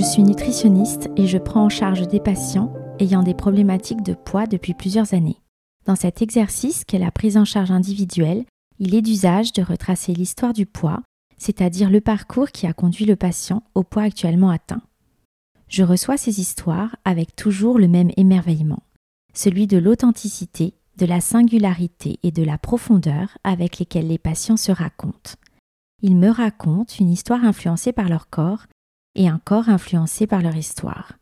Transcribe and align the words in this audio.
Je 0.00 0.04
suis 0.06 0.22
nutritionniste 0.22 1.10
et 1.18 1.26
je 1.26 1.36
prends 1.36 1.66
en 1.66 1.68
charge 1.68 2.08
des 2.08 2.20
patients 2.20 2.72
ayant 3.00 3.22
des 3.22 3.34
problématiques 3.34 4.02
de 4.02 4.14
poids 4.14 4.46
depuis 4.46 4.72
plusieurs 4.72 5.12
années. 5.12 5.36
Dans 5.84 5.94
cet 5.94 6.22
exercice 6.22 6.86
qu'est 6.86 6.98
la 6.98 7.10
prise 7.10 7.36
en 7.36 7.44
charge 7.44 7.70
individuelle, 7.70 8.46
il 8.78 8.94
est 8.94 9.02
d'usage 9.02 9.52
de 9.52 9.60
retracer 9.60 10.14
l'histoire 10.14 10.54
du 10.54 10.64
poids, 10.64 11.02
c'est-à-dire 11.36 11.90
le 11.90 12.00
parcours 12.00 12.48
qui 12.50 12.66
a 12.66 12.72
conduit 12.72 13.04
le 13.04 13.14
patient 13.14 13.62
au 13.74 13.82
poids 13.82 14.04
actuellement 14.04 14.48
atteint. 14.48 14.80
Je 15.68 15.82
reçois 15.82 16.16
ces 16.16 16.40
histoires 16.40 16.96
avec 17.04 17.36
toujours 17.36 17.78
le 17.78 17.86
même 17.86 18.10
émerveillement, 18.16 18.82
celui 19.34 19.66
de 19.66 19.76
l'authenticité, 19.76 20.72
de 20.96 21.04
la 21.04 21.20
singularité 21.20 22.18
et 22.22 22.30
de 22.30 22.42
la 22.42 22.56
profondeur 22.56 23.36
avec 23.44 23.78
lesquelles 23.78 24.08
les 24.08 24.16
patients 24.16 24.56
se 24.56 24.72
racontent. 24.72 25.32
Ils 26.00 26.16
me 26.16 26.30
racontent 26.30 26.94
une 26.98 27.10
histoire 27.10 27.44
influencée 27.44 27.92
par 27.92 28.08
leur 28.08 28.30
corps 28.30 28.64
et 29.14 29.28
un 29.28 29.38
corps 29.38 29.68
influencé 29.68 30.26
par 30.26 30.42
leur 30.42 30.56
histoire. 30.56 31.18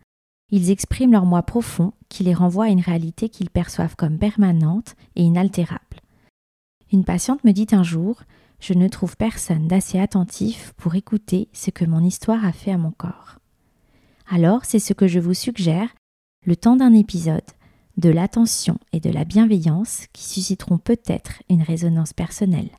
Ils 0.50 0.70
expriment 0.70 1.12
leur 1.12 1.26
moi 1.26 1.42
profond 1.42 1.92
qui 2.08 2.24
les 2.24 2.34
renvoie 2.34 2.66
à 2.66 2.70
une 2.70 2.80
réalité 2.80 3.28
qu'ils 3.28 3.50
perçoivent 3.50 3.96
comme 3.96 4.18
permanente 4.18 4.96
et 5.14 5.22
inaltérable. 5.22 6.00
Une 6.90 7.04
patiente 7.04 7.44
me 7.44 7.52
dit 7.52 7.66
un 7.72 7.82
jour 7.82 8.22
Je 8.60 8.72
ne 8.72 8.88
trouve 8.88 9.16
personne 9.16 9.68
d'assez 9.68 9.98
attentif 9.98 10.72
pour 10.76 10.94
écouter 10.94 11.48
ce 11.52 11.70
que 11.70 11.84
mon 11.84 12.02
histoire 12.02 12.44
a 12.44 12.52
fait 12.52 12.72
à 12.72 12.78
mon 12.78 12.92
corps. 12.92 13.36
Alors, 14.30 14.64
c'est 14.64 14.78
ce 14.78 14.94
que 14.94 15.06
je 15.06 15.20
vous 15.20 15.34
suggère, 15.34 15.88
le 16.46 16.56
temps 16.56 16.76
d'un 16.76 16.94
épisode, 16.94 17.42
de 17.98 18.10
l'attention 18.10 18.78
et 18.92 19.00
de 19.00 19.10
la 19.10 19.24
bienveillance 19.24 20.06
qui 20.12 20.24
susciteront 20.24 20.78
peut-être 20.78 21.42
une 21.50 21.62
résonance 21.62 22.12
personnelle. 22.12 22.70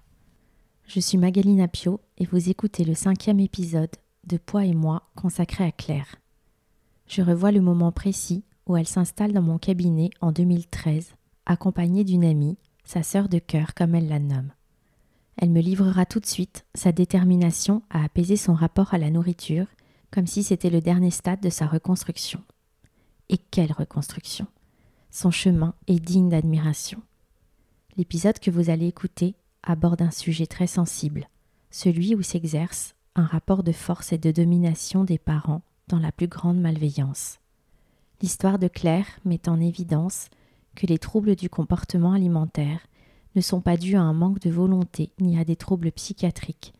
Je 0.87 0.99
suis 0.99 1.17
Magalina 1.17 1.67
Pio 1.67 1.99
et 2.17 2.25
vous 2.25 2.49
écoutez 2.49 2.83
le 2.83 2.95
cinquième 2.95 3.39
épisode 3.39 3.91
de 4.29 4.37
Poids 4.37 4.63
et 4.63 4.75
moi 4.75 5.09
consacré 5.15 5.65
à 5.65 5.71
Claire. 5.71 6.15
Je 7.07 7.21
revois 7.21 7.51
le 7.51 7.61
moment 7.61 7.91
précis 7.91 8.43
où 8.67 8.77
elle 8.77 8.87
s'installe 8.87 9.33
dans 9.33 9.41
mon 9.41 9.57
cabinet 9.57 10.11
en 10.21 10.31
2013, 10.31 11.15
accompagnée 11.47 12.03
d'une 12.03 12.23
amie, 12.23 12.57
sa 12.85 13.01
sœur 13.01 13.27
de 13.27 13.39
cœur 13.39 13.73
comme 13.73 13.95
elle 13.95 14.07
la 14.07 14.19
nomme. 14.19 14.51
Elle 15.37 15.49
me 15.49 15.61
livrera 15.61 16.05
tout 16.05 16.19
de 16.19 16.27
suite 16.27 16.65
sa 16.75 16.91
détermination 16.91 17.81
à 17.89 18.03
apaiser 18.03 18.35
son 18.35 18.53
rapport 18.53 18.93
à 18.93 18.99
la 18.99 19.09
nourriture, 19.09 19.65
comme 20.11 20.27
si 20.27 20.43
c'était 20.43 20.69
le 20.69 20.81
dernier 20.81 21.11
stade 21.11 21.41
de 21.41 21.49
sa 21.49 21.65
reconstruction. 21.65 22.43
Et 23.29 23.37
quelle 23.37 23.71
reconstruction 23.71 24.45
Son 25.09 25.31
chemin 25.31 25.73
est 25.87 25.99
digne 25.99 26.29
d'admiration. 26.29 27.01
L'épisode 27.97 28.37
que 28.37 28.51
vous 28.51 28.69
allez 28.69 28.87
écouter 28.87 29.35
aborde 29.63 30.03
un 30.03 30.11
sujet 30.11 30.45
très 30.45 30.67
sensible, 30.67 31.27
celui 31.71 32.13
où 32.13 32.21
s'exerce 32.21 32.95
un 33.15 33.25
rapport 33.25 33.63
de 33.63 33.71
force 33.71 34.13
et 34.13 34.17
de 34.17 34.31
domination 34.31 35.03
des 35.03 35.17
parents 35.17 35.61
dans 35.87 35.99
la 35.99 36.11
plus 36.11 36.27
grande 36.27 36.59
malveillance. 36.59 37.39
L'histoire 38.21 38.59
de 38.59 38.67
Claire 38.67 39.07
met 39.25 39.47
en 39.47 39.59
évidence 39.59 40.29
que 40.75 40.85
les 40.85 40.99
troubles 40.99 41.35
du 41.35 41.49
comportement 41.49 42.13
alimentaire 42.13 42.79
ne 43.35 43.41
sont 43.41 43.61
pas 43.61 43.77
dus 43.77 43.95
à 43.95 44.01
un 44.01 44.13
manque 44.13 44.39
de 44.39 44.49
volonté 44.49 45.11
ni 45.19 45.39
à 45.39 45.43
des 45.43 45.55
troubles 45.55 45.91
psychiatriques, 45.91 46.73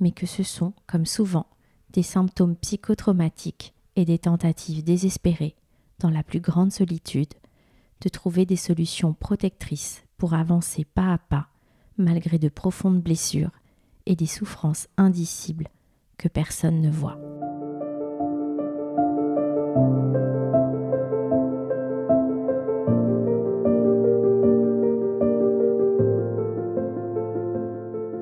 mais 0.00 0.12
que 0.12 0.26
ce 0.26 0.42
sont, 0.42 0.72
comme 0.86 1.06
souvent, 1.06 1.46
des 1.90 2.02
symptômes 2.02 2.56
psychotraumatiques 2.56 3.74
et 3.96 4.04
des 4.04 4.18
tentatives 4.18 4.84
désespérées, 4.84 5.56
dans 5.98 6.10
la 6.10 6.22
plus 6.22 6.40
grande 6.40 6.72
solitude, 6.72 7.34
de 8.00 8.08
trouver 8.08 8.46
des 8.46 8.56
solutions 8.56 9.12
protectrices 9.12 10.04
pour 10.16 10.34
avancer 10.34 10.84
pas 10.84 11.12
à 11.12 11.18
pas, 11.18 11.48
malgré 11.96 12.38
de 12.38 12.48
profondes 12.48 13.00
blessures 13.00 13.50
et 14.08 14.16
des 14.16 14.26
souffrances 14.26 14.88
indicibles 14.96 15.68
que 16.16 16.28
personne 16.28 16.80
ne 16.80 16.90
voit. 16.90 17.18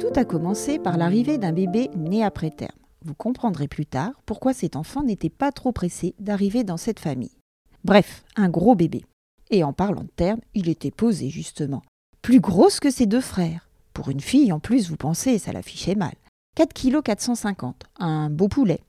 Tout 0.01 0.13
a 0.19 0.25
commencé 0.25 0.79
par 0.81 0.99
l'arrivée 0.99 1.39
d'un 1.39 1.53
bébé 1.53 1.89
né 1.97 2.25
après 2.25 2.51
terme. 2.51 2.71
Vous 3.05 3.15
comprendrez 3.15 3.69
plus 3.69 3.87
tard 3.87 4.11
pourquoi 4.27 4.53
cet 4.53 4.75
enfant 4.75 5.05
n'était 5.05 5.31
pas 5.31 5.53
trop 5.53 5.71
pressé 5.71 6.17
d'arriver 6.19 6.65
dans 6.65 6.77
cette 6.77 6.99
famille. 6.99 7.39
Bref, 7.85 8.25
un 8.35 8.49
gros 8.49 8.75
bébé. 8.75 9.05
Et 9.51 9.63
en 9.63 9.73
parlant 9.73 10.03
de 10.03 10.11
terme, 10.17 10.41
il 10.55 10.69
était 10.69 10.91
posé 10.91 11.31
justement. 11.31 11.83
Plus 12.23 12.41
grosse 12.41 12.81
que 12.81 12.91
ses 12.91 13.07
deux 13.07 13.21
frères. 13.21 13.66
Pour 13.97 14.11
une 14.11 14.21
fille, 14.21 14.53
en 14.53 14.61
plus, 14.61 14.91
vous 14.91 14.99
pensez, 14.99 15.39
ça 15.39 15.53
l'affichait 15.53 15.95
mal. 15.95 16.13
4 16.57 16.75
kg 16.75 17.01
450, 17.01 17.85
un 17.99 18.29
beau 18.29 18.47
poulet. 18.47 18.81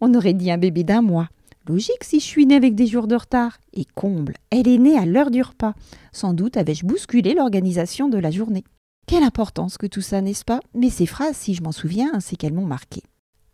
On 0.00 0.14
aurait 0.14 0.32
dit 0.32 0.50
un 0.50 0.56
bébé 0.56 0.84
d'un 0.84 1.02
mois. 1.02 1.28
Logique 1.68 2.02
si 2.02 2.18
je 2.18 2.24
suis 2.24 2.46
née 2.46 2.54
avec 2.54 2.74
des 2.74 2.86
jours 2.86 3.06
de 3.06 3.14
retard. 3.14 3.58
Et 3.74 3.84
comble, 3.84 4.36
elle 4.48 4.66
est 4.66 4.78
née 4.78 4.96
à 4.96 5.04
l'heure 5.04 5.30
du 5.30 5.42
repas. 5.42 5.74
Sans 6.12 6.32
doute 6.32 6.56
avais-je 6.56 6.86
bousculé 6.86 7.34
l'organisation 7.34 8.08
de 8.08 8.16
la 8.16 8.30
journée. 8.30 8.64
Quelle 9.06 9.22
importance 9.22 9.76
que 9.76 9.86
tout 9.86 10.00
ça, 10.00 10.22
n'est-ce 10.22 10.46
pas? 10.46 10.60
Mais 10.74 10.88
ces 10.88 11.04
phrases, 11.04 11.36
si 11.36 11.52
je 11.52 11.62
m'en 11.62 11.70
souviens, 11.70 12.18
c'est 12.20 12.36
qu'elles 12.36 12.54
m'ont 12.54 12.64
marqué. 12.64 13.02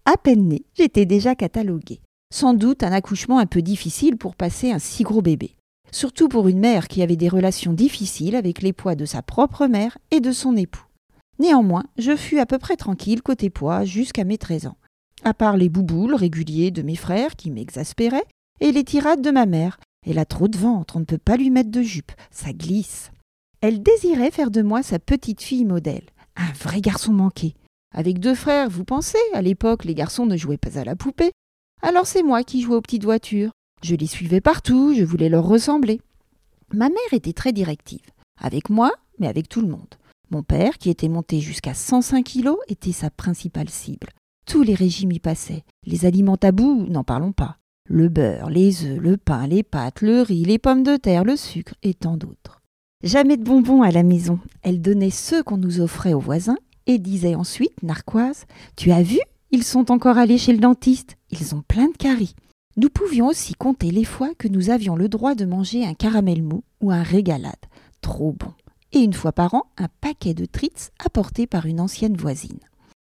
À 0.04 0.16
peine 0.16 0.46
née, 0.46 0.62
j'étais 0.74 1.06
déjà 1.06 1.34
cataloguée. 1.34 2.02
Sans 2.32 2.54
doute 2.54 2.84
un 2.84 2.92
accouchement 2.92 3.40
un 3.40 3.46
peu 3.46 3.62
difficile 3.62 4.16
pour 4.16 4.36
passer 4.36 4.70
un 4.70 4.78
si 4.78 5.02
gros 5.02 5.22
bébé. 5.22 5.56
Surtout 5.90 6.28
pour 6.28 6.46
une 6.46 6.60
mère 6.60 6.86
qui 6.86 7.02
avait 7.02 7.16
des 7.16 7.28
relations 7.28 7.72
difficiles 7.72 8.36
avec 8.36 8.62
les 8.62 8.72
poids 8.72 8.94
de 8.94 9.06
sa 9.06 9.22
propre 9.22 9.66
mère 9.66 9.98
et 10.12 10.20
de 10.20 10.30
son 10.30 10.56
époux. 10.56 10.84
Néanmoins, 11.40 11.84
je 11.96 12.16
fus 12.16 12.38
à 12.38 12.44
peu 12.44 12.58
près 12.58 12.76
tranquille 12.76 13.22
côté 13.22 13.48
poids 13.48 13.86
jusqu'à 13.86 14.24
mes 14.24 14.36
13 14.36 14.66
ans. 14.66 14.76
À 15.24 15.32
part 15.32 15.56
les 15.56 15.70
bouboules 15.70 16.14
réguliers 16.14 16.70
de 16.70 16.82
mes 16.82 16.96
frères 16.96 17.34
qui 17.34 17.50
m'exaspéraient, 17.50 18.26
et 18.60 18.72
les 18.72 18.84
tirades 18.84 19.22
de 19.22 19.30
ma 19.30 19.46
mère. 19.46 19.80
Elle 20.06 20.18
a 20.18 20.26
trop 20.26 20.48
de 20.48 20.58
ventre, 20.58 20.96
on 20.96 21.00
ne 21.00 21.06
peut 21.06 21.16
pas 21.16 21.38
lui 21.38 21.48
mettre 21.48 21.70
de 21.70 21.80
jupe, 21.80 22.12
ça 22.30 22.52
glisse. 22.52 23.10
Elle 23.62 23.82
désirait 23.82 24.30
faire 24.30 24.50
de 24.50 24.60
moi 24.60 24.82
sa 24.82 24.98
petite 24.98 25.40
fille 25.40 25.64
modèle, 25.64 26.04
un 26.36 26.52
vrai 26.52 26.82
garçon 26.82 27.14
manqué. 27.14 27.54
Avec 27.94 28.18
deux 28.18 28.34
frères, 28.34 28.68
vous 28.68 28.84
pensez, 28.84 29.18
à 29.32 29.40
l'époque 29.40 29.86
les 29.86 29.94
garçons 29.94 30.26
ne 30.26 30.36
jouaient 30.36 30.58
pas 30.58 30.78
à 30.78 30.84
la 30.84 30.94
poupée. 30.94 31.32
Alors 31.80 32.06
c'est 32.06 32.22
moi 32.22 32.44
qui 32.44 32.60
jouais 32.60 32.76
aux 32.76 32.82
petites 32.82 33.04
voitures. 33.04 33.52
Je 33.82 33.94
les 33.94 34.06
suivais 34.06 34.42
partout, 34.42 34.92
je 34.94 35.04
voulais 35.04 35.30
leur 35.30 35.44
ressembler. 35.44 36.02
Ma 36.74 36.90
mère 36.90 37.12
était 37.12 37.32
très 37.32 37.52
directive, 37.52 38.10
avec 38.38 38.68
moi, 38.68 38.92
mais 39.18 39.26
avec 39.26 39.48
tout 39.48 39.62
le 39.62 39.68
monde. 39.68 39.94
Mon 40.30 40.44
père, 40.44 40.78
qui 40.78 40.90
était 40.90 41.08
monté 41.08 41.40
jusqu'à 41.40 41.74
105 41.74 42.24
kilos, 42.24 42.58
était 42.68 42.92
sa 42.92 43.10
principale 43.10 43.68
cible. 43.68 44.10
Tous 44.46 44.62
les 44.62 44.74
régimes 44.74 45.10
y 45.10 45.18
passaient. 45.18 45.64
Les 45.84 46.06
aliments 46.06 46.36
tabous, 46.36 46.86
n'en 46.88 47.02
parlons 47.02 47.32
pas. 47.32 47.56
Le 47.88 48.08
beurre, 48.08 48.48
les 48.48 48.84
œufs, 48.84 48.98
le 48.98 49.16
pain, 49.16 49.48
les 49.48 49.64
pâtes, 49.64 50.02
le 50.02 50.22
riz, 50.22 50.44
les 50.44 50.58
pommes 50.58 50.84
de 50.84 50.96
terre, 50.96 51.24
le 51.24 51.34
sucre 51.34 51.74
et 51.82 51.94
tant 51.94 52.16
d'autres. 52.16 52.62
Jamais 53.02 53.36
de 53.36 53.42
bonbons 53.42 53.82
à 53.82 53.90
la 53.90 54.04
maison. 54.04 54.38
Elle 54.62 54.80
donnait 54.80 55.10
ceux 55.10 55.42
qu'on 55.42 55.56
nous 55.56 55.80
offrait 55.80 56.12
aux 56.12 56.20
voisins 56.20 56.58
et 56.86 56.98
disait 56.98 57.34
ensuite, 57.34 57.82
narquoise, 57.82 58.44
Tu 58.76 58.92
as 58.92 59.02
vu 59.02 59.18
Ils 59.50 59.64
sont 59.64 59.90
encore 59.90 60.16
allés 60.16 60.38
chez 60.38 60.52
le 60.52 60.60
dentiste. 60.60 61.16
Ils 61.30 61.56
ont 61.56 61.62
plein 61.66 61.88
de 61.88 61.96
caries. 61.96 62.36
Nous 62.76 62.88
pouvions 62.88 63.26
aussi 63.26 63.54
compter 63.54 63.90
les 63.90 64.04
fois 64.04 64.30
que 64.38 64.46
nous 64.46 64.70
avions 64.70 64.94
le 64.94 65.08
droit 65.08 65.34
de 65.34 65.44
manger 65.44 65.84
un 65.84 65.94
caramel 65.94 66.44
mou 66.44 66.62
ou 66.80 66.92
un 66.92 67.02
régalade. 67.02 67.54
Trop 68.00 68.32
bon 68.32 68.52
et 68.92 69.00
une 69.00 69.12
fois 69.12 69.32
par 69.32 69.54
an 69.54 69.64
un 69.78 69.88
paquet 70.00 70.34
de 70.34 70.46
trits 70.46 70.90
apporté 71.04 71.46
par 71.46 71.66
une 71.66 71.80
ancienne 71.80 72.16
voisine. 72.16 72.60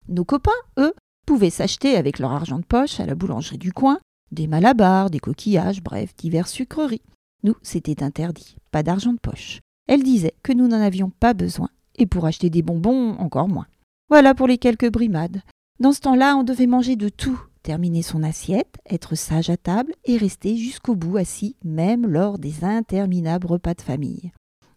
Nos 0.08 0.24
copains, 0.24 0.50
eux, 0.78 0.94
pouvaient 1.26 1.50
s'acheter 1.50 1.96
avec 1.96 2.18
leur 2.18 2.32
argent 2.32 2.58
de 2.58 2.64
poche 2.64 3.00
à 3.00 3.06
la 3.06 3.14
boulangerie 3.14 3.58
du 3.58 3.72
coin 3.72 3.98
des 4.34 4.46
malabars, 4.46 5.10
des 5.10 5.20
coquillages, 5.20 5.82
bref, 5.82 6.14
diverses 6.16 6.52
sucreries. 6.52 7.02
Nous, 7.42 7.54
c'était 7.62 8.02
interdit, 8.02 8.56
pas 8.70 8.82
d'argent 8.82 9.12
de 9.12 9.18
poche. 9.18 9.60
Elle 9.86 10.02
disait 10.02 10.34
que 10.42 10.52
nous 10.52 10.66
n'en 10.66 10.80
avions 10.80 11.10
pas 11.10 11.34
besoin, 11.34 11.68
et 11.96 12.06
pour 12.06 12.26
acheter 12.26 12.50
des 12.50 12.62
bonbons, 12.62 13.12
encore 13.18 13.48
moins. 13.48 13.66
Voilà 14.08 14.34
pour 14.34 14.46
les 14.46 14.58
quelques 14.58 14.90
brimades. 14.90 15.42
Dans 15.80 15.92
ce 15.92 16.00
temps-là, 16.00 16.36
on 16.36 16.42
devait 16.42 16.66
manger 16.66 16.96
de 16.96 17.08
tout, 17.08 17.40
terminer 17.62 18.02
son 18.02 18.22
assiette, 18.22 18.76
être 18.86 19.14
sage 19.14 19.50
à 19.50 19.56
table 19.56 19.92
et 20.04 20.16
rester 20.16 20.56
jusqu'au 20.56 20.94
bout 20.94 21.16
assis, 21.16 21.56
même 21.64 22.06
lors 22.06 22.38
des 22.38 22.64
interminables 22.64 23.46
repas 23.46 23.74
de 23.74 23.82
famille. 23.82 24.32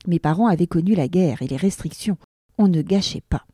Mes 0.07 0.19
parents 0.19 0.47
avaient 0.47 0.67
connu 0.67 0.95
la 0.95 1.09
guerre 1.09 1.41
et 1.41 1.47
les 1.47 1.57
restrictions. 1.57 2.17
On 2.57 2.69
ne 2.69 2.81
gâchait 2.81 3.23
pas. 3.29 3.45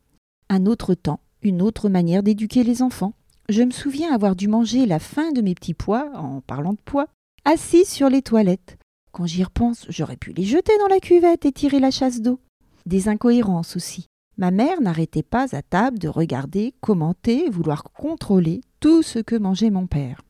Un 0.48 0.66
autre 0.66 0.94
temps, 0.94 1.20
une 1.42 1.60
autre 1.60 1.88
manière 1.88 2.22
d'éduquer 2.22 2.62
les 2.62 2.80
enfants. 2.80 3.14
Je 3.48 3.62
me 3.62 3.72
souviens 3.72 4.14
avoir 4.14 4.36
dû 4.36 4.48
manger 4.48 4.86
la 4.86 5.00
fin 5.00 5.32
de 5.32 5.42
mes 5.42 5.54
petits 5.54 5.74
pois, 5.74 6.10
en 6.14 6.40
parlant 6.40 6.72
de 6.72 6.78
pois, 6.84 7.08
assis 7.44 7.84
sur 7.84 8.08
les 8.08 8.22
toilettes. 8.22 8.78
Quand 9.12 9.26
j'y 9.26 9.44
repense, 9.44 9.84
j'aurais 9.88 10.16
pu 10.16 10.32
les 10.32 10.44
jeter 10.44 10.72
dans 10.78 10.88
la 10.88 11.00
cuvette 11.00 11.44
et 11.44 11.52
tirer 11.52 11.80
la 11.80 11.90
chasse 11.90 12.20
d'eau. 12.20 12.40
Des 12.86 13.08
incohérences 13.08 13.76
aussi. 13.76 14.06
Ma 14.36 14.50
mère 14.50 14.80
n'arrêtait 14.80 15.22
pas 15.22 15.54
à 15.54 15.62
table 15.62 15.98
de 15.98 16.08
regarder, 16.08 16.74
commenter, 16.80 17.48
vouloir 17.48 17.84
contrôler 17.84 18.60
tout 18.80 19.02
ce 19.02 19.18
que 19.18 19.36
mangeait 19.36 19.70
mon 19.70 19.86
père, 19.86 20.22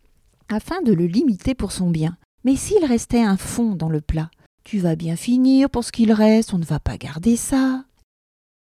afin 0.49 0.83
de 0.83 0.93
le 0.93 1.07
limiter 1.07 1.55
pour 1.55 1.73
son 1.73 1.89
bien. 1.89 2.17
Mais 2.45 2.57
s'il 2.57 2.85
restait 2.85 3.23
un 3.23 3.39
fond 3.39 3.75
dans 3.75 3.89
le 3.89 4.03
plat, 4.03 4.31
tu 4.65 4.79
vas 4.79 4.97
bien 4.97 5.15
finir 5.15 5.69
pour 5.69 5.85
ce 5.85 5.93
qu'il 5.93 6.11
reste, 6.11 6.55
on 6.55 6.59
ne 6.59 6.65
va 6.65 6.81
pas 6.81 6.97
garder 6.97 7.37
ça. 7.37 7.85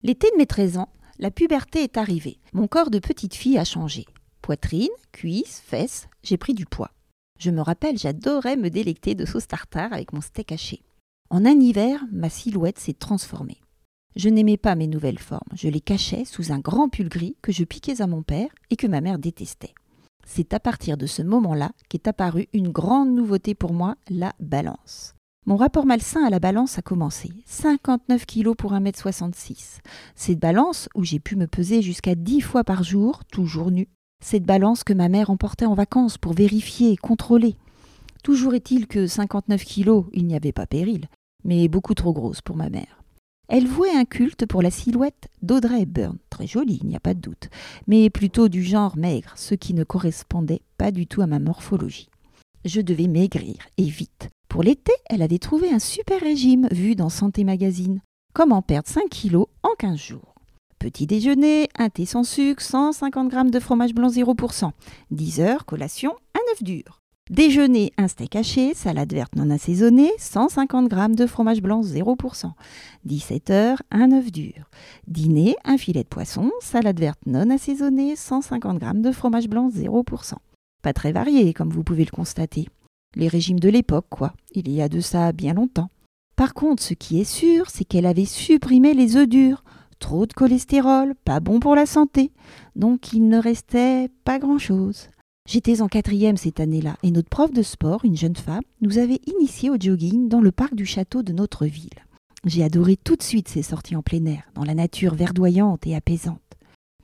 L'été 0.02 0.30
de 0.30 0.38
mes 0.38 0.46
13 0.46 0.78
ans, 0.78 0.88
la 1.18 1.30
puberté 1.30 1.82
est 1.82 1.98
arrivée. 1.98 2.40
Mon 2.54 2.66
corps 2.66 2.90
de 2.90 2.98
petite 2.98 3.34
fille 3.34 3.58
a 3.58 3.64
changé. 3.64 4.06
Poitrine, 4.40 4.88
cuisses, 5.12 5.62
fesses, 5.64 6.08
j'ai 6.22 6.38
pris 6.38 6.54
du 6.54 6.64
poids. 6.64 6.90
Je 7.38 7.50
me 7.50 7.60
rappelle, 7.60 7.98
j'adorais 7.98 8.56
me 8.56 8.70
délecter 8.70 9.14
de 9.14 9.26
sauce 9.26 9.46
tartare 9.46 9.92
avec 9.92 10.12
mon 10.14 10.22
steak 10.22 10.50
haché. 10.52 10.82
En 11.28 11.44
un 11.44 11.60
hiver, 11.60 12.04
ma 12.10 12.30
silhouette 12.30 12.78
s'est 12.78 12.94
transformée. 12.94 13.60
Je 14.16 14.30
n'aimais 14.30 14.56
pas 14.56 14.74
mes 14.74 14.86
nouvelles 14.86 15.18
formes, 15.18 15.40
je 15.54 15.68
les 15.68 15.80
cachais 15.80 16.24
sous 16.24 16.52
un 16.52 16.58
grand 16.58 16.88
pull 16.88 17.08
gris 17.08 17.36
que 17.42 17.52
je 17.52 17.64
piquais 17.64 18.00
à 18.00 18.06
mon 18.06 18.22
père 18.22 18.48
et 18.70 18.76
que 18.76 18.86
ma 18.86 19.00
mère 19.00 19.18
détestait. 19.18 19.74
C'est 20.26 20.54
à 20.54 20.60
partir 20.60 20.96
de 20.96 21.06
ce 21.06 21.22
moment-là 21.22 21.72
qu'est 21.88 22.08
apparue 22.08 22.48
une 22.52 22.68
grande 22.70 23.14
nouveauté 23.14 23.54
pour 23.54 23.72
moi, 23.72 23.96
la 24.08 24.32
balance. 24.40 25.14
Mon 25.44 25.56
rapport 25.56 25.86
malsain 25.86 26.24
à 26.24 26.30
la 26.30 26.38
balance 26.38 26.78
a 26.78 26.82
commencé. 26.82 27.32
59 27.46 28.26
kilos 28.26 28.54
pour 28.56 28.74
1m66. 28.74 29.80
Cette 30.14 30.38
balance 30.38 30.88
où 30.94 31.02
j'ai 31.02 31.18
pu 31.18 31.34
me 31.34 31.48
peser 31.48 31.82
jusqu'à 31.82 32.14
10 32.14 32.40
fois 32.42 32.62
par 32.62 32.84
jour, 32.84 33.24
toujours 33.24 33.72
nu. 33.72 33.88
Cette 34.24 34.44
balance 34.44 34.84
que 34.84 34.92
ma 34.92 35.08
mère 35.08 35.30
emportait 35.30 35.66
en 35.66 35.74
vacances 35.74 36.16
pour 36.16 36.32
vérifier 36.32 36.92
et 36.92 36.96
contrôler. 36.96 37.56
Toujours 38.22 38.54
est-il 38.54 38.86
que 38.86 39.08
59 39.08 39.64
kilos, 39.64 40.04
il 40.12 40.28
n'y 40.28 40.36
avait 40.36 40.52
pas 40.52 40.66
péril, 40.66 41.08
mais 41.42 41.66
beaucoup 41.66 41.94
trop 41.94 42.12
grosse 42.12 42.40
pour 42.40 42.54
ma 42.54 42.70
mère. 42.70 43.02
Elle 43.48 43.66
vouait 43.66 43.90
un 43.90 44.04
culte 44.04 44.46
pour 44.46 44.62
la 44.62 44.70
silhouette 44.70 45.26
d'Audrey 45.42 45.82
Hepburn, 45.82 46.18
très 46.30 46.46
jolie, 46.46 46.78
il 46.82 46.88
n'y 46.88 46.96
a 46.96 47.00
pas 47.00 47.14
de 47.14 47.20
doute, 47.20 47.50
mais 47.88 48.10
plutôt 48.10 48.48
du 48.48 48.62
genre 48.62 48.96
maigre, 48.96 49.32
ce 49.34 49.56
qui 49.56 49.74
ne 49.74 49.82
correspondait 49.82 50.62
pas 50.78 50.92
du 50.92 51.08
tout 51.08 51.20
à 51.20 51.26
ma 51.26 51.40
morphologie. 51.40 52.10
Je 52.64 52.80
devais 52.80 53.08
maigrir, 53.08 53.56
et 53.76 53.86
vite. 53.86 54.28
Pour 54.52 54.62
l'été, 54.62 54.92
elle 55.06 55.22
avait 55.22 55.38
trouvé 55.38 55.70
un 55.70 55.78
super 55.78 56.20
régime 56.20 56.68
vu 56.70 56.94
dans 56.94 57.08
Santé 57.08 57.42
Magazine. 57.42 58.02
Comment 58.34 58.60
perdre 58.60 58.86
5 58.86 59.08
kilos 59.08 59.46
en 59.62 59.70
15 59.78 59.98
jours? 59.98 60.34
Petit 60.78 61.06
déjeuner, 61.06 61.70
un 61.78 61.88
thé 61.88 62.04
sans 62.04 62.22
sucre, 62.22 62.60
150 62.60 63.32
g 63.32 63.50
de 63.50 63.58
fromage 63.58 63.94
blanc 63.94 64.08
0%. 64.08 64.70
10 65.10 65.40
heures, 65.40 65.64
collation, 65.64 66.12
un 66.34 66.52
œuf 66.52 66.62
dur. 66.62 67.00
Déjeuner, 67.30 67.94
un 67.96 68.08
steak 68.08 68.36
haché, 68.36 68.74
salade 68.74 69.14
verte 69.14 69.36
non 69.36 69.48
assaisonnée, 69.48 70.10
150 70.18 70.90
g 70.90 71.14
de 71.16 71.26
fromage 71.26 71.62
blanc 71.62 71.80
0%. 71.80 72.50
17 73.06 73.48
heures, 73.48 73.82
un 73.90 74.12
œuf 74.12 74.30
dur. 74.30 74.68
Dîner, 75.06 75.56
un 75.64 75.78
filet 75.78 76.02
de 76.02 76.08
poisson, 76.08 76.50
salade 76.60 77.00
verte 77.00 77.20
non 77.24 77.48
assaisonnée, 77.48 78.16
150 78.16 78.82
g 78.82 78.86
de 78.96 79.12
fromage 79.12 79.48
blanc 79.48 79.70
0%. 79.70 80.34
Pas 80.82 80.92
très 80.92 81.12
varié, 81.12 81.54
comme 81.54 81.70
vous 81.70 81.84
pouvez 81.84 82.04
le 82.04 82.10
constater. 82.10 82.68
Les 83.14 83.28
régimes 83.28 83.60
de 83.60 83.68
l'époque, 83.68 84.06
quoi. 84.10 84.32
Il 84.54 84.70
y 84.70 84.80
a 84.82 84.88
de 84.88 85.00
ça 85.00 85.32
bien 85.32 85.54
longtemps. 85.54 85.90
Par 86.36 86.54
contre, 86.54 86.82
ce 86.82 86.94
qui 86.94 87.20
est 87.20 87.30
sûr, 87.30 87.68
c'est 87.68 87.84
qu'elle 87.84 88.06
avait 88.06 88.24
supprimé 88.24 88.94
les 88.94 89.16
œufs 89.16 89.28
durs. 89.28 89.64
Trop 89.98 90.26
de 90.26 90.32
cholestérol, 90.32 91.14
pas 91.24 91.40
bon 91.40 91.60
pour 91.60 91.76
la 91.76 91.86
santé. 91.86 92.32
Donc 92.74 93.12
il 93.12 93.28
ne 93.28 93.38
restait 93.38 94.08
pas 94.24 94.38
grand-chose. 94.38 95.08
J'étais 95.48 95.82
en 95.82 95.88
quatrième 95.88 96.36
cette 96.36 96.60
année-là 96.60 96.96
et 97.02 97.10
notre 97.10 97.28
prof 97.28 97.52
de 97.52 97.62
sport, 97.62 98.04
une 98.04 98.16
jeune 98.16 98.36
femme, 98.36 98.62
nous 98.80 98.98
avait 98.98 99.20
initiés 99.26 99.70
au 99.70 99.76
jogging 99.78 100.28
dans 100.28 100.40
le 100.40 100.52
parc 100.52 100.74
du 100.74 100.86
château 100.86 101.22
de 101.22 101.32
notre 101.32 101.66
ville. 101.66 101.90
J'ai 102.44 102.64
adoré 102.64 102.96
tout 102.96 103.16
de 103.16 103.22
suite 103.22 103.48
ces 103.48 103.62
sorties 103.62 103.94
en 103.94 104.02
plein 104.02 104.24
air, 104.24 104.42
dans 104.54 104.64
la 104.64 104.74
nature 104.74 105.14
verdoyante 105.14 105.86
et 105.86 105.94
apaisante. 105.94 106.40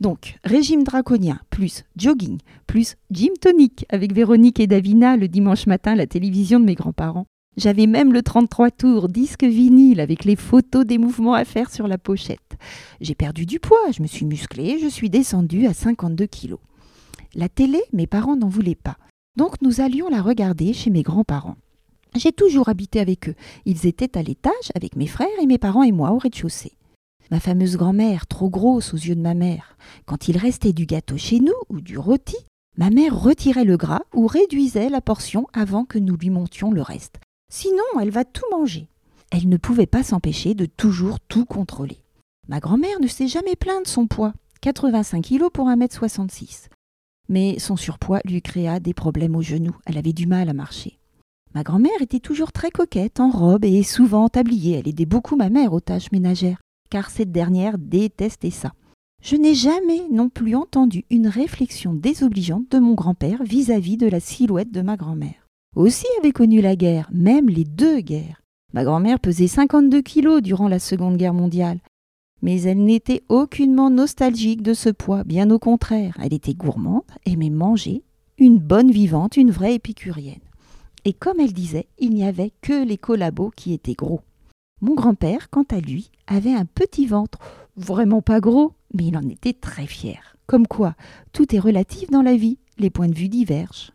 Donc, 0.01 0.39
régime 0.45 0.85
draconien, 0.85 1.41
plus 1.51 1.85
jogging, 1.97 2.39
plus 2.67 2.97
gym 3.11 3.33
tonic 3.41 3.85
avec 3.89 4.13
Véronique 4.15 4.61
et 4.61 4.69
Davina 4.69 5.17
le 5.17 5.27
dimanche 5.27 5.67
matin 5.67 5.93
à 5.93 5.97
la 5.97 6.07
télévision 6.07 6.61
de 6.61 6.65
mes 6.65 6.77
grands-parents. 6.77 7.27
J'avais 7.57 7.89
même 7.89 8.13
le 8.13 8.23
33 8.23 8.71
tours, 8.71 9.09
disque 9.09 9.43
vinyle 9.43 9.99
avec 9.99 10.25
les 10.25 10.37
photos 10.37 10.87
des 10.87 10.99
mouvements 10.99 11.35
à 11.35 11.45
faire 11.45 11.73
sur 11.73 11.89
la 11.89 11.99
pochette. 11.99 12.57
J'ai 13.01 13.17
perdu 13.17 13.47
du 13.47 13.59
poids, 13.59 13.91
je 13.91 14.01
me 14.01 14.07
suis 14.07 14.25
musclée, 14.25 14.79
je 14.81 14.87
suis 14.87 15.11
descendue 15.11 15.67
à 15.67 15.75
52 15.75 16.27
kilos. 16.27 16.61
La 17.35 17.49
télé, 17.49 17.81
mes 17.93 18.07
parents 18.07 18.37
n'en 18.37 18.49
voulaient 18.49 18.77
pas. 18.77 18.97
Donc 19.37 19.61
nous 19.61 19.81
allions 19.81 20.09
la 20.09 20.23
regarder 20.23 20.73
chez 20.73 20.91
mes 20.91 21.03
grands-parents. 21.03 21.57
J'ai 22.15 22.33
toujours 22.33 22.69
habité 22.69 23.01
avec 23.01 23.29
eux. 23.29 23.35
Ils 23.65 23.87
étaient 23.87 24.17
à 24.17 24.23
l'étage 24.23 24.53
avec 24.77 24.95
mes 24.95 25.09
frères 25.09 25.27
et 25.43 25.47
mes 25.47 25.59
parents 25.59 25.83
et 25.83 25.93
moi 25.93 26.13
au 26.13 26.19
rez-de-chaussée 26.19 26.73
ma 27.31 27.41
fameuse 27.41 27.77
grand-mère, 27.77 28.27
trop 28.27 28.49
grosse 28.49 28.95
aux 28.95 28.99
yeux 28.99 29.15
de 29.15 29.21
ma 29.21 29.35
mère. 29.35 29.77
Quand 30.07 30.29
il 30.29 30.39
restait 30.39 30.73
du 30.73 30.87
gâteau 30.87 31.17
chez 31.17 31.41
nous 31.41 31.55
ou 31.69 31.81
du 31.81 31.99
rôti, 31.99 32.37
ma 32.77 32.91
mère 32.91 33.19
retirait 33.19 33.65
le 33.65 33.77
gras 33.77 34.03
ou 34.15 34.27
réduisait 34.27 34.89
la 34.89 35.01
portion 35.01 35.47
avant 35.53 35.85
que 35.85 35.99
nous 35.99 36.17
lui 36.17 36.31
montions 36.31 36.71
le 36.71 36.83
reste. 36.83 37.21
Sinon, 37.53 37.83
elle 38.01 38.11
va 38.11 38.25
tout 38.25 38.45
manger. 38.51 38.89
Elle 39.31 39.49
ne 39.49 39.57
pouvait 39.57 39.87
pas 39.87 40.03
s'empêcher 40.03 40.55
de 40.55 40.67
toujours 40.67 41.21
tout 41.21 41.45
contrôler. 41.45 42.03
Ma 42.49 42.61
grand-mère 42.61 43.01
ne 43.01 43.07
s'est 43.07 43.29
jamais 43.29 43.57
plainte 43.57 43.85
de 43.85 43.89
son 43.89 44.07
poids, 44.07 44.33
85 44.63 45.23
kilos 45.23 45.51
pour 45.53 45.69
1m66. 45.69 46.69
Mais 47.29 47.59
son 47.59 47.77
surpoids 47.77 48.21
lui 48.25 48.41
créa 48.41 48.81
des 48.81 48.95
problèmes 48.95 49.37
aux 49.37 49.43
genoux, 49.43 49.77
elle 49.85 49.99
avait 49.99 50.15
du 50.15 50.27
mal 50.27 50.49
à 50.49 50.55
marcher. 50.55 50.99
Ma 51.55 51.63
grand-mère 51.63 52.01
était 52.01 52.21
toujours 52.21 52.53
très 52.53 52.71
coquette, 52.71 53.21
en 53.21 53.31
robe 53.31 53.65
et 53.65 53.83
souvent 53.83 54.29
tabliée. 54.29 54.79
Elle 54.79 54.89
aidait 54.89 55.07
beaucoup 55.07 55.37
ma 55.37 55.51
mère 55.51 55.73
aux 55.73 55.81
tâches 55.81 56.13
ménagères 56.13 56.59
car 56.91 57.11
cette 57.11 57.33
dernière 57.33 57.79
détestait 57.79 58.51
ça. 58.51 58.73
Je 59.23 59.37
n'ai 59.37 59.55
jamais 59.55 60.03
non 60.11 60.29
plus 60.29 60.55
entendu 60.55 61.05
une 61.11 61.27
réflexion 61.27 61.93
désobligeante 61.93 62.71
de 62.71 62.79
mon 62.79 62.95
grand-père 62.95 63.43
vis-à-vis 63.43 63.97
de 63.97 64.07
la 64.07 64.21
silhouette 64.21 64.71
de 64.71 64.81
ma 64.81 64.97
grand-mère. 64.97 65.47
Aussi 65.75 66.07
avait 66.19 66.33
connu 66.33 66.61
la 66.61 66.77
guerre, 66.77 67.09
même 67.13 67.49
les 67.49 67.65
deux 67.65 68.01
guerres. 68.01 68.43
Ma 68.73 68.85
grand-mère 68.85 69.19
pesait 69.19 69.49
52 69.49 70.03
kilos 70.03 70.43
durant 70.43 70.69
la 70.69 70.79
Seconde 70.79 71.17
Guerre 71.17 71.35
mondiale. 71.35 71.81
Mais 72.43 72.63
elle 72.63 72.85
n'était 72.85 73.23
aucunement 73.29 73.91
nostalgique 73.91 74.63
de 74.63 74.75
ce 74.75 74.91
poids, 74.91 75.25
bien 75.25 75.51
au 75.51 75.59
contraire. 75.59 76.17
Elle 76.23 76.35
était 76.35 76.55
gourmande, 76.55 77.03
aimait 77.27 77.51
manger, 77.51 78.03
une 78.39 78.59
bonne 78.59 78.93
vivante, 78.93 79.37
une 79.37 79.51
vraie 79.51 79.75
épicurienne. 79.75 80.39
Et 81.05 81.13
comme 81.13 81.41
elle 81.41 81.53
disait, 81.53 81.89
il 81.99 82.11
n'y 82.11 82.25
avait 82.25 82.53
que 82.61 82.85
les 82.85 82.99
collabos 82.99 83.51
qui 83.57 83.73
étaient 83.73 83.95
gros. 83.95 84.21
Mon 84.81 84.95
grand-père, 84.95 85.51
quant 85.51 85.65
à 85.71 85.81
lui, 85.81 86.13
avait 86.29 86.55
un 86.55 86.65
petit 86.65 87.07
ventre, 87.07 87.39
vraiment 87.77 88.23
pas 88.23 88.39
gros, 88.39 88.75
mais 88.95 89.07
il 89.07 89.17
en 89.17 89.29
était 89.29 89.53
très 89.53 89.87
fier. 89.87 90.37
Comme 90.47 90.69
quoi, 90.69 90.95
tout 91.33 91.55
est 91.55 91.59
relatif 91.59 92.11
dans 92.11 92.23
la 92.23 92.37
vie, 92.37 92.59
les 92.79 92.91
points 92.91 93.09
de 93.09 93.15
vue 93.15 93.29
divergent. 93.29 93.91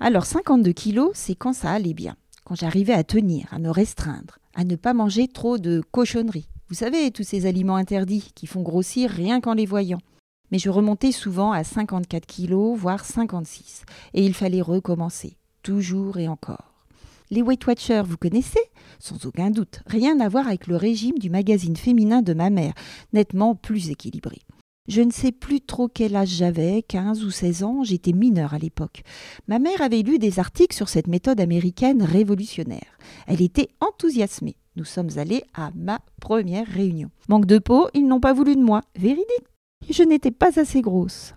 Alors 0.00 0.26
52 0.26 0.72
kilos, 0.72 1.10
c'est 1.14 1.36
quand 1.36 1.52
ça 1.52 1.70
allait 1.70 1.94
bien, 1.94 2.16
quand 2.44 2.56
j'arrivais 2.56 2.94
à 2.94 3.04
tenir, 3.04 3.46
à 3.52 3.60
me 3.60 3.70
restreindre, 3.70 4.38
à 4.54 4.64
ne 4.64 4.74
pas 4.74 4.92
manger 4.92 5.28
trop 5.28 5.56
de 5.56 5.82
cochonneries. 5.92 6.48
Vous 6.68 6.74
savez, 6.74 7.10
tous 7.12 7.22
ces 7.22 7.46
aliments 7.46 7.76
interdits 7.76 8.32
qui 8.34 8.46
font 8.46 8.62
grossir 8.62 9.10
rien 9.10 9.40
qu'en 9.40 9.54
les 9.54 9.66
voyant. 9.66 10.00
Mais 10.50 10.58
je 10.58 10.68
remontais 10.68 11.12
souvent 11.12 11.52
à 11.52 11.62
54 11.62 12.26
kilos, 12.26 12.76
voire 12.76 13.04
56, 13.04 13.84
et 14.14 14.24
il 14.24 14.34
fallait 14.34 14.62
recommencer, 14.62 15.36
toujours 15.62 16.18
et 16.18 16.26
encore. 16.26 16.67
Les 17.30 17.42
Weight 17.42 17.66
Watchers, 17.66 18.04
vous 18.06 18.16
connaissez 18.16 18.60
Sans 18.98 19.26
aucun 19.26 19.50
doute. 19.50 19.80
Rien 19.86 20.18
à 20.20 20.30
voir 20.30 20.46
avec 20.46 20.66
le 20.66 20.76
régime 20.76 21.18
du 21.18 21.28
magazine 21.28 21.76
féminin 21.76 22.22
de 22.22 22.32
ma 22.32 22.48
mère, 22.48 22.72
nettement 23.12 23.54
plus 23.54 23.90
équilibré. 23.90 24.38
Je 24.88 25.02
ne 25.02 25.10
sais 25.10 25.32
plus 25.32 25.60
trop 25.60 25.88
quel 25.88 26.16
âge 26.16 26.30
j'avais, 26.30 26.82
15 26.82 27.22
ou 27.24 27.30
16 27.30 27.62
ans, 27.64 27.84
j'étais 27.84 28.14
mineure 28.14 28.54
à 28.54 28.58
l'époque. 28.58 29.02
Ma 29.46 29.58
mère 29.58 29.82
avait 29.82 30.00
lu 30.00 30.18
des 30.18 30.38
articles 30.38 30.74
sur 30.74 30.88
cette 30.88 31.06
méthode 31.06 31.40
américaine 31.40 32.02
révolutionnaire. 32.02 32.98
Elle 33.26 33.42
était 33.42 33.68
enthousiasmée. 33.82 34.56
Nous 34.76 34.86
sommes 34.86 35.10
allés 35.16 35.42
à 35.52 35.70
ma 35.74 35.98
première 36.22 36.66
réunion. 36.66 37.10
Manque 37.28 37.44
de 37.44 37.58
peau, 37.58 37.88
ils 37.92 38.06
n'ont 38.08 38.20
pas 38.20 38.32
voulu 38.32 38.56
de 38.56 38.62
moi. 38.62 38.80
Véridique. 38.98 39.26
Je 39.90 40.02
n'étais 40.02 40.30
pas 40.30 40.58
assez 40.58 40.80
grosse. 40.80 41.34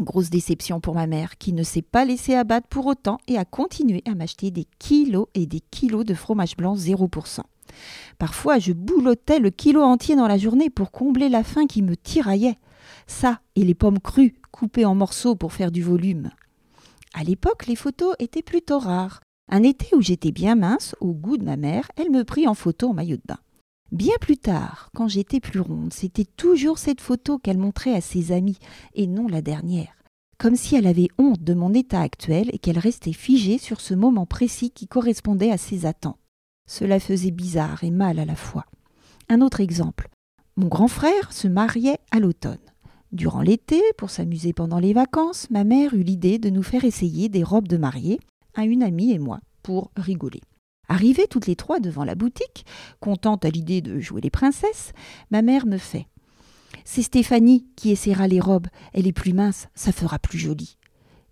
Grosse 0.00 0.30
déception 0.30 0.80
pour 0.80 0.94
ma 0.94 1.06
mère, 1.06 1.36
qui 1.36 1.52
ne 1.52 1.62
s'est 1.62 1.82
pas 1.82 2.06
laissée 2.06 2.34
abattre 2.34 2.68
pour 2.68 2.86
autant 2.86 3.18
et 3.28 3.36
a 3.36 3.44
continué 3.44 4.02
à 4.06 4.14
m'acheter 4.14 4.50
des 4.50 4.66
kilos 4.78 5.26
et 5.34 5.44
des 5.44 5.60
kilos 5.60 6.06
de 6.06 6.14
fromage 6.14 6.56
blanc 6.56 6.74
0%. 6.74 7.40
Parfois, 8.18 8.58
je 8.58 8.72
boulottais 8.72 9.38
le 9.38 9.50
kilo 9.50 9.82
entier 9.82 10.16
dans 10.16 10.26
la 10.26 10.38
journée 10.38 10.70
pour 10.70 10.90
combler 10.90 11.28
la 11.28 11.44
faim 11.44 11.66
qui 11.66 11.82
me 11.82 11.96
tiraillait. 11.96 12.58
Ça, 13.06 13.40
et 13.56 13.64
les 13.64 13.74
pommes 13.74 14.00
crues, 14.00 14.34
coupées 14.50 14.86
en 14.86 14.94
morceaux 14.94 15.34
pour 15.34 15.52
faire 15.52 15.70
du 15.70 15.82
volume. 15.82 16.30
À 17.12 17.22
l'époque, 17.22 17.66
les 17.66 17.76
photos 17.76 18.14
étaient 18.18 18.42
plutôt 18.42 18.78
rares. 18.78 19.20
Un 19.50 19.62
été 19.62 19.94
où 19.94 20.00
j'étais 20.00 20.32
bien 20.32 20.54
mince, 20.54 20.94
au 21.00 21.12
goût 21.12 21.36
de 21.36 21.44
ma 21.44 21.56
mère, 21.56 21.90
elle 21.96 22.10
me 22.10 22.24
prit 22.24 22.48
en 22.48 22.54
photo 22.54 22.88
en 22.88 22.94
maillot 22.94 23.16
de 23.16 23.22
bain. 23.26 23.38
Bien 23.92 24.14
plus 24.20 24.36
tard, 24.36 24.90
quand 24.94 25.08
j'étais 25.08 25.40
plus 25.40 25.58
ronde, 25.58 25.92
c'était 25.92 26.24
toujours 26.24 26.78
cette 26.78 27.00
photo 27.00 27.38
qu'elle 27.38 27.58
montrait 27.58 27.94
à 27.94 28.00
ses 28.00 28.30
amis, 28.30 28.58
et 28.94 29.08
non 29.08 29.26
la 29.26 29.42
dernière, 29.42 29.96
comme 30.38 30.54
si 30.54 30.76
elle 30.76 30.86
avait 30.86 31.08
honte 31.18 31.42
de 31.42 31.54
mon 31.54 31.74
état 31.74 32.00
actuel 32.00 32.50
et 32.52 32.58
qu'elle 32.58 32.78
restait 32.78 33.12
figée 33.12 33.58
sur 33.58 33.80
ce 33.80 33.94
moment 33.94 34.26
précis 34.26 34.70
qui 34.70 34.86
correspondait 34.86 35.50
à 35.50 35.58
ses 35.58 35.86
attentes. 35.86 36.20
Cela 36.68 37.00
faisait 37.00 37.32
bizarre 37.32 37.82
et 37.82 37.90
mal 37.90 38.20
à 38.20 38.24
la 38.24 38.36
fois. 38.36 38.64
Un 39.28 39.40
autre 39.40 39.60
exemple. 39.60 40.08
Mon 40.56 40.68
grand 40.68 40.88
frère 40.88 41.32
se 41.32 41.48
mariait 41.48 41.98
à 42.12 42.20
l'automne. 42.20 42.58
Durant 43.10 43.42
l'été, 43.42 43.82
pour 43.98 44.10
s'amuser 44.10 44.52
pendant 44.52 44.78
les 44.78 44.92
vacances, 44.92 45.50
ma 45.50 45.64
mère 45.64 45.94
eut 45.94 46.04
l'idée 46.04 46.38
de 46.38 46.48
nous 46.48 46.62
faire 46.62 46.84
essayer 46.84 47.28
des 47.28 47.42
robes 47.42 47.66
de 47.66 47.76
mariée 47.76 48.20
à 48.54 48.64
une 48.64 48.84
amie 48.84 49.10
et 49.10 49.18
moi, 49.18 49.40
pour 49.64 49.90
rigoler. 49.96 50.42
Arrivées 50.90 51.28
toutes 51.28 51.46
les 51.46 51.54
trois 51.54 51.78
devant 51.78 52.02
la 52.02 52.16
boutique, 52.16 52.66
contente 52.98 53.44
à 53.44 53.50
l'idée 53.50 53.80
de 53.80 54.00
jouer 54.00 54.20
les 54.20 54.28
princesses, 54.28 54.92
ma 55.30 55.40
mère 55.40 55.64
me 55.64 55.78
fait 55.78 56.08
C'est 56.84 57.02
Stéphanie 57.02 57.64
qui 57.76 57.92
essaiera 57.92 58.26
les 58.26 58.40
robes. 58.40 58.66
Elle 58.92 59.06
est 59.06 59.12
plus 59.12 59.32
mince, 59.32 59.68
ça 59.76 59.92
fera 59.92 60.18
plus 60.18 60.36
joli. 60.38 60.78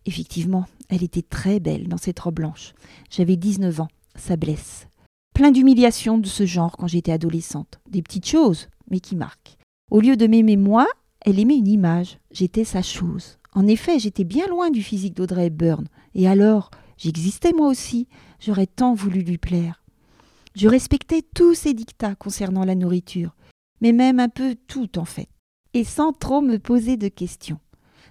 Effectivement, 0.06 0.66
elle 0.88 1.02
était 1.02 1.22
très 1.22 1.58
belle 1.58 1.88
dans 1.88 1.96
cette 1.96 2.20
robe 2.20 2.36
blanche. 2.36 2.72
J'avais 3.10 3.34
19 3.34 3.80
ans, 3.80 3.88
ça 4.14 4.36
blesse. 4.36 4.86
Plein 5.34 5.50
d'humiliations 5.50 6.18
de 6.18 6.28
ce 6.28 6.46
genre 6.46 6.76
quand 6.76 6.86
j'étais 6.86 7.10
adolescente. 7.10 7.80
Des 7.90 8.02
petites 8.02 8.28
choses, 8.28 8.68
mais 8.92 9.00
qui 9.00 9.16
marquent. 9.16 9.56
Au 9.90 10.00
lieu 10.00 10.16
de 10.16 10.28
m'aimer 10.28 10.56
moi, 10.56 10.86
elle 11.22 11.40
aimait 11.40 11.58
une 11.58 11.66
image. 11.66 12.20
J'étais 12.30 12.64
sa 12.64 12.80
chose. 12.80 13.38
En 13.54 13.66
effet, 13.66 13.98
j'étais 13.98 14.22
bien 14.22 14.46
loin 14.46 14.70
du 14.70 14.84
physique 14.84 15.16
d'Audrey 15.16 15.46
Hepburn. 15.46 15.88
Et 16.14 16.28
alors, 16.28 16.70
j'existais 16.96 17.52
moi 17.52 17.66
aussi. 17.66 18.06
J'aurais 18.40 18.66
tant 18.66 18.94
voulu 18.94 19.20
lui 19.20 19.38
plaire. 19.38 19.82
Je 20.54 20.68
respectais 20.68 21.22
tous 21.34 21.54
ses 21.54 21.74
dictats 21.74 22.14
concernant 22.14 22.64
la 22.64 22.74
nourriture, 22.74 23.34
mais 23.80 23.92
même 23.92 24.20
un 24.20 24.28
peu 24.28 24.56
tout 24.66 24.98
en 24.98 25.04
fait, 25.04 25.28
et 25.74 25.84
sans 25.84 26.12
trop 26.12 26.40
me 26.40 26.58
poser 26.58 26.96
de 26.96 27.08
questions. 27.08 27.60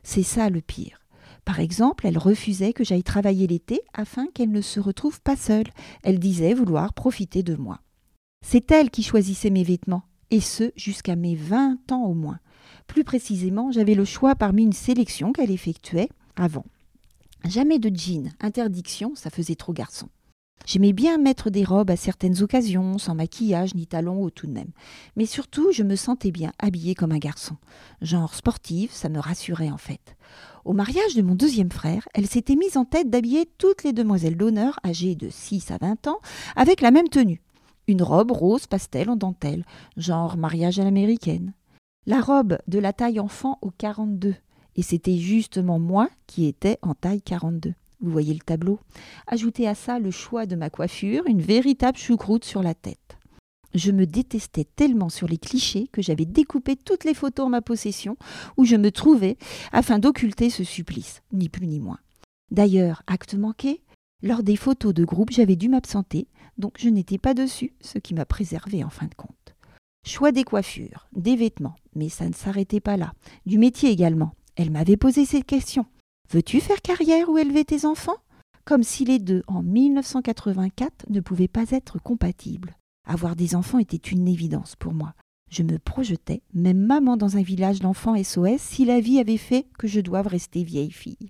C'est 0.03 0.23
ça 0.23 0.49
le 0.49 0.61
pire. 0.61 0.99
Par 1.45 1.59
exemple, 1.59 2.05
elle 2.05 2.17
refusait 2.17 2.73
que 2.73 2.83
j'aille 2.83 3.03
travailler 3.03 3.47
l'été 3.47 3.81
afin 3.93 4.27
qu'elle 4.27 4.51
ne 4.51 4.61
se 4.61 4.79
retrouve 4.79 5.21
pas 5.21 5.37
seule. 5.37 5.67
Elle 6.03 6.19
disait 6.19 6.53
vouloir 6.53 6.93
profiter 6.93 7.41
de 7.41 7.55
moi. 7.55 7.79
C'est 8.45 8.71
elle 8.71 8.89
qui 8.89 9.03
choisissait 9.03 9.49
mes 9.49 9.63
vêtements, 9.63 10.03
et 10.29 10.41
ce 10.41 10.71
jusqu'à 10.75 11.15
mes 11.15 11.35
vingt 11.35 11.79
ans 11.91 12.03
au 12.03 12.13
moins. 12.13 12.39
Plus 12.85 13.03
précisément, 13.03 13.71
j'avais 13.71 13.95
le 13.95 14.05
choix 14.05 14.35
parmi 14.35 14.63
une 14.63 14.73
sélection 14.73 15.31
qu'elle 15.31 15.51
effectuait 15.51 16.09
avant. 16.35 16.65
Jamais 17.45 17.79
de 17.79 17.95
jeans, 17.95 18.33
interdiction, 18.41 19.15
ça 19.15 19.29
faisait 19.29 19.55
trop 19.55 19.73
garçon. 19.73 20.09
J'aimais 20.65 20.91
bien 20.91 21.17
mettre 21.17 21.49
des 21.49 21.63
robes 21.63 21.91
à 21.91 21.95
certaines 21.95 22.43
occasions, 22.43 22.97
sans 22.97 23.15
maquillage 23.15 23.73
ni 23.73 23.87
talons 23.87 24.21
hauts 24.21 24.29
tout 24.29 24.47
de 24.47 24.51
même. 24.51 24.71
Mais 25.15 25.25
surtout, 25.25 25.71
je 25.71 25.83
me 25.83 25.95
sentais 25.95 26.31
bien 26.31 26.51
habillée 26.59 26.93
comme 26.93 27.13
un 27.13 27.19
garçon. 27.19 27.55
Genre 28.01 28.33
sportive, 28.33 28.91
ça 28.91 29.07
me 29.07 29.19
rassurait 29.19 29.69
en 29.69 29.77
fait. 29.77 30.17
Au 30.65 30.73
mariage 30.73 31.15
de 31.15 31.21
mon 31.21 31.35
deuxième 31.35 31.71
frère, 31.71 32.07
elle 32.13 32.27
s'était 32.27 32.57
mise 32.57 32.75
en 32.75 32.83
tête 32.83 33.09
d'habiller 33.09 33.49
toutes 33.57 33.83
les 33.83 33.93
demoiselles 33.93 34.35
d'honneur 34.35 34.79
âgées 34.85 35.15
de 35.15 35.29
6 35.29 35.71
à 35.71 35.77
20 35.77 36.07
ans 36.07 36.19
avec 36.57 36.81
la 36.81 36.91
même 36.91 37.07
tenue. 37.07 37.41
Une 37.87 38.03
robe 38.03 38.31
rose 38.31 38.67
pastel 38.67 39.09
en 39.09 39.15
dentelle, 39.15 39.63
genre 39.95 40.35
mariage 40.35 40.79
à 40.79 40.83
l'américaine. 40.83 41.53
La 42.05 42.19
robe 42.19 42.57
de 42.67 42.79
la 42.79 42.91
taille 42.91 43.21
enfant 43.21 43.57
au 43.61 43.71
42. 43.71 44.35
Et 44.75 44.81
c'était 44.81 45.17
justement 45.17 45.79
moi 45.79 46.09
qui 46.27 46.45
étais 46.45 46.77
en 46.81 46.93
taille 46.93 47.21
42. 47.21 47.73
Vous 47.99 48.11
voyez 48.11 48.33
le 48.33 48.39
tableau 48.39 48.79
Ajoutez 49.25 49.67
à 49.67 49.75
ça 49.75 49.99
le 49.99 50.11
choix 50.11 50.45
de 50.45 50.55
ma 50.55 50.69
coiffure, 50.69 51.23
une 51.27 51.41
véritable 51.41 51.97
choucroute 51.97 52.45
sur 52.45 52.61
la 52.61 52.73
tête. 52.73 53.17
Je 53.73 53.91
me 53.91 54.05
détestais 54.05 54.65
tellement 54.75 55.09
sur 55.09 55.27
les 55.27 55.37
clichés 55.37 55.87
que 55.91 56.01
j'avais 56.01 56.25
découpé 56.25 56.75
toutes 56.75 57.03
les 57.03 57.13
photos 57.13 57.47
en 57.47 57.49
ma 57.49 57.61
possession 57.61 58.17
où 58.55 58.65
je 58.65 58.75
me 58.75 58.91
trouvais 58.91 59.37
afin 59.71 59.99
d'occulter 59.99 60.49
ce 60.49 60.63
supplice, 60.63 61.21
ni 61.31 61.49
plus 61.49 61.67
ni 61.67 61.79
moins. 61.79 61.99
D'ailleurs, 62.49 63.03
acte 63.07 63.35
manqué, 63.35 63.81
lors 64.23 64.41
des 64.41 64.55
photos 64.55 64.93
de 64.93 65.05
groupe, 65.05 65.31
j'avais 65.31 65.55
dû 65.55 65.69
m'absenter, 65.69 66.27
donc 66.57 66.75
je 66.79 66.89
n'étais 66.89 67.17
pas 67.17 67.33
dessus, 67.33 67.73
ce 67.81 67.99
qui 67.99 68.13
m'a 68.13 68.25
préservé 68.25 68.83
en 68.83 68.89
fin 68.89 69.05
de 69.05 69.13
compte. 69.13 69.55
Choix 70.05 70.31
des 70.31 70.43
coiffures, 70.43 71.07
des 71.13 71.35
vêtements, 71.35 71.75
mais 71.93 72.09
ça 72.09 72.27
ne 72.27 72.33
s'arrêtait 72.33 72.79
pas 72.79 72.97
là. 72.97 73.13
Du 73.45 73.57
métier 73.57 73.89
également. 73.91 74.33
Elle 74.55 74.71
m'avait 74.71 74.97
posé 74.97 75.25
cette 75.25 75.45
question. 75.45 75.85
Veux-tu 76.29 76.59
faire 76.59 76.81
carrière 76.81 77.29
ou 77.29 77.37
élever 77.37 77.63
tes 77.63 77.85
enfants? 77.85 78.17
Comme 78.65 78.83
si 78.83 79.05
les 79.05 79.17
deux, 79.17 79.43
en 79.47 79.63
1984, 79.63 81.05
ne 81.09 81.21
pouvaient 81.21 81.47
pas 81.47 81.71
être 81.71 81.99
compatibles. 81.99 82.75
Avoir 83.05 83.37
des 83.37 83.55
enfants 83.55 83.79
était 83.79 83.95
une 83.95 84.27
évidence 84.27 84.75
pour 84.75 84.93
moi. 84.93 85.13
Je 85.49 85.63
me 85.63 85.79
projetais, 85.79 86.41
même 86.53 86.79
maman 86.79 87.15
dans 87.15 87.37
un 87.37 87.41
village 87.41 87.79
d'enfants 87.79 88.21
SOS, 88.21 88.59
si 88.59 88.83
la 88.83 88.99
vie 88.99 89.19
avait 89.19 89.37
fait 89.37 89.67
que 89.79 89.87
je 89.87 90.01
doive 90.01 90.27
rester 90.27 90.65
vieille 90.65 90.91
fille. 90.91 91.29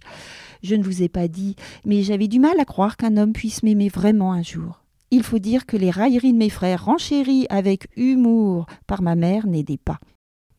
Je 0.64 0.74
ne 0.74 0.82
vous 0.82 1.04
ai 1.04 1.10
pas 1.10 1.28
dit, 1.28 1.56
mais 1.86 2.02
j'avais 2.02 2.28
du 2.28 2.40
mal 2.40 2.60
à 2.60 2.66
croire 2.66 2.98
qu'un 2.98 3.18
homme 3.18 3.34
puisse 3.34 3.62
m'aimer 3.62 3.90
vraiment 3.90 4.34
un 4.34 4.42
jour. 4.42 4.84
Il 5.12 5.22
faut 5.22 5.38
dire 5.38 5.68
que 5.68 5.78
les 5.78 5.92
railleries 5.92 6.34
de 6.34 6.40
mes 6.40 6.50
frères 6.50 6.86
renchéries 6.86 7.46
avec 7.52 7.88
humour 7.96 8.66
par 8.88 9.04
ma 9.04 9.16
mère 9.16 9.46
n'aidaient 9.46 9.78
pas. 9.78 10.00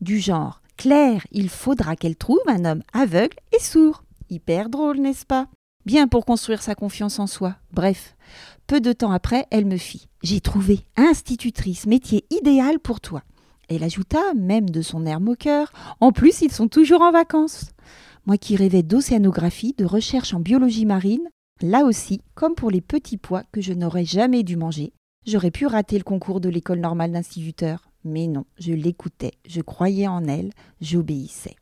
Du 0.00 0.20
genre, 0.20 0.62
Claire, 0.76 1.26
il 1.32 1.48
faudra 1.48 1.96
qu'elle 1.96 2.16
trouve 2.16 2.38
un 2.46 2.64
homme 2.64 2.84
aveugle 2.92 3.36
et 3.52 3.60
sourd. 3.60 4.04
Hyper 4.30 4.68
drôle, 4.68 4.98
n'est-ce 4.98 5.24
pas? 5.24 5.48
Bien 5.86 6.06
pour 6.06 6.26
construire 6.26 6.62
sa 6.62 6.74
confiance 6.74 7.18
en 7.18 7.26
soi. 7.26 7.56
Bref, 7.72 8.16
peu 8.66 8.80
de 8.80 8.92
temps 8.92 9.10
après, 9.10 9.46
elle 9.50 9.64
me 9.64 9.78
fit 9.78 10.08
J'ai 10.22 10.40
trouvé 10.40 10.80
institutrice, 10.96 11.86
métier 11.86 12.26
idéal 12.30 12.78
pour 12.78 13.00
toi. 13.00 13.22
Elle 13.70 13.82
ajouta, 13.82 14.34
même 14.34 14.68
de 14.68 14.82
son 14.82 15.06
air 15.06 15.20
moqueur 15.20 15.72
En 16.00 16.12
plus, 16.12 16.42
ils 16.42 16.52
sont 16.52 16.68
toujours 16.68 17.00
en 17.00 17.12
vacances. 17.12 17.72
Moi 18.26 18.36
qui 18.36 18.56
rêvais 18.56 18.82
d'océanographie, 18.82 19.74
de 19.78 19.86
recherche 19.86 20.34
en 20.34 20.40
biologie 20.40 20.84
marine, 20.84 21.28
là 21.62 21.84
aussi, 21.84 22.20
comme 22.34 22.54
pour 22.54 22.70
les 22.70 22.82
petits 22.82 23.16
pois 23.16 23.44
que 23.52 23.62
je 23.62 23.72
n'aurais 23.72 24.04
jamais 24.04 24.42
dû 24.42 24.56
manger, 24.56 24.92
j'aurais 25.26 25.50
pu 25.50 25.66
rater 25.66 25.96
le 25.96 26.04
concours 26.04 26.40
de 26.40 26.50
l'école 26.50 26.80
normale 26.80 27.12
d'instituteur. 27.12 27.90
Mais 28.04 28.26
non, 28.26 28.44
je 28.58 28.72
l'écoutais, 28.72 29.32
je 29.46 29.62
croyais 29.62 30.06
en 30.06 30.24
elle, 30.24 30.50
j'obéissais. 30.82 31.56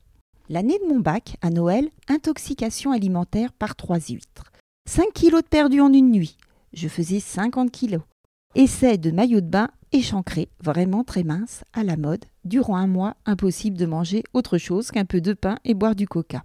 L'année 0.49 0.79
de 0.79 0.89
mon 0.89 1.01
bac, 1.01 1.37
à 1.43 1.51
Noël, 1.51 1.89
intoxication 2.09 2.93
alimentaire 2.93 3.53
par 3.53 3.75
trois 3.75 3.99
huîtres. 3.99 4.53
5 4.89 5.13
kilos 5.13 5.43
de 5.43 5.49
perdu 5.49 5.81
en 5.81 5.93
une 5.93 6.13
nuit. 6.13 6.37
Je 6.73 6.87
faisais 6.87 7.19
50 7.19 7.73
kilos. 7.73 8.03
Essai 8.55 8.97
de 8.97 9.11
maillot 9.11 9.41
de 9.41 9.49
bain 9.49 9.71
échancré, 9.91 10.49
vraiment 10.63 11.03
très 11.03 11.25
mince, 11.25 11.65
à 11.73 11.83
la 11.83 11.97
mode. 11.97 12.25
Durant 12.45 12.77
un 12.77 12.87
mois, 12.87 13.17
impossible 13.27 13.77
de 13.77 13.87
manger 13.87 14.23
autre 14.35 14.57
chose 14.57 14.93
qu'un 14.93 15.05
peu 15.05 15.21
de 15.21 15.33
pain 15.33 15.59
et 15.65 15.75
boire 15.75 15.97
du 15.97 16.07
coca. 16.07 16.45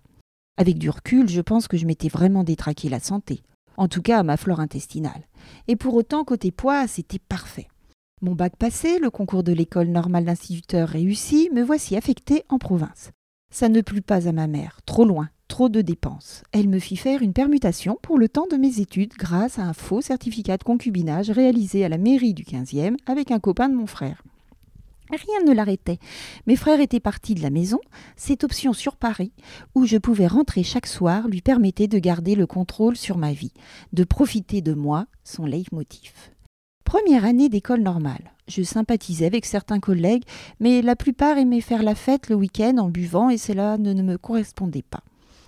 Avec 0.58 0.80
du 0.80 0.90
recul, 0.90 1.30
je 1.30 1.42
pense 1.42 1.68
que 1.68 1.78
je 1.78 1.86
m'étais 1.86 2.10
vraiment 2.10 2.44
détraqué 2.44 2.90
la 2.90 3.00
santé. 3.00 3.44
En 3.78 3.88
tout 3.88 4.02
cas, 4.02 4.24
ma 4.24 4.36
flore 4.36 4.62
intestinale. 4.62 5.28
Et 5.68 5.76
pour 5.76 5.94
autant, 5.94 6.24
côté 6.24 6.52
poids, 6.52 6.88
c'était 6.88 7.20
parfait. 7.20 7.68
Mon 8.22 8.34
bac 8.34 8.56
passé, 8.56 8.98
le 8.98 9.12
concours 9.12 9.44
de 9.44 9.54
l'école 9.54 9.88
normale 9.88 10.26
d'instituteur 10.26 10.90
réussi, 10.90 11.50
me 11.54 11.62
voici 11.62 11.96
affecté 11.96 12.44
en 12.50 12.58
province. 12.58 13.12
Ça 13.52 13.68
ne 13.68 13.82
plut 13.82 14.02
pas 14.02 14.30
à 14.30 14.32
ma 14.32 14.48
mère, 14.48 14.80
trop 14.86 15.04
loin, 15.04 15.30
trop 15.50 15.68
de 15.68 15.82
dépenses. 15.82 16.44
Elle 16.54 16.70
me 16.70 16.80
fit 16.80 16.96
faire 16.96 17.22
une 17.22 17.34
permutation 17.34 17.98
pour 18.02 18.18
le 18.18 18.30
temps 18.30 18.48
de 18.50 18.56
mes 18.56 18.80
études 18.80 19.14
grâce 19.20 19.60
à 19.60 19.64
un 19.64 19.74
faux 19.74 20.00
certificat 20.00 20.56
de 20.56 20.64
concubinage 20.64 21.30
réalisé 21.30 21.84
à 21.84 21.90
la 21.90 21.98
mairie 21.98 22.34
du 22.34 22.44
15e 22.44 22.96
avec 23.06 23.30
un 23.30 23.40
copain 23.40 23.68
de 23.68 23.76
mon 23.76 23.88
frère. 23.88 24.24
Rien 25.10 25.46
ne 25.46 25.54
l'arrêtait. 25.54 26.00
Mes 26.48 26.56
frères 26.56 26.80
étaient 26.80 27.02
partis 27.02 27.36
de 27.36 27.42
la 27.42 27.50
maison. 27.50 27.82
Cette 28.16 28.46
option 28.46 28.72
sur 28.72 28.96
Paris, 28.96 29.34
où 29.76 29.86
je 29.86 29.98
pouvais 29.98 30.28
rentrer 30.28 30.64
chaque 30.64 30.88
soir, 30.88 31.28
lui 31.28 31.42
permettait 31.42 31.90
de 31.90 32.00
garder 32.00 32.36
le 32.36 32.48
contrôle 32.48 32.96
sur 32.96 33.18
ma 33.18 33.34
vie, 33.34 33.52
de 33.92 34.06
profiter 34.06 34.62
de 34.62 34.74
moi, 34.74 35.08
son 35.26 35.46
leitmotiv. 35.46 36.14
Première 36.92 37.24
année 37.24 37.48
d'école 37.48 37.80
normale. 37.80 38.34
Je 38.50 38.64
sympathisais 38.64 39.26
avec 39.26 39.46
certains 39.46 39.80
collègues, 39.80 40.26
mais 40.60 40.82
la 40.82 40.98
plupart 40.98 41.38
aimaient 41.38 41.62
faire 41.62 41.84
la 41.84 41.96
fête 41.96 42.28
le 42.28 42.36
week-end 42.36 42.76
en 42.80 42.90
buvant 42.90 43.30
et 43.30 43.38
cela 43.38 43.78
ne, 43.78 43.94
me 43.94 44.18
correspondait 44.18 44.82
pas. 44.82 45.00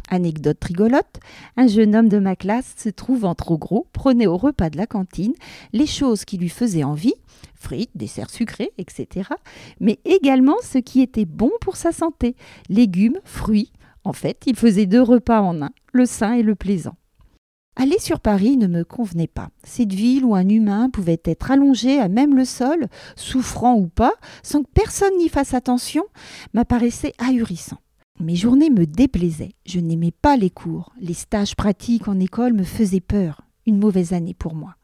Anecdote 0.07 0.63
rigolote, 0.63 1.19
un 1.57 1.67
jeune 1.67 1.97
homme 1.97 2.07
de 2.07 2.17
ma 2.17 2.37
classe, 2.37 2.75
se 2.77 2.87
trouvant 2.87 3.35
trop 3.35 3.57
gros, 3.57 3.87
prenait 3.91 4.25
au 4.25 4.37
repas 4.37 4.69
de 4.69 4.77
la 4.77 4.87
cantine 4.87 5.33
les 5.73 5.85
choses 5.85 6.23
qui 6.23 6.37
lui 6.37 6.47
faisaient 6.47 6.85
envie, 6.85 7.15
frites, 7.55 7.91
desserts 7.93 8.29
sucrés, 8.29 8.71
etc., 8.77 9.27
mais 9.81 9.99
également 10.05 10.55
ce 10.63 10.77
qui 10.77 11.01
était 11.01 11.25
bon 11.25 11.51
pour 11.59 11.75
sa 11.75 11.91
santé, 11.91 12.37
légumes, 12.69 13.19
fruits. 13.25 13.73
En 14.05 14.13
fait, 14.13 14.43
il 14.45 14.55
faisait 14.55 14.85
deux 14.85 15.01
repas 15.01 15.41
en 15.41 15.61
un, 15.61 15.71
le 15.91 16.05
sain 16.05 16.35
et 16.35 16.41
le 16.41 16.55
plaisant. 16.55 16.95
Aller 17.75 17.97
sur 17.99 18.19
Paris 18.19 18.55
ne 18.57 18.67
me 18.67 18.83
convenait 18.83 19.27
pas. 19.27 19.49
Cette 19.63 19.93
ville 19.93 20.25
où 20.25 20.35
un 20.35 20.47
humain 20.47 20.89
pouvait 20.89 21.21
être 21.25 21.49
allongé 21.49 21.99
à 21.99 22.07
même 22.07 22.35
le 22.35 22.45
sol, 22.45 22.87
souffrant 23.15 23.75
ou 23.75 23.87
pas, 23.87 24.13
sans 24.43 24.61
que 24.61 24.69
personne 24.73 25.17
n'y 25.17 25.29
fasse 25.29 25.55
attention, 25.55 26.03
m'apparaissait 26.53 27.13
ahurissant. 27.17 27.79
Mes 28.19 28.35
journées 28.35 28.69
me 28.69 28.85
déplaisaient. 28.85 29.55
Je 29.65 29.79
n'aimais 29.79 30.11
pas 30.11 30.37
les 30.37 30.51
cours. 30.51 30.93
Les 30.99 31.15
stages 31.15 31.55
pratiques 31.55 32.07
en 32.07 32.19
école 32.19 32.53
me 32.53 32.63
faisaient 32.63 33.01
peur. 33.01 33.41
Une 33.65 33.79
mauvaise 33.79 34.13
année 34.13 34.35
pour 34.35 34.53
moi. 34.53 34.75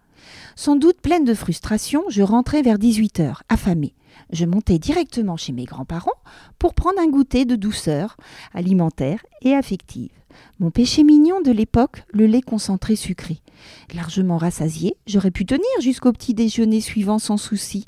Sans 0.56 0.76
doute 0.76 1.00
pleine 1.00 1.26
de 1.26 1.34
frustration, 1.34 2.04
je 2.10 2.24
rentrais 2.24 2.64
vers 2.64 2.80
18 2.80 3.20
heures, 3.20 3.44
affamée. 3.50 3.94
Je 4.32 4.46
montais 4.46 4.78
directement 4.78 5.38
chez 5.38 5.54
mes 5.54 5.66
grands-parents 5.66 6.22
pour 6.60 6.74
prendre 6.74 7.00
un 7.00 7.08
goûter 7.08 7.46
de 7.46 7.56
douceur 7.56 8.18
alimentaire 8.54 9.26
et 9.42 9.54
affective. 9.56 10.12
Mon 10.60 10.72
péché 10.72 11.04
mignon 11.04 11.42
de 11.42 11.52
l'époque, 11.52 12.04
le 12.12 12.26
lait 12.26 12.42
concentré 12.42 12.96
sucré. 12.96 13.40
Largement 13.94 14.38
rassasié, 14.38 14.96
j'aurais 15.08 15.32
pu 15.32 15.46
tenir 15.46 15.66
jusqu'au 15.82 16.12
petit 16.12 16.34
déjeuner 16.34 16.82
suivant 16.82 17.20
sans 17.20 17.38
souci. 17.38 17.86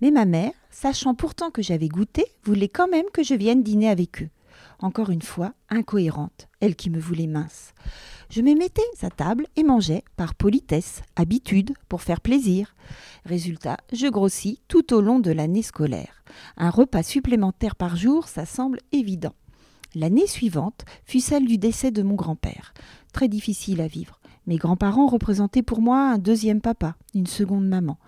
Mais 0.00 0.10
ma 0.10 0.24
mère, 0.24 0.52
sachant 0.70 1.14
pourtant 1.14 1.50
que 1.50 1.62
j'avais 1.62 1.88
goûté, 1.88 2.24
voulait 2.44 2.68
quand 2.68 2.88
même 2.88 3.06
que 3.12 3.22
je 3.22 3.34
vienne 3.34 3.62
dîner 3.62 3.88
avec 3.88 4.22
eux. 4.22 4.28
Encore 4.78 5.10
une 5.10 5.22
fois, 5.22 5.52
incohérente, 5.70 6.48
elle 6.60 6.76
qui 6.76 6.90
me 6.90 7.00
voulait 7.00 7.26
mince. 7.26 7.74
Je 8.30 8.42
me 8.42 8.54
mettais 8.54 8.82
à 9.02 9.10
table 9.10 9.46
et 9.56 9.62
mangeais 9.62 10.04
par 10.16 10.34
politesse, 10.34 11.02
habitude, 11.16 11.72
pour 11.88 12.02
faire 12.02 12.20
plaisir. 12.20 12.74
Résultat, 13.24 13.76
je 13.92 14.06
grossis 14.06 14.60
tout 14.68 14.94
au 14.94 15.00
long 15.00 15.18
de 15.18 15.30
l'année 15.30 15.62
scolaire. 15.62 16.22
Un 16.56 16.70
repas 16.70 17.02
supplémentaire 17.02 17.76
par 17.76 17.96
jour, 17.96 18.28
ça 18.28 18.46
semble 18.46 18.78
évident. 18.92 19.34
L'année 19.94 20.26
suivante 20.26 20.84
fut 21.04 21.20
celle 21.20 21.46
du 21.46 21.58
décès 21.58 21.90
de 21.90 22.02
mon 22.02 22.14
grand-père. 22.14 22.74
Très 23.12 23.28
difficile 23.28 23.80
à 23.80 23.86
vivre. 23.86 24.20
Mes 24.46 24.56
grands-parents 24.56 25.06
représentaient 25.06 25.62
pour 25.62 25.80
moi 25.80 26.10
un 26.10 26.18
deuxième 26.18 26.60
papa, 26.60 26.96
une 27.14 27.26
seconde 27.26 27.66
maman. 27.66 27.98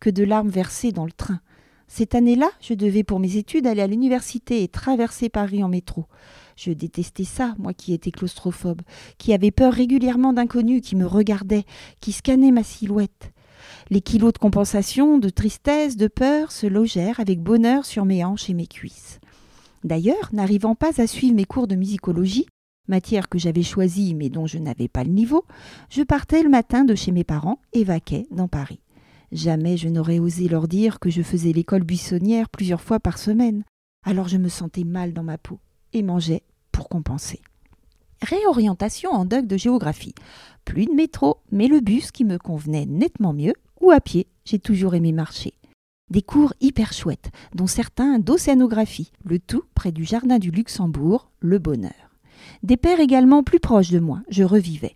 Que 0.00 0.10
de 0.10 0.24
larmes 0.24 0.48
versées 0.48 0.92
dans 0.92 1.04
le 1.04 1.12
train. 1.12 1.40
Cette 1.86 2.14
année-là, 2.14 2.50
je 2.60 2.74
devais 2.74 3.04
pour 3.04 3.20
mes 3.20 3.36
études 3.36 3.66
aller 3.66 3.82
à 3.82 3.86
l'université 3.86 4.62
et 4.62 4.68
traverser 4.68 5.28
Paris 5.28 5.62
en 5.62 5.68
métro. 5.68 6.06
Je 6.56 6.72
détestais 6.72 7.24
ça, 7.24 7.54
moi 7.58 7.74
qui 7.74 7.92
étais 7.92 8.10
claustrophobe, 8.10 8.82
qui 9.18 9.32
avait 9.32 9.50
peur 9.50 9.72
régulièrement 9.72 10.32
d'inconnus 10.32 10.82
qui 10.82 10.96
me 10.96 11.06
regardaient, 11.06 11.64
qui 12.00 12.12
scannaient 12.12 12.52
ma 12.52 12.62
silhouette. 12.62 13.32
Les 13.90 14.00
kilos 14.00 14.32
de 14.32 14.38
compensation, 14.38 15.18
de 15.18 15.28
tristesse, 15.28 15.96
de 15.96 16.08
peur 16.08 16.52
se 16.52 16.66
logèrent 16.66 17.20
avec 17.20 17.40
bonheur 17.40 17.84
sur 17.84 18.04
mes 18.04 18.24
hanches 18.24 18.50
et 18.50 18.54
mes 18.54 18.66
cuisses. 18.66 19.20
D'ailleurs, 19.82 20.30
n'arrivant 20.32 20.74
pas 20.74 21.00
à 21.00 21.06
suivre 21.06 21.34
mes 21.34 21.44
cours 21.44 21.66
de 21.66 21.74
musicologie, 21.74 22.46
matière 22.88 23.28
que 23.28 23.38
j'avais 23.38 23.62
choisie 23.62 24.14
mais 24.14 24.30
dont 24.30 24.46
je 24.46 24.58
n'avais 24.58 24.88
pas 24.88 25.04
le 25.04 25.10
niveau, 25.10 25.44
je 25.90 26.02
partais 26.02 26.42
le 26.42 26.48
matin 26.48 26.84
de 26.84 26.94
chez 26.94 27.12
mes 27.12 27.24
parents 27.24 27.60
et 27.72 27.84
vaquais 27.84 28.26
dans 28.30 28.48
Paris. 28.48 28.80
Jamais 29.32 29.76
je 29.76 29.88
n'aurais 29.88 30.18
osé 30.18 30.48
leur 30.48 30.68
dire 30.68 31.00
que 31.00 31.10
je 31.10 31.22
faisais 31.22 31.52
l'école 31.52 31.82
buissonnière 31.82 32.48
plusieurs 32.48 32.80
fois 32.80 33.00
par 33.00 33.18
semaine. 33.18 33.64
Alors 34.04 34.28
je 34.28 34.36
me 34.36 34.48
sentais 34.48 34.84
mal 34.84 35.12
dans 35.12 35.24
ma 35.24 35.38
peau 35.38 35.58
et 35.94 36.02
mangeais 36.02 36.42
pour 36.72 36.88
compenser. 36.90 37.40
Réorientation 38.20 39.10
en 39.10 39.24
doc 39.24 39.46
de 39.46 39.56
géographie. 39.56 40.14
Plus 40.64 40.86
de 40.86 40.92
métro, 40.92 41.38
mais 41.50 41.68
le 41.68 41.80
bus 41.80 42.10
qui 42.10 42.24
me 42.24 42.38
convenait 42.38 42.86
nettement 42.86 43.32
mieux, 43.32 43.54
ou 43.80 43.90
à 43.90 44.00
pied, 44.00 44.26
j'ai 44.44 44.58
toujours 44.58 44.94
aimé 44.94 45.12
marcher. 45.12 45.54
Des 46.10 46.22
cours 46.22 46.52
hyper 46.60 46.92
chouettes, 46.92 47.30
dont 47.54 47.66
certains 47.66 48.18
d'océanographie, 48.18 49.10
le 49.24 49.38
tout 49.38 49.64
près 49.74 49.92
du 49.92 50.04
jardin 50.04 50.38
du 50.38 50.50
Luxembourg, 50.50 51.30
le 51.40 51.58
bonheur. 51.58 51.92
Des 52.62 52.76
pères 52.76 53.00
également 53.00 53.42
plus 53.42 53.60
proches 53.60 53.90
de 53.90 54.00
moi, 54.00 54.20
je 54.28 54.44
revivais. 54.44 54.94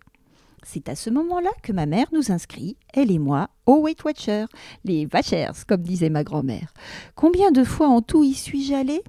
C'est 0.63 0.89
à 0.89 0.95
ce 0.95 1.09
moment-là 1.09 1.49
que 1.63 1.71
ma 1.71 1.85
mère 1.85 2.07
nous 2.11 2.31
inscrit, 2.31 2.77
elle 2.93 3.11
et 3.11 3.19
moi, 3.19 3.49
au 3.65 3.81
Weight 3.81 4.03
Watcher, 4.03 4.45
les 4.83 5.07
Watchers, 5.11 5.65
comme 5.67 5.81
disait 5.81 6.09
ma 6.09 6.23
grand-mère. 6.23 6.73
Combien 7.15 7.51
de 7.51 7.63
fois 7.63 7.87
en 7.87 8.01
tout 8.01 8.23
y 8.23 8.33
suis-je 8.33 8.73
allée? 8.73 9.03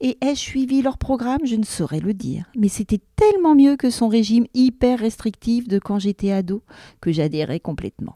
Et 0.00 0.18
ai-je 0.20 0.40
suivi 0.40 0.82
leur 0.82 0.98
programme? 0.98 1.44
Je 1.44 1.56
ne 1.56 1.64
saurais 1.64 2.00
le 2.00 2.14
dire. 2.14 2.50
Mais 2.56 2.68
c'était 2.68 3.00
tellement 3.16 3.54
mieux 3.54 3.76
que 3.76 3.90
son 3.90 4.08
régime 4.08 4.46
hyper 4.52 4.98
restrictif 4.98 5.68
de 5.68 5.78
quand 5.78 5.98
j'étais 5.98 6.32
ado 6.32 6.62
que 7.00 7.12
j'adhérais 7.12 7.60
complètement. 7.60 8.14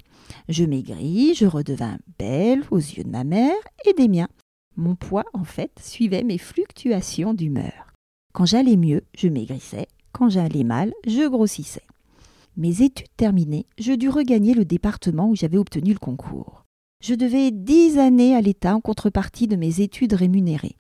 Je 0.49 0.65
maigris, 0.65 1.35
je 1.35 1.47
redevins 1.47 1.99
belle 2.19 2.65
aux 2.71 2.79
yeux 2.79 3.05
de 3.05 3.11
ma 3.11 3.25
mère 3.25 3.57
et 3.87 3.95
des 3.95 4.09
miens. 4.09 4.29
Mon 4.77 4.95
poids, 4.95 5.25
en 5.33 5.45
fait, 5.45 5.73
suivait 5.81 6.25
mes 6.25 6.39
fluctuations 6.39 7.35
d'humeur. 7.35 7.95
Quand 8.33 8.47
j'allais 8.47 8.77
mieux, 8.77 9.03
je 9.17 9.29
maigrissais. 9.29 9.89
Quand 10.13 10.29
j'allais 10.29 10.65
mal, 10.65 10.93
je 11.07 11.29
grossissais. 11.29 11.83
Mes 12.57 12.83
études 12.83 13.09
terminées, 13.17 13.67
je 13.79 13.93
dus 13.93 14.09
regagner 14.09 14.53
le 14.53 14.65
département 14.65 15.29
où 15.29 15.37
j'avais 15.37 15.59
obtenu 15.59 15.93
le 15.93 15.99
concours. 15.99 16.65
Je 17.03 17.15
devais 17.15 17.51
dix 17.53 17.99
années 17.99 18.35
à 18.35 18.41
l'État 18.41 18.75
en 18.75 18.81
contrepartie 18.81 19.47
de 19.47 19.57
mes 19.57 19.81
études 19.81 20.15
rémunérées. 20.15 20.77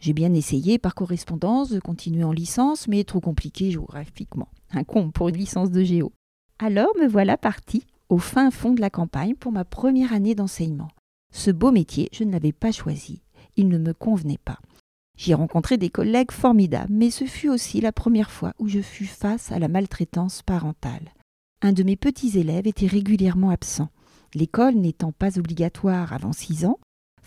J'ai 0.00 0.12
bien 0.12 0.32
essayé 0.34 0.78
par 0.78 0.94
correspondance 0.94 1.70
de 1.70 1.80
continuer 1.80 2.24
en 2.24 2.32
licence, 2.32 2.86
mais 2.88 3.04
trop 3.04 3.20
compliqué 3.20 3.70
géographiquement. 3.70 4.48
Un 4.70 4.84
con 4.84 5.10
pour 5.10 5.28
une 5.28 5.36
licence 5.36 5.70
de 5.70 5.82
géo. 5.82 6.12
Alors 6.58 6.90
me 7.00 7.06
voilà 7.06 7.36
parti 7.36 7.84
au 8.08 8.18
fin 8.18 8.50
fond 8.50 8.72
de 8.72 8.80
la 8.80 8.90
campagne 8.90 9.34
pour 9.34 9.52
ma 9.52 9.64
première 9.64 10.12
année 10.12 10.34
d'enseignement. 10.34 10.88
Ce 11.32 11.50
beau 11.50 11.72
métier, 11.72 12.08
je 12.12 12.24
ne 12.24 12.32
l'avais 12.32 12.52
pas 12.52 12.72
choisi. 12.72 13.22
Il 13.56 13.68
ne 13.68 13.78
me 13.78 13.92
convenait 13.92 14.38
pas. 14.38 14.58
J'y 15.16 15.34
rencontré 15.34 15.76
des 15.78 15.90
collègues 15.90 16.30
formidables, 16.30 16.92
mais 16.92 17.10
ce 17.10 17.24
fut 17.24 17.48
aussi 17.48 17.80
la 17.80 17.92
première 17.92 18.30
fois 18.30 18.54
où 18.60 18.68
je 18.68 18.80
fus 18.80 19.06
face 19.06 19.50
à 19.50 19.58
la 19.58 19.68
maltraitance 19.68 20.42
parentale. 20.42 21.12
Un 21.60 21.72
de 21.72 21.82
mes 21.82 21.96
petits 21.96 22.38
élèves 22.38 22.68
était 22.68 22.86
régulièrement 22.86 23.50
absent. 23.50 23.88
L'école 24.34 24.76
n'étant 24.76 25.10
pas 25.10 25.38
obligatoire 25.38 26.12
avant 26.12 26.32
six 26.32 26.64
ans, 26.64 26.78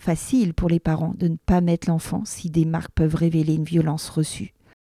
facile 0.02 0.52
pour 0.52 0.68
les 0.68 0.80
parents 0.80 1.14
de 1.16 1.28
ne 1.28 1.36
pas 1.36 1.60
mettre 1.60 1.88
l'enfant 1.88 2.24
si 2.24 2.50
des 2.50 2.64
marques 2.64 2.92
peuvent 2.92 3.14
révéler 3.14 3.54
une 3.54 3.64
violence 3.64 4.08
reçue. 4.08 4.52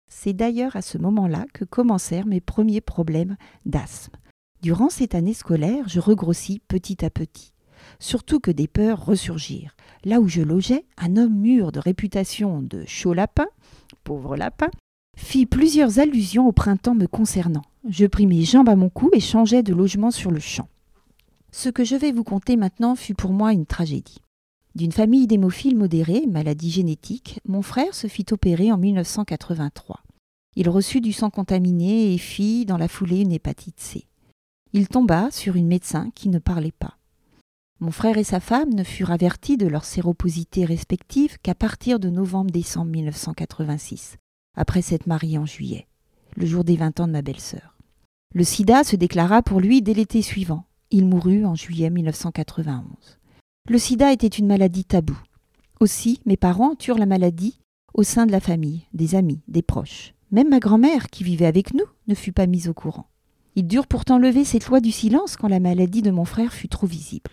C'est 0.09 0.33
d'ailleurs 0.33 0.77
à 0.77 0.83
ce 0.83 0.97
moment-là 0.97 1.45
que 1.53 1.65
commencèrent 1.65 2.27
mes 2.27 2.41
premiers 2.41 2.81
problèmes 2.81 3.37
d'asthme. 3.67 4.17
Durant 4.63 4.91
cette 4.91 5.17
année 5.17 5.35
scolaire, 5.35 5.89
je 5.89 5.99
regrossis 5.99 6.63
petit 6.69 7.05
à 7.05 7.11
petit. 7.11 7.53
Surtout 7.99 8.39
que 8.39 8.53
des 8.53 8.69
peurs 8.69 9.05
ressurgirent. 9.05 9.75
Là 10.05 10.21
où 10.21 10.29
je 10.29 10.41
logeais, 10.41 10.87
un 10.99 11.17
homme 11.17 11.37
mûr 11.37 11.73
de 11.73 11.81
réputation 11.81 12.63
de 12.63 12.85
chaud 12.87 13.13
lapin, 13.13 13.49
pauvre 14.05 14.37
lapin, 14.37 14.71
fit 15.17 15.47
plusieurs 15.47 15.99
allusions 15.99 16.47
au 16.47 16.53
printemps 16.53 16.95
me 16.95 17.07
concernant. 17.07 17.65
Je 17.89 18.07
pris 18.07 18.29
mes 18.29 18.45
jambes 18.45 18.69
à 18.69 18.77
mon 18.77 18.89
cou 18.89 19.11
et 19.13 19.21
changeai 19.21 19.65
de 19.65 19.75
logement 19.75 20.13
sur 20.13 20.31
le 20.31 20.39
champ. 20.39 20.69
Ce 21.51 21.71
que 21.71 21.83
je 21.83 21.97
vais 21.97 22.13
vous 22.13 22.25
conter 22.25 22.57
maintenant 22.57 22.95
fut 22.95 23.15
pour 23.15 23.33
moi 23.33 23.53
une 23.53 23.67
tragédie. 23.67 24.21
D'une 24.75 24.93
famille 24.93 25.27
d'hémophiles 25.27 25.77
modérés, 25.77 26.27
maladie 26.27 26.71
génétique, 26.71 27.41
mon 27.47 27.61
frère 27.61 27.95
se 27.95 28.07
fit 28.07 28.25
opérer 28.31 28.73
en 28.73 28.79
1983. 28.79 30.03
Il 30.57 30.71
reçut 30.71 31.03
du 31.03 31.13
sang 31.13 31.29
contaminé 31.29 32.15
et 32.15 32.19
fit 32.19 32.65
dans 32.65 32.79
la 32.79 32.89
foulée 32.89 33.21
une 33.21 33.33
hépatite 33.33 33.81
C. 33.81 34.07
Il 34.73 34.89
tomba 34.89 35.31
sur 35.31 35.57
une 35.57 35.67
médecin 35.67 36.11
qui 36.15 36.31
ne 36.31 36.39
parlait 36.39 36.73
pas. 36.73 36.97
Mon 37.81 37.91
frère 37.91 38.17
et 38.17 38.25
sa 38.25 38.41
femme 38.41 38.73
ne 38.73 38.85
furent 38.85 39.11
avertis 39.11 39.59
de 39.59 39.67
leur 39.67 39.85
séroposité 39.85 40.65
respective 40.65 41.37
qu'à 41.43 41.55
partir 41.55 41.99
de 41.99 42.09
novembre-décembre 42.09 42.93
1986, 42.93 44.17
après 44.57 44.81
s'être 44.81 45.07
mariés 45.07 45.37
en 45.37 45.47
juillet, 45.47 45.87
le 46.37 46.47
jour 46.47 46.65
des 46.65 46.77
vingt 46.77 46.99
ans 47.01 47.07
de 47.07 47.13
ma 47.13 47.23
belle-sœur. 47.23 47.77
Le 48.35 48.45
sida 48.45 48.85
se 48.85 48.97
déclara 48.97 49.43
pour 49.43 49.61
lui 49.61 49.83
dès 49.83 49.93
l'été 49.93 50.23
suivant. 50.23 50.65
Il 50.91 51.07
mourut 51.07 51.45
en 51.45 51.55
juillet 51.55 51.91
1991. 51.91 53.19
Le 53.69 53.79
sida 53.79 54.13
était 54.13 54.27
une 54.27 54.49
maladie 54.49 54.85
taboue. 54.85 55.21
Aussi, 55.79 56.21
mes 56.27 56.37
parents 56.37 56.75
turent 56.75 56.99
la 56.99 57.07
maladie 57.07 57.61
au 57.95 58.03
sein 58.03 58.27
de 58.27 58.33
la 58.33 58.41
famille, 58.41 58.87
des 58.93 59.15
amis, 59.15 59.41
des 59.47 59.63
proches. 59.63 60.15
Même 60.33 60.49
ma 60.49 60.59
grand-mère, 60.59 61.09
qui 61.11 61.23
vivait 61.23 61.47
avec 61.47 61.73
nous, 61.73 61.85
ne 62.09 62.15
fut 62.15 62.33
pas 62.33 62.47
mise 62.47 62.69
au 62.69 62.75
courant. 62.75 63.07
Ils 63.55 63.67
durent 63.67 63.87
pourtant 63.87 64.19
lever 64.19 64.45
cette 64.45 64.67
loi 64.67 64.81
du 64.81 64.91
silence 64.91 65.37
quand 65.37 65.47
la 65.47 65.61
maladie 65.61 66.03
de 66.03 66.11
mon 66.11 66.25
frère 66.25 66.53
fut 66.53 66.69
trop 66.69 66.87
visible. 66.89 67.31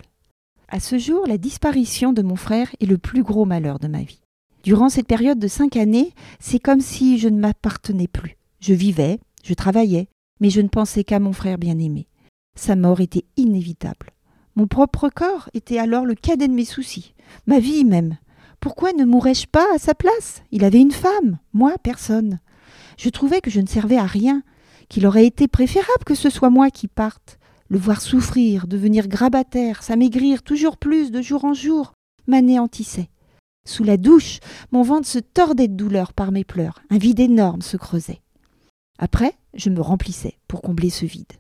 À 0.68 0.80
ce 0.80 1.00
jour, 1.00 1.26
la 1.26 1.40
disparition 1.40 2.14
de 2.14 2.22
mon 2.22 2.36
frère 2.36 2.70
est 2.80 2.86
le 2.86 3.00
plus 3.00 3.24
gros 3.24 3.46
malheur 3.46 3.80
de 3.80 3.88
ma 3.88 4.04
vie. 4.04 4.22
Durant 4.64 4.90
cette 4.90 5.08
période 5.08 5.40
de 5.40 5.48
cinq 5.48 5.78
années, 5.78 6.14
c'est 6.40 6.60
comme 6.60 6.82
si 6.82 7.18
je 7.18 7.30
ne 7.30 7.40
m'appartenais 7.40 8.08
plus. 8.08 8.38
Je 8.60 8.74
vivais, 8.74 9.20
je 9.44 9.54
travaillais, 9.56 10.10
mais 10.42 10.52
je 10.52 10.62
ne 10.62 10.68
pensais 10.68 11.04
qu'à 11.04 11.20
mon 11.20 11.34
frère 11.34 11.58
bien-aimé. 11.58 12.08
Sa 12.56 12.76
mort 12.76 13.00
était 13.00 13.26
inévitable. 13.38 14.12
Mon 14.60 14.68
propre 14.68 15.08
corps 15.08 15.50
était 15.54 15.80
alors 15.80 16.04
le 16.04 16.16
cadet 16.16 16.50
de 16.50 16.54
mes 16.54 16.66
soucis, 16.66 17.14
ma 17.48 17.60
vie 17.60 17.86
même. 17.86 18.18
Pourquoi 18.60 18.92
ne 18.92 19.06
mourrais-je 19.06 19.48
pas 19.48 19.66
à 19.74 19.78
sa 19.78 19.96
place? 19.96 20.44
Il 20.52 20.66
avait 20.66 20.82
une 20.82 20.92
femme, 20.92 21.40
moi 21.54 21.76
personne. 21.82 22.42
Je 22.98 23.08
trouvais 23.08 23.40
que 23.40 23.50
je 23.50 23.62
ne 23.62 23.68
servais 23.68 23.96
à 23.96 24.06
rien, 24.06 24.44
qu'il 24.90 25.08
aurait 25.08 25.26
été 25.26 25.48
préférable 25.48 26.04
que 26.06 26.14
ce 26.14 26.30
soit 26.30 26.50
moi 26.50 26.72
qui 26.72 26.90
parte. 26.90 27.40
Le 27.70 27.78
voir 27.78 28.02
souffrir, 28.02 28.68
devenir 28.68 29.08
grabataire, 29.08 29.82
s'amaigrir 29.82 30.44
toujours 30.44 30.76
plus 30.76 31.10
de 31.10 31.22
jour 31.22 31.46
en 31.46 31.54
jour, 31.54 31.94
m'anéantissait. 32.28 33.10
Sous 33.66 33.86
la 33.86 33.96
douche, 33.96 34.40
mon 34.74 34.82
ventre 34.82 35.08
se 35.08 35.20
tordait 35.20 35.70
de 35.70 35.78
douleur 35.78 36.12
par 36.12 36.34
mes 36.34 36.44
pleurs. 36.44 36.82
Un 36.90 36.98
vide 36.98 37.22
énorme 37.22 37.62
se 37.62 37.78
creusait. 37.78 38.20
Après, 38.98 39.36
je 39.54 39.70
me 39.70 39.80
remplissais 39.80 40.38
pour 40.50 40.62
combler 40.62 40.90
ce 40.90 41.06
vide. 41.06 41.32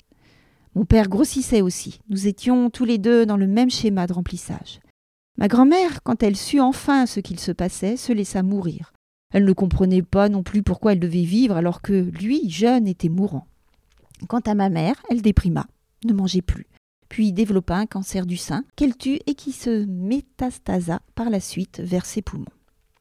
Mon 0.76 0.86
père 0.86 1.10
grossissait 1.10 1.62
aussi. 1.62 2.00
Nous 2.10 2.28
étions 2.28 2.70
tous 2.70 2.86
les 2.86 2.98
deux 2.98 3.26
dans 3.26 3.38
le 3.38 3.48
même 3.48 3.70
schéma 3.70 4.08
de 4.08 4.14
remplissage. 4.14 4.80
Ma 5.38 5.48
grand-mère, 5.48 6.04
quand 6.04 6.22
elle 6.24 6.36
sut 6.36 6.60
enfin 6.60 7.06
ce 7.06 7.20
qu'il 7.20 7.40
se 7.40 7.52
passait, 7.52 7.98
se 7.98 8.14
laissa 8.14 8.44
mourir. 8.44 8.94
Elle 9.34 9.46
ne 9.46 9.54
comprenait 9.54 10.02
pas 10.02 10.30
non 10.30 10.44
plus 10.44 10.64
pourquoi 10.64 10.94
elle 10.94 11.00
devait 11.00 11.24
vivre 11.24 11.56
alors 11.56 11.82
que 11.82 11.94
lui, 11.94 12.50
jeune, 12.50 12.88
était 12.88 13.10
mourant. 13.10 13.48
Quant 14.28 14.40
à 14.40 14.56
ma 14.56 14.70
mère, 14.70 14.96
elle 15.10 15.22
déprima, 15.22 15.66
ne 16.06 16.14
mangeait 16.14 16.42
plus 16.42 16.68
puis 17.10 17.34
développa 17.34 17.76
un 17.76 17.88
cancer 17.88 18.26
du 18.26 18.38
sein 18.38 18.64
qu'elle 18.76 18.96
tue 18.96 19.20
et 19.26 19.34
qui 19.34 19.52
se 19.52 19.86
métastasa 19.86 21.02
par 21.16 21.30
la 21.30 21.40
suite 21.40 21.82
vers 21.84 22.06
ses 22.06 22.22
poumons. 22.22 22.46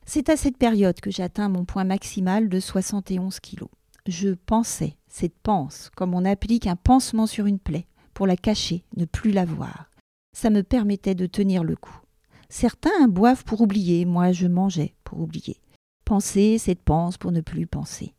C'est 0.06 0.30
à 0.30 0.36
cette 0.36 0.56
période 0.56 1.00
que 1.00 1.10
j'atteins 1.10 1.50
mon 1.50 1.66
point 1.66 1.84
maximal 1.84 2.48
de 2.48 2.58
71 2.58 3.38
kilos. 3.40 3.68
Je 4.06 4.30
pensais 4.30 4.96
cette 5.08 5.38
panse 5.38 5.90
comme 5.96 6.14
on 6.14 6.24
applique 6.24 6.66
un 6.66 6.76
pansement 6.76 7.26
sur 7.26 7.46
une 7.46 7.58
plaie 7.58 7.86
pour 8.14 8.26
la 8.26 8.36
cacher, 8.36 8.84
ne 8.96 9.04
plus 9.04 9.30
la 9.30 9.44
voir. 9.44 9.90
Ça 10.36 10.50
me 10.50 10.62
permettait 10.62 11.14
de 11.14 11.26
tenir 11.26 11.64
le 11.64 11.76
coup. 11.76 11.98
Certains 12.48 13.08
boivent 13.08 13.44
pour 13.44 13.60
oublier, 13.60 14.04
moi 14.04 14.32
je 14.32 14.46
mangeais 14.46 14.94
pour 15.04 15.20
oublier. 15.20 15.60
Penser 16.04 16.58
cette 16.58 16.82
panse 16.82 17.18
pour 17.18 17.32
ne 17.32 17.40
plus 17.40 17.66
penser. 17.66 18.14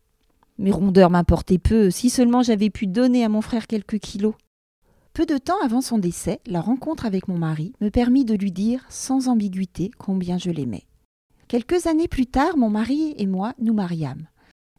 Mes 0.58 0.71
rondeurs 0.71 1.10
m'importaient 1.10 1.58
peu, 1.58 1.89
si 1.89 2.10
seulement 2.10 2.43
j'avais 2.43 2.69
pu 2.69 2.86
donner 2.86 3.23
à 3.23 3.30
mon 3.30 3.41
frère 3.41 3.65
quelques 3.65 3.99
kilos. 3.99 4.36
Peu 5.13 5.25
de 5.25 5.38
temps 5.38 5.60
avant 5.63 5.82
son 5.82 5.97
décès, 5.97 6.39
la 6.45 6.62
rencontre 6.62 7.06
avec 7.06 7.28
mon 7.28 7.38
mari 7.38 7.73
me 7.82 7.89
permit 7.89 8.25
de 8.25 8.36
lui 8.36 8.52
dire 8.52 8.86
sans 8.89 9.28
ambiguïté 9.28 9.89
combien 9.97 10.38
je 10.38 10.52
l'aimais. 10.52 10.84
Quelques 11.47 11.88
années 11.88 12.08
plus 12.08 12.28
tard, 12.28 12.58
mon 12.58 12.69
mari 12.69 13.15
et 13.17 13.25
moi 13.25 13.54
nous 13.60 13.73
mariâmes. 13.73 14.28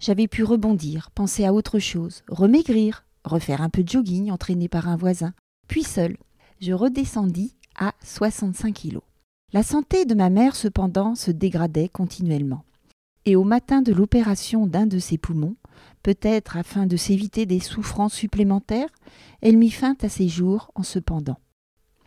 J'avais 0.00 0.28
pu 0.28 0.44
rebondir, 0.44 1.10
penser 1.10 1.44
à 1.44 1.52
autre 1.52 1.78
chose, 1.78 2.22
remaigrir, 2.26 3.04
refaire 3.22 3.60
un 3.60 3.68
peu 3.68 3.82
de 3.82 3.88
jogging 3.88 4.30
entraîné 4.30 4.66
par 4.66 4.88
un 4.88 4.96
voisin. 4.96 5.34
Puis 5.68 5.82
seul, 5.82 6.16
je 6.58 6.72
redescendis 6.72 7.54
à 7.78 7.92
65 8.02 8.72
kilos. 8.72 9.02
La 9.52 9.62
santé 9.62 10.06
de 10.06 10.14
ma 10.14 10.30
mère, 10.30 10.56
cependant, 10.56 11.14
se 11.14 11.30
dégradait 11.30 11.90
continuellement. 11.90 12.64
Et 13.26 13.36
au 13.36 13.44
matin 13.44 13.82
de 13.82 13.92
l'opération 13.92 14.66
d'un 14.66 14.86
de 14.86 14.98
ses 14.98 15.18
poumons, 15.18 15.56
peut-être 16.02 16.56
afin 16.56 16.86
de 16.86 16.96
s'éviter 16.96 17.44
des 17.44 17.60
souffrances 17.60 18.14
supplémentaires, 18.14 18.88
elle 19.42 19.58
mit 19.58 19.70
fin 19.70 19.96
à 20.00 20.08
ses 20.08 20.28
jours 20.28 20.70
en 20.74 20.82
se 20.82 20.98
pendant. 20.98 21.38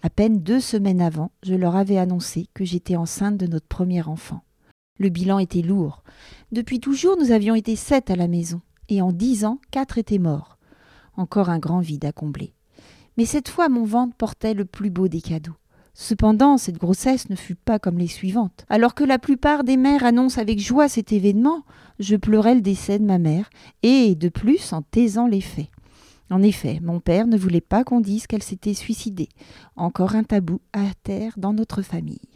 À 0.02 0.10
peine 0.10 0.40
deux 0.40 0.60
semaines 0.60 1.02
avant, 1.02 1.32
je 1.44 1.54
leur 1.54 1.76
avais 1.76 2.00
annoncé 2.00 2.48
que 2.56 2.66
j'étais 2.66 2.96
enceinte 2.96 3.38
de 3.38 3.46
notre 3.46 3.68
premier 3.68 4.02
enfant. 4.02 4.42
Le 5.04 5.10
bilan 5.10 5.38
était 5.40 5.62
lourd. 5.62 6.02
Depuis 6.54 6.80
toujours, 6.80 7.18
nous 7.18 7.32
avions 7.32 7.56
été 7.56 7.76
sept 7.76 8.10
à 8.10 8.16
la 8.16 8.30
maison, 8.30 8.62
et 8.88 9.02
en 9.02 9.12
dix 9.12 9.44
ans, 9.44 9.60
quatre 9.70 9.98
étaient 9.98 10.18
morts. 10.18 10.58
Encore 11.18 11.50
un 11.50 11.60
grand 11.60 11.82
vide 11.82 12.06
à 12.06 12.14
combler. 12.14 12.54
Mais 13.18 13.26
cette 13.26 13.50
fois, 13.50 13.68
mon 13.68 13.84
ventre 13.84 14.16
portait 14.16 14.54
le 14.54 14.64
plus 14.64 14.92
beau 14.92 15.10
des 15.10 15.20
cadeaux. 15.20 15.58
Cependant, 15.94 16.58
cette 16.58 16.78
grossesse 16.78 17.30
ne 17.30 17.36
fut 17.36 17.56
pas 17.56 17.80
comme 17.80 17.98
les 17.98 18.08
suivantes. 18.08 18.66
Alors 18.70 18.96
que 18.96 19.04
la 19.04 19.20
plupart 19.20 19.66
des 19.66 19.76
mères 19.76 20.06
annoncent 20.06 20.40
avec 20.40 20.62
joie 20.62 20.88
cet 20.88 21.12
événement, 21.12 21.64
je 22.00 22.16
pleurais 22.16 22.56
le 22.56 22.62
décès 22.62 22.98
de 22.98 23.04
ma 23.04 23.18
mère, 23.18 23.50
et 23.82 24.16
de 24.16 24.30
plus 24.30 24.72
en 24.72 24.84
taisant 24.84 25.28
les 25.28 25.42
faits. 25.42 25.68
En 26.30 26.42
effet, 26.42 26.80
mon 26.82 27.02
père 27.02 27.28
ne 27.28 27.38
voulait 27.38 27.60
pas 27.60 27.84
qu'on 27.84 28.00
dise 28.00 28.26
qu'elle 28.26 28.42
s'était 28.42 28.74
suicidée. 28.74 29.28
Encore 29.76 30.16
un 30.16 30.24
tabou 30.24 30.62
à 30.72 30.86
terre 31.04 31.34
dans 31.36 31.52
notre 31.52 31.82
famille. 31.82 32.33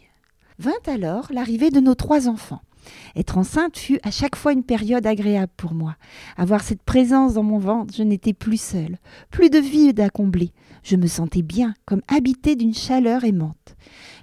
Vint 0.58 0.72
alors 0.86 1.28
l'arrivée 1.30 1.70
de 1.70 1.78
nos 1.78 1.94
trois 1.94 2.28
enfants. 2.28 2.62
Être 3.14 3.38
enceinte 3.38 3.78
fut 3.78 4.00
à 4.02 4.10
chaque 4.10 4.34
fois 4.34 4.52
une 4.52 4.64
période 4.64 5.06
agréable 5.06 5.52
pour 5.56 5.72
moi. 5.72 5.94
Avoir 6.36 6.62
cette 6.62 6.82
présence 6.82 7.34
dans 7.34 7.44
mon 7.44 7.58
ventre, 7.58 7.94
je 7.96 8.02
n'étais 8.02 8.32
plus 8.32 8.60
seule, 8.60 8.98
plus 9.30 9.50
de 9.50 9.58
vide 9.58 10.00
à 10.00 10.10
combler. 10.10 10.52
Je 10.82 10.96
me 10.96 11.06
sentais 11.06 11.42
bien, 11.42 11.74
comme 11.86 12.02
habitée 12.08 12.56
d'une 12.56 12.74
chaleur 12.74 13.22
aimante. 13.24 13.76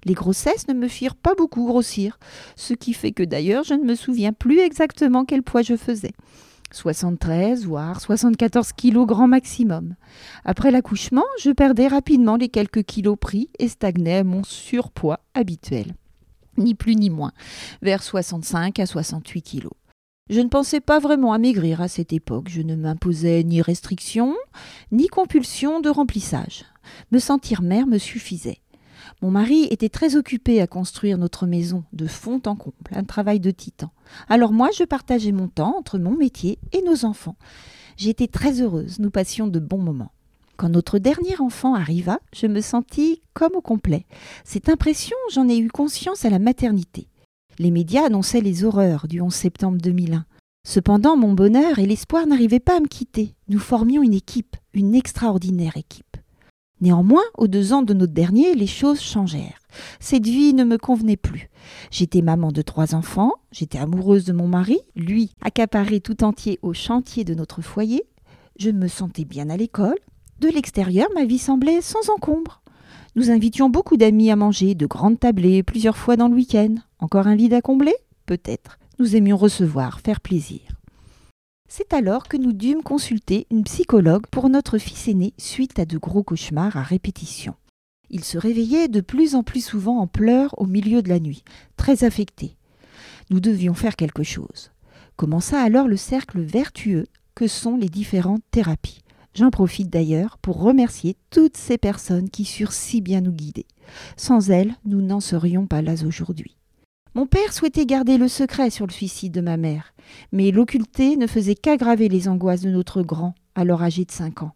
Les 0.03 0.13
grossesses 0.13 0.67
ne 0.67 0.73
me 0.73 0.89
firent 0.89 1.15
pas 1.15 1.35
beaucoup 1.35 1.65
grossir, 1.65 2.19
ce 2.57 2.73
qui 2.73 2.93
fait 2.93 3.13
que 3.13 3.23
d'ailleurs 3.23 3.63
je 3.63 3.73
ne 3.73 3.85
me 3.85 3.95
souviens 3.95 4.33
plus 4.33 4.59
exactement 4.59 5.23
quel 5.23 5.41
poids 5.41 5.61
je 5.61 5.77
faisais. 5.77 6.13
73 6.71 7.65
voire 7.65 8.01
74 8.01 8.73
kilos 8.73 9.07
grand 9.07 9.27
maximum. 9.27 9.95
Après 10.43 10.71
l'accouchement, 10.71 11.23
je 11.39 11.51
perdais 11.51 11.87
rapidement 11.87 12.35
les 12.35 12.49
quelques 12.49 12.83
kilos 12.83 13.17
pris 13.19 13.49
et 13.59 13.69
stagnais 13.69 14.17
à 14.17 14.23
mon 14.25 14.43
surpoids 14.43 15.21
habituel 15.33 15.95
ni 16.57 16.75
plus 16.75 16.95
ni 16.95 17.09
moins, 17.09 17.31
vers 17.81 18.03
65 18.03 18.79
à 18.79 18.85
68 18.85 19.41
kilos. 19.41 19.73
Je 20.29 20.41
ne 20.41 20.49
pensais 20.49 20.79
pas 20.79 20.97
vraiment 20.97 21.33
à 21.33 21.37
maigrir 21.37 21.81
à 21.81 21.87
cette 21.87 22.11
époque, 22.11 22.49
je 22.49 22.61
ne 22.61 22.75
m'imposais 22.75 23.43
ni 23.43 23.61
restriction, 23.61 24.35
ni 24.91 25.07
compulsion 25.07 25.81
de 25.81 25.89
remplissage. 25.89 26.65
Me 27.11 27.19
sentir 27.19 27.61
mère 27.61 27.85
me 27.85 27.99
suffisait. 27.99 28.61
Mon 29.21 29.29
mari 29.29 29.67
était 29.69 29.89
très 29.89 30.15
occupé 30.15 30.61
à 30.61 30.67
construire 30.67 31.19
notre 31.19 31.45
maison 31.45 31.83
de 31.93 32.07
fond 32.07 32.41
en 32.47 32.55
comble, 32.55 32.75
un 32.91 33.03
travail 33.03 33.39
de 33.39 33.51
titan. 33.51 33.91
Alors 34.27 34.51
moi, 34.51 34.69
je 34.75 34.83
partageais 34.83 35.31
mon 35.31 35.47
temps 35.47 35.75
entre 35.77 35.99
mon 35.99 36.17
métier 36.17 36.57
et 36.71 36.81
nos 36.81 37.05
enfants. 37.05 37.37
J'étais 37.95 38.27
très 38.27 38.61
heureuse, 38.61 38.99
nous 38.99 39.11
passions 39.11 39.47
de 39.47 39.59
bons 39.59 39.81
moments. 39.81 40.11
Quand 40.57 40.69
notre 40.69 40.99
dernier 40.99 41.39
enfant 41.39 41.75
arriva, 41.75 42.19
je 42.33 42.47
me 42.47 42.61
sentis 42.61 43.21
comme 43.33 43.55
au 43.55 43.61
complet. 43.61 44.05
Cette 44.45 44.69
impression, 44.69 45.17
j'en 45.33 45.49
ai 45.49 45.57
eu 45.57 45.67
conscience 45.67 46.23
à 46.23 46.29
la 46.29 46.39
maternité. 46.39 47.07
Les 47.59 47.71
médias 47.71 48.05
annonçaient 48.05 48.41
les 48.41 48.63
horreurs 48.63 49.07
du 49.07 49.19
11 49.21 49.33
septembre 49.33 49.77
2001. 49.81 50.25
Cependant, 50.65 51.17
mon 51.17 51.33
bonheur 51.33 51.79
et 51.79 51.85
l'espoir 51.85 52.25
n'arrivaient 52.25 52.59
pas 52.59 52.77
à 52.77 52.79
me 52.79 52.87
quitter. 52.87 53.35
Nous 53.49 53.59
formions 53.59 54.01
une 54.01 54.13
équipe, 54.13 54.55
une 54.73 54.95
extraordinaire 54.95 55.77
équipe. 55.77 56.17
Néanmoins, 56.81 57.23
aux 57.37 57.47
deux 57.47 57.73
ans 57.73 57.83
de 57.83 57.93
notre 57.93 58.13
dernier, 58.13 58.53
les 58.55 58.67
choses 58.67 58.99
changèrent. 58.99 59.59
Cette 59.99 60.25
vie 60.25 60.53
ne 60.53 60.63
me 60.63 60.77
convenait 60.77 61.17
plus. 61.17 61.49
J'étais 61.91 62.21
maman 62.21 62.51
de 62.51 62.61
trois 62.61 62.95
enfants, 62.95 63.33
j'étais 63.51 63.77
amoureuse 63.77 64.25
de 64.25 64.33
mon 64.33 64.47
mari, 64.47 64.79
lui 64.95 65.31
accaparé 65.41 66.01
tout 66.01 66.23
entier 66.23 66.59
au 66.61 66.73
chantier 66.73 67.23
de 67.23 67.33
notre 67.33 67.61
foyer. 67.61 68.03
Je 68.57 68.71
me 68.71 68.87
sentais 68.87 69.25
bien 69.25 69.49
à 69.49 69.57
l'école, 69.57 69.97
de 70.45 70.51
l'extérieur, 70.53 71.07
ma 71.15 71.25
vie 71.25 71.39
semblait 71.39 71.81
sans 71.81 72.09
encombre. 72.09 72.61
Nous 73.15 73.31
invitions 73.31 73.69
beaucoup 73.69 73.97
d'amis 73.97 74.31
à 74.31 74.35
manger, 74.35 74.75
de 74.75 74.85
grandes 74.85 75.19
tablées, 75.19 75.63
plusieurs 75.63 75.97
fois 75.97 76.17
dans 76.17 76.27
le 76.27 76.35
week-end. 76.35 76.75
Encore 76.99 77.27
un 77.27 77.35
vide 77.35 77.53
à 77.53 77.61
combler? 77.61 77.95
Peut-être. 78.25 78.77
Nous 78.99 79.15
aimions 79.15 79.37
recevoir, 79.37 80.01
faire 80.01 80.21
plaisir. 80.21 80.61
C'est 81.67 81.93
alors 81.93 82.27
que 82.27 82.37
nous 82.37 82.53
dûmes 82.53 82.83
consulter 82.83 83.47
une 83.49 83.63
psychologue 83.63 84.27
pour 84.27 84.49
notre 84.49 84.77
fils 84.77 85.07
aîné 85.07 85.33
suite 85.37 85.79
à 85.79 85.85
de 85.85 85.97
gros 85.97 86.23
cauchemars 86.23 86.77
à 86.77 86.83
répétition. 86.83 87.55
Il 88.09 88.23
se 88.23 88.37
réveillait 88.37 88.87
de 88.87 89.01
plus 89.01 89.35
en 89.35 89.43
plus 89.43 89.65
souvent 89.65 89.99
en 89.99 90.07
pleurs 90.07 90.53
au 90.59 90.67
milieu 90.67 91.01
de 91.01 91.09
la 91.09 91.19
nuit, 91.19 91.43
très 91.75 92.03
affecté. 92.03 92.55
Nous 93.31 93.39
devions 93.39 93.73
faire 93.73 93.95
quelque 93.95 94.23
chose. 94.23 94.71
Commença 95.15 95.59
alors 95.59 95.87
le 95.87 95.97
cercle 95.97 96.39
vertueux 96.39 97.07
que 97.33 97.47
sont 97.47 97.77
les 97.77 97.89
différentes 97.89 98.43
thérapies. 98.51 99.04
J'en 99.35 99.51
profite 99.51 99.89
d'ailleurs 99.89 100.37
pour 100.37 100.61
remercier 100.61 101.17
toutes 101.29 101.57
ces 101.57 101.77
personnes 101.77 102.29
qui 102.29 102.45
surent 102.45 102.71
si 102.71 103.01
bien 103.01 103.19
nous 103.19 103.33
guider. 103.33 103.65
Sans 104.15 104.49
elles, 104.49 104.75
nous 104.85 105.01
n'en 105.01 105.19
serions 105.19 105.67
pas 105.67 105.81
là 105.81 105.93
aujourd'hui. 106.05 106.55
Mon 107.15 107.27
père 107.27 107.53
souhaitait 107.53 107.85
garder 107.85 108.17
le 108.17 108.29
secret 108.29 108.69
sur 108.69 108.87
le 108.87 108.93
suicide 108.93 109.33
de 109.33 109.41
ma 109.41 109.57
mère, 109.57 109.93
mais 110.31 110.51
l'occulter 110.51 111.17
ne 111.17 111.27
faisait 111.27 111.55
qu'aggraver 111.55 112.07
les 112.07 112.27
angoisses 112.27 112.61
de 112.61 112.69
notre 112.69 113.03
grand, 113.03 113.35
alors 113.55 113.83
âgé 113.83 114.05
de 114.05 114.11
cinq 114.11 114.41
ans. 114.41 114.53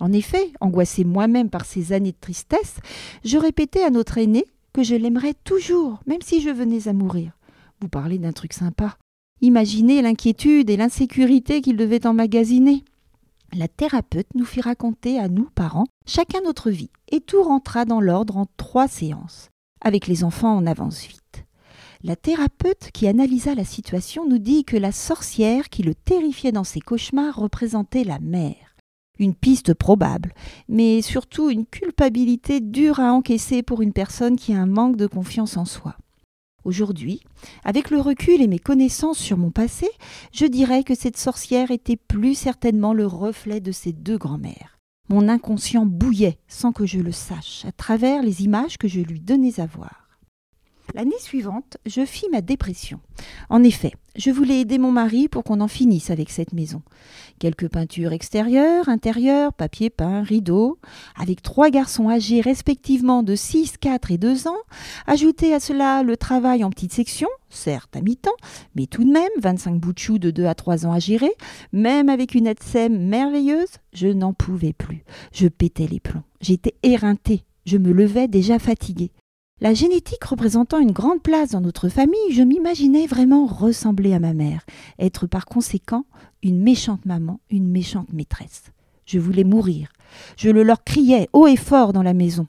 En 0.00 0.12
effet, 0.12 0.52
angoissé 0.60 1.04
moi-même 1.04 1.50
par 1.50 1.64
ces 1.64 1.92
années 1.92 2.12
de 2.12 2.16
tristesse, 2.20 2.76
je 3.24 3.38
répétais 3.38 3.82
à 3.82 3.90
notre 3.90 4.18
aîné 4.18 4.44
que 4.72 4.82
je 4.82 4.94
l'aimerais 4.94 5.34
toujours, 5.44 6.00
même 6.06 6.22
si 6.22 6.40
je 6.40 6.50
venais 6.50 6.88
à 6.88 6.92
mourir. 6.92 7.32
Vous 7.80 7.88
parlez 7.88 8.18
d'un 8.18 8.32
truc 8.32 8.52
sympa. 8.52 8.96
Imaginez 9.42 10.02
l'inquiétude 10.02 10.68
et 10.68 10.76
l'insécurité 10.76 11.60
qu'il 11.62 11.76
devait 11.76 12.06
emmagasiner. 12.06 12.84
La 13.52 13.66
thérapeute 13.66 14.28
nous 14.36 14.44
fit 14.44 14.60
raconter 14.60 15.18
à 15.18 15.28
nous, 15.28 15.48
parents, 15.52 15.86
chacun 16.06 16.40
notre 16.42 16.70
vie, 16.70 16.90
et 17.10 17.20
tout 17.20 17.42
rentra 17.42 17.84
dans 17.84 18.00
l'ordre 18.00 18.36
en 18.36 18.46
trois 18.56 18.86
séances. 18.86 19.48
Avec 19.80 20.06
les 20.06 20.22
enfants, 20.22 20.56
on 20.56 20.66
avance 20.66 21.04
vite. 21.04 21.44
La 22.04 22.14
thérapeute 22.14 22.90
qui 22.94 23.08
analysa 23.08 23.56
la 23.56 23.64
situation 23.64 24.28
nous 24.28 24.38
dit 24.38 24.64
que 24.64 24.76
la 24.76 24.92
sorcière 24.92 25.68
qui 25.68 25.82
le 25.82 25.96
terrifiait 25.96 26.52
dans 26.52 26.64
ses 26.64 26.80
cauchemars 26.80 27.34
représentait 27.34 28.04
la 28.04 28.20
mère. 28.20 28.76
Une 29.18 29.34
piste 29.34 29.74
probable, 29.74 30.32
mais 30.68 31.02
surtout 31.02 31.50
une 31.50 31.66
culpabilité 31.66 32.60
dure 32.60 33.00
à 33.00 33.12
encaisser 33.12 33.64
pour 33.64 33.82
une 33.82 33.92
personne 33.92 34.36
qui 34.36 34.54
a 34.54 34.60
un 34.60 34.66
manque 34.66 34.96
de 34.96 35.08
confiance 35.08 35.56
en 35.56 35.64
soi. 35.64 35.96
Aujourd'hui, 36.64 37.20
avec 37.64 37.90
le 37.90 38.00
recul 38.00 38.42
et 38.42 38.46
mes 38.46 38.58
connaissances 38.58 39.18
sur 39.18 39.38
mon 39.38 39.50
passé, 39.50 39.88
je 40.32 40.44
dirais 40.46 40.84
que 40.84 40.94
cette 40.94 41.16
sorcière 41.16 41.70
était 41.70 41.96
plus 41.96 42.34
certainement 42.34 42.92
le 42.92 43.06
reflet 43.06 43.60
de 43.60 43.72
ces 43.72 43.92
deux 43.92 44.18
grands-mères. 44.18 44.78
Mon 45.08 45.28
inconscient 45.28 45.86
bouillait 45.86 46.38
sans 46.46 46.72
que 46.72 46.86
je 46.86 47.00
le 47.00 47.12
sache 47.12 47.64
à 47.64 47.72
travers 47.72 48.22
les 48.22 48.44
images 48.44 48.78
que 48.78 48.88
je 48.88 49.00
lui 49.00 49.20
donnais 49.20 49.58
à 49.58 49.66
voir. 49.66 50.09
L'année 50.94 51.18
suivante, 51.20 51.76
je 51.86 52.04
fis 52.04 52.28
ma 52.32 52.40
dépression. 52.40 52.98
En 53.48 53.62
effet, 53.62 53.92
je 54.16 54.30
voulais 54.30 54.60
aider 54.60 54.78
mon 54.78 54.90
mari 54.90 55.28
pour 55.28 55.44
qu'on 55.44 55.60
en 55.60 55.68
finisse 55.68 56.10
avec 56.10 56.30
cette 56.30 56.52
maison. 56.52 56.82
Quelques 57.38 57.68
peintures 57.68 58.12
extérieures, 58.12 58.88
intérieures, 58.88 59.52
papier 59.52 59.88
peint, 59.88 60.22
rideaux, 60.22 60.78
avec 61.16 61.42
trois 61.42 61.70
garçons 61.70 62.08
âgés 62.08 62.40
respectivement 62.40 63.22
de 63.22 63.36
6, 63.36 63.76
4 63.78 64.10
et 64.10 64.18
2 64.18 64.48
ans, 64.48 64.58
ajouter 65.06 65.54
à 65.54 65.60
cela 65.60 66.02
le 66.02 66.16
travail 66.16 66.64
en 66.64 66.70
petite 66.70 66.92
section, 66.92 67.28
certes 67.50 67.94
à 67.96 68.00
mi-temps, 68.00 68.30
mais 68.74 68.86
tout 68.86 69.04
de 69.04 69.12
même 69.12 69.30
25 69.40 69.78
bouts 69.78 69.92
de 69.92 69.98
choux 69.98 70.18
de 70.18 70.30
2 70.32 70.46
à 70.46 70.54
3 70.54 70.86
ans 70.86 70.92
à 70.92 70.98
gérer, 70.98 71.32
même 71.72 72.08
avec 72.08 72.34
une 72.34 72.48
aide 72.48 72.58
merveilleuse, 72.90 73.78
je 73.92 74.08
n'en 74.08 74.32
pouvais 74.32 74.72
plus. 74.72 75.04
Je 75.32 75.46
pétais 75.46 75.86
les 75.86 76.00
plombs. 76.00 76.24
J'étais 76.40 76.74
éreintée. 76.82 77.44
Je 77.64 77.76
me 77.76 77.92
levais 77.92 78.26
déjà 78.26 78.58
fatiguée. 78.58 79.12
La 79.62 79.74
génétique 79.74 80.24
représentant 80.24 80.78
une 80.78 80.90
grande 80.90 81.20
place 81.20 81.50
dans 81.50 81.60
notre 81.60 81.90
famille, 81.90 82.32
je 82.32 82.42
m'imaginais 82.42 83.06
vraiment 83.06 83.44
ressembler 83.44 84.14
à 84.14 84.18
ma 84.18 84.32
mère, 84.32 84.64
être 84.98 85.26
par 85.26 85.44
conséquent 85.44 86.06
une 86.42 86.62
méchante 86.62 87.04
maman, 87.04 87.40
une 87.50 87.68
méchante 87.68 88.10
maîtresse. 88.14 88.72
Je 89.04 89.18
voulais 89.18 89.44
mourir. 89.44 89.92
Je 90.38 90.48
le 90.48 90.62
leur 90.62 90.82
criais 90.82 91.28
haut 91.34 91.46
et 91.46 91.56
fort 91.56 91.92
dans 91.92 92.02
la 92.02 92.14
maison, 92.14 92.46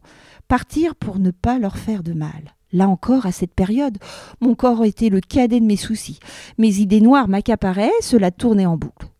partir 0.47 0.95
pour 0.95 1.19
ne 1.19 1.31
pas 1.31 1.59
leur 1.59 1.77
faire 1.77 2.01
de 2.01 2.13
mal. 2.13 2.55
Là 2.71 2.87
encore, 2.87 3.25
à 3.25 3.33
cette 3.33 3.53
période, 3.53 3.97
mon 4.39 4.55
corps 4.55 4.85
était 4.85 5.09
le 5.09 5.19
cadet 5.19 5.59
de 5.59 5.65
mes 5.65 5.75
soucis. 5.75 6.19
Mes 6.57 6.77
idées 6.79 7.01
noires 7.01 7.27
m'accaparaient, 7.27 7.91
cela 7.99 8.31
tournait 8.31 8.65
en 8.65 8.77
boucle. 8.77 9.10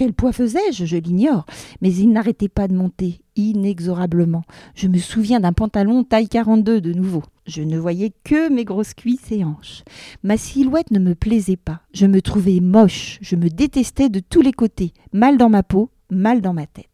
Quel 0.00 0.14
poids 0.14 0.32
faisais-je? 0.32 0.86
Je 0.86 0.96
l'ignore, 0.96 1.44
mais 1.82 1.92
il 1.92 2.10
n'arrêtait 2.10 2.48
pas 2.48 2.68
de 2.68 2.74
monter, 2.74 3.20
inexorablement. 3.36 4.44
Je 4.74 4.88
me 4.88 4.96
souviens 4.96 5.40
d'un 5.40 5.52
pantalon 5.52 6.04
taille 6.04 6.30
42 6.30 6.80
de 6.80 6.94
nouveau. 6.94 7.22
Je 7.46 7.60
ne 7.60 7.78
voyais 7.78 8.10
que 8.24 8.50
mes 8.50 8.64
grosses 8.64 8.94
cuisses 8.94 9.30
et 9.30 9.44
hanches. 9.44 9.84
Ma 10.22 10.38
silhouette 10.38 10.90
ne 10.90 11.00
me 11.00 11.14
plaisait 11.14 11.58
pas. 11.58 11.82
Je 11.92 12.06
me 12.06 12.22
trouvais 12.22 12.60
moche. 12.60 13.18
Je 13.20 13.36
me 13.36 13.50
détestais 13.50 14.08
de 14.08 14.20
tous 14.20 14.40
les 14.40 14.54
côtés. 14.54 14.94
Mal 15.12 15.36
dans 15.36 15.50
ma 15.50 15.62
peau, 15.62 15.90
mal 16.08 16.40
dans 16.40 16.54
ma 16.54 16.66
tête. 16.66 16.86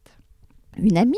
Une 0.77 0.99
amie, 0.99 1.15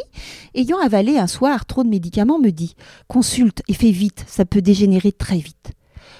ayant 0.55 0.81
avalé 0.81 1.17
un 1.17 1.27
soir 1.27 1.65
trop 1.65 1.85
de 1.85 1.89
médicaments, 1.89 2.39
me 2.39 2.51
dit 2.51 2.75
Consulte 3.07 3.63
et 3.67 3.73
fais 3.73 3.93
vite, 3.93 4.27
ça 4.29 4.45
peut 4.45 4.61
dégénérer 4.61 5.13
très 5.13 5.39
vite. 5.39 5.73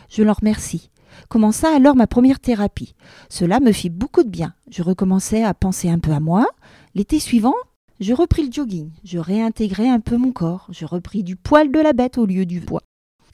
Je 0.09 0.23
l'en 0.23 0.33
remercie. 0.33 0.89
Commença 1.29 1.75
alors 1.75 1.97
ma 1.97 2.07
première 2.07 2.41
thérapie. 2.41 2.95
Cela 3.29 3.61
me 3.61 3.73
fit 3.73 3.91
beaucoup 3.91 4.23
de 4.23 4.31
bien. 4.31 4.55
Je 4.71 4.83
recommençais 4.83 5.43
à 5.43 5.55
penser 5.55 5.89
un 5.89 5.99
peu 5.99 6.13
à 6.13 6.21
moi. 6.21 6.47
L'été 6.95 7.19
suivant, 7.19 7.55
je 8.01 8.15
repris 8.15 8.47
le 8.47 8.53
jogging. 8.53 8.91
Je 9.05 9.19
réintégrai 9.19 9.89
un 9.89 10.01
peu 10.01 10.17
mon 10.17 10.33
corps. 10.33 10.67
Je 10.71 10.85
repris 10.85 11.23
du 11.23 11.37
poil 11.37 11.71
de 11.71 11.81
la 11.81 11.93
bête 11.93 12.19
au 12.19 12.27
lieu 12.27 12.47
du 12.47 12.61
poids 12.61 12.83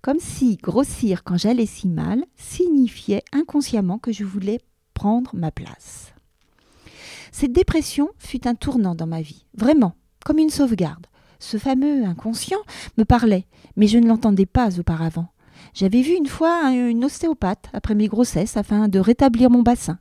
comme 0.04 0.20
si 0.20 0.56
grossir 0.56 1.24
quand 1.24 1.38
j'allais 1.38 1.64
si 1.64 1.88
mal 1.88 2.26
signifiait 2.36 3.22
inconsciemment 3.32 3.96
que 3.96 4.12
je 4.12 4.22
voulais 4.22 4.60
prendre 4.92 5.30
ma 5.32 5.50
place. 5.50 6.12
Cette 7.32 7.54
dépression 7.54 8.10
fut 8.18 8.46
un 8.46 8.54
tournant 8.54 8.94
dans 8.94 9.06
ma 9.06 9.22
vie, 9.22 9.46
vraiment, 9.56 9.94
comme 10.22 10.36
une 10.36 10.50
sauvegarde. 10.50 11.06
Ce 11.38 11.56
fameux 11.56 12.04
inconscient 12.04 12.58
me 12.98 13.04
parlait, 13.04 13.46
mais 13.76 13.86
je 13.86 13.96
ne 13.96 14.06
l'entendais 14.06 14.44
pas 14.44 14.78
auparavant. 14.78 15.28
J'avais 15.74 16.02
vu 16.02 16.14
une 16.14 16.26
fois 16.26 16.70
une 16.70 17.04
ostéopathe 17.04 17.68
après 17.72 17.94
mes 17.94 18.06
grossesses 18.06 18.56
afin 18.56 18.88
de 18.88 18.98
rétablir 18.98 19.50
mon 19.50 19.62
bassin. 19.62 19.98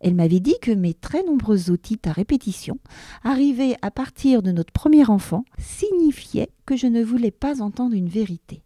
Elle 0.00 0.14
m'avait 0.14 0.40
dit 0.40 0.56
que 0.62 0.70
mes 0.70 0.94
très 0.94 1.24
nombreuses 1.24 1.70
otites 1.70 2.06
à 2.06 2.12
répétition, 2.12 2.78
arrivées 3.24 3.76
à 3.82 3.90
partir 3.90 4.42
de 4.42 4.52
notre 4.52 4.72
premier 4.72 5.10
enfant, 5.10 5.44
signifiaient 5.58 6.50
que 6.64 6.76
je 6.76 6.86
ne 6.86 7.02
voulais 7.02 7.32
pas 7.32 7.60
entendre 7.60 7.94
une 7.94 8.08
vérité 8.08 8.62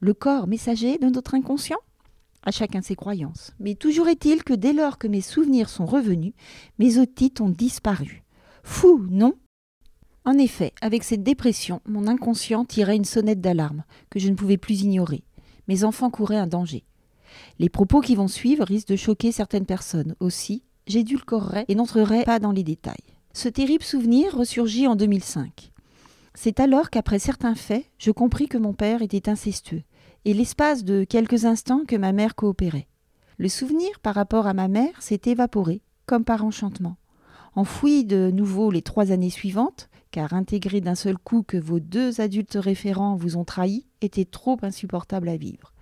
le 0.00 0.14
corps 0.14 0.46
messager 0.46 0.98
de 0.98 1.08
notre 1.08 1.34
inconscient? 1.34 1.78
À 2.44 2.50
chacun 2.50 2.82
ses 2.82 2.94
croyances. 2.94 3.52
Mais 3.58 3.74
toujours 3.74 4.08
est-il 4.08 4.44
que 4.44 4.54
dès 4.54 4.72
lors 4.72 4.98
que 4.98 5.08
mes 5.08 5.20
souvenirs 5.20 5.68
sont 5.68 5.86
revenus, 5.86 6.32
mes 6.78 6.98
otites 6.98 7.40
ont 7.40 7.50
disparu. 7.50 8.22
Fou, 8.62 9.04
non? 9.10 9.34
En 10.24 10.38
effet, 10.38 10.72
avec 10.80 11.04
cette 11.04 11.22
dépression, 11.22 11.80
mon 11.86 12.06
inconscient 12.06 12.64
tirait 12.64 12.96
une 12.96 13.04
sonnette 13.04 13.40
d'alarme 13.40 13.84
que 14.10 14.18
je 14.18 14.28
ne 14.28 14.34
pouvais 14.34 14.56
plus 14.56 14.82
ignorer. 14.82 15.24
Mes 15.68 15.84
enfants 15.84 16.10
couraient 16.10 16.36
un 16.36 16.46
danger. 16.46 16.84
Les 17.58 17.68
propos 17.68 18.00
qui 18.00 18.14
vont 18.14 18.28
suivre 18.28 18.64
risquent 18.64 18.88
de 18.88 18.96
choquer 18.96 19.32
certaines 19.32 19.66
personnes. 19.66 20.14
Aussi, 20.18 20.62
j'édulcorerai 20.86 21.66
et 21.68 21.74
n'entrerai 21.74 22.24
pas 22.24 22.38
dans 22.38 22.52
les 22.52 22.64
détails. 22.64 22.96
Ce 23.34 23.48
terrible 23.48 23.84
souvenir 23.84 24.34
ressurgit 24.34 24.88
en 24.88 24.96
2005. 24.96 25.70
C'est 26.34 26.60
alors 26.60 26.90
qu'après 26.90 27.18
certains 27.18 27.54
faits, 27.54 27.84
je 27.98 28.10
compris 28.10 28.48
que 28.48 28.58
mon 28.58 28.72
père 28.72 29.02
était 29.02 29.28
incestueux, 29.28 29.82
et 30.24 30.34
l'espace 30.34 30.84
de 30.84 31.04
quelques 31.04 31.44
instants 31.44 31.82
que 31.86 31.96
ma 31.96 32.12
mère 32.12 32.34
coopérait. 32.34 32.88
Le 33.38 33.48
souvenir 33.48 34.00
par 34.02 34.14
rapport 34.14 34.46
à 34.46 34.54
ma 34.54 34.68
mère 34.68 35.02
s'est 35.02 35.20
évaporé, 35.26 35.82
comme 36.06 36.24
par 36.24 36.44
enchantement. 36.44 36.96
Enfoui 37.54 38.04
de 38.04 38.30
nouveau 38.30 38.70
les 38.70 38.82
trois 38.82 39.10
années 39.10 39.30
suivantes, 39.30 39.88
car 40.10 40.32
intégrer 40.34 40.80
d'un 40.80 40.94
seul 40.94 41.18
coup 41.18 41.42
que 41.42 41.56
vos 41.56 41.80
deux 41.80 42.20
adultes 42.20 42.58
référents 42.60 43.16
vous 43.16 43.36
ont 43.36 43.44
trahi 43.44 43.86
était 44.00 44.24
trop 44.24 44.58
insupportable 44.62 45.28
à 45.28 45.36
vivre. 45.36 45.72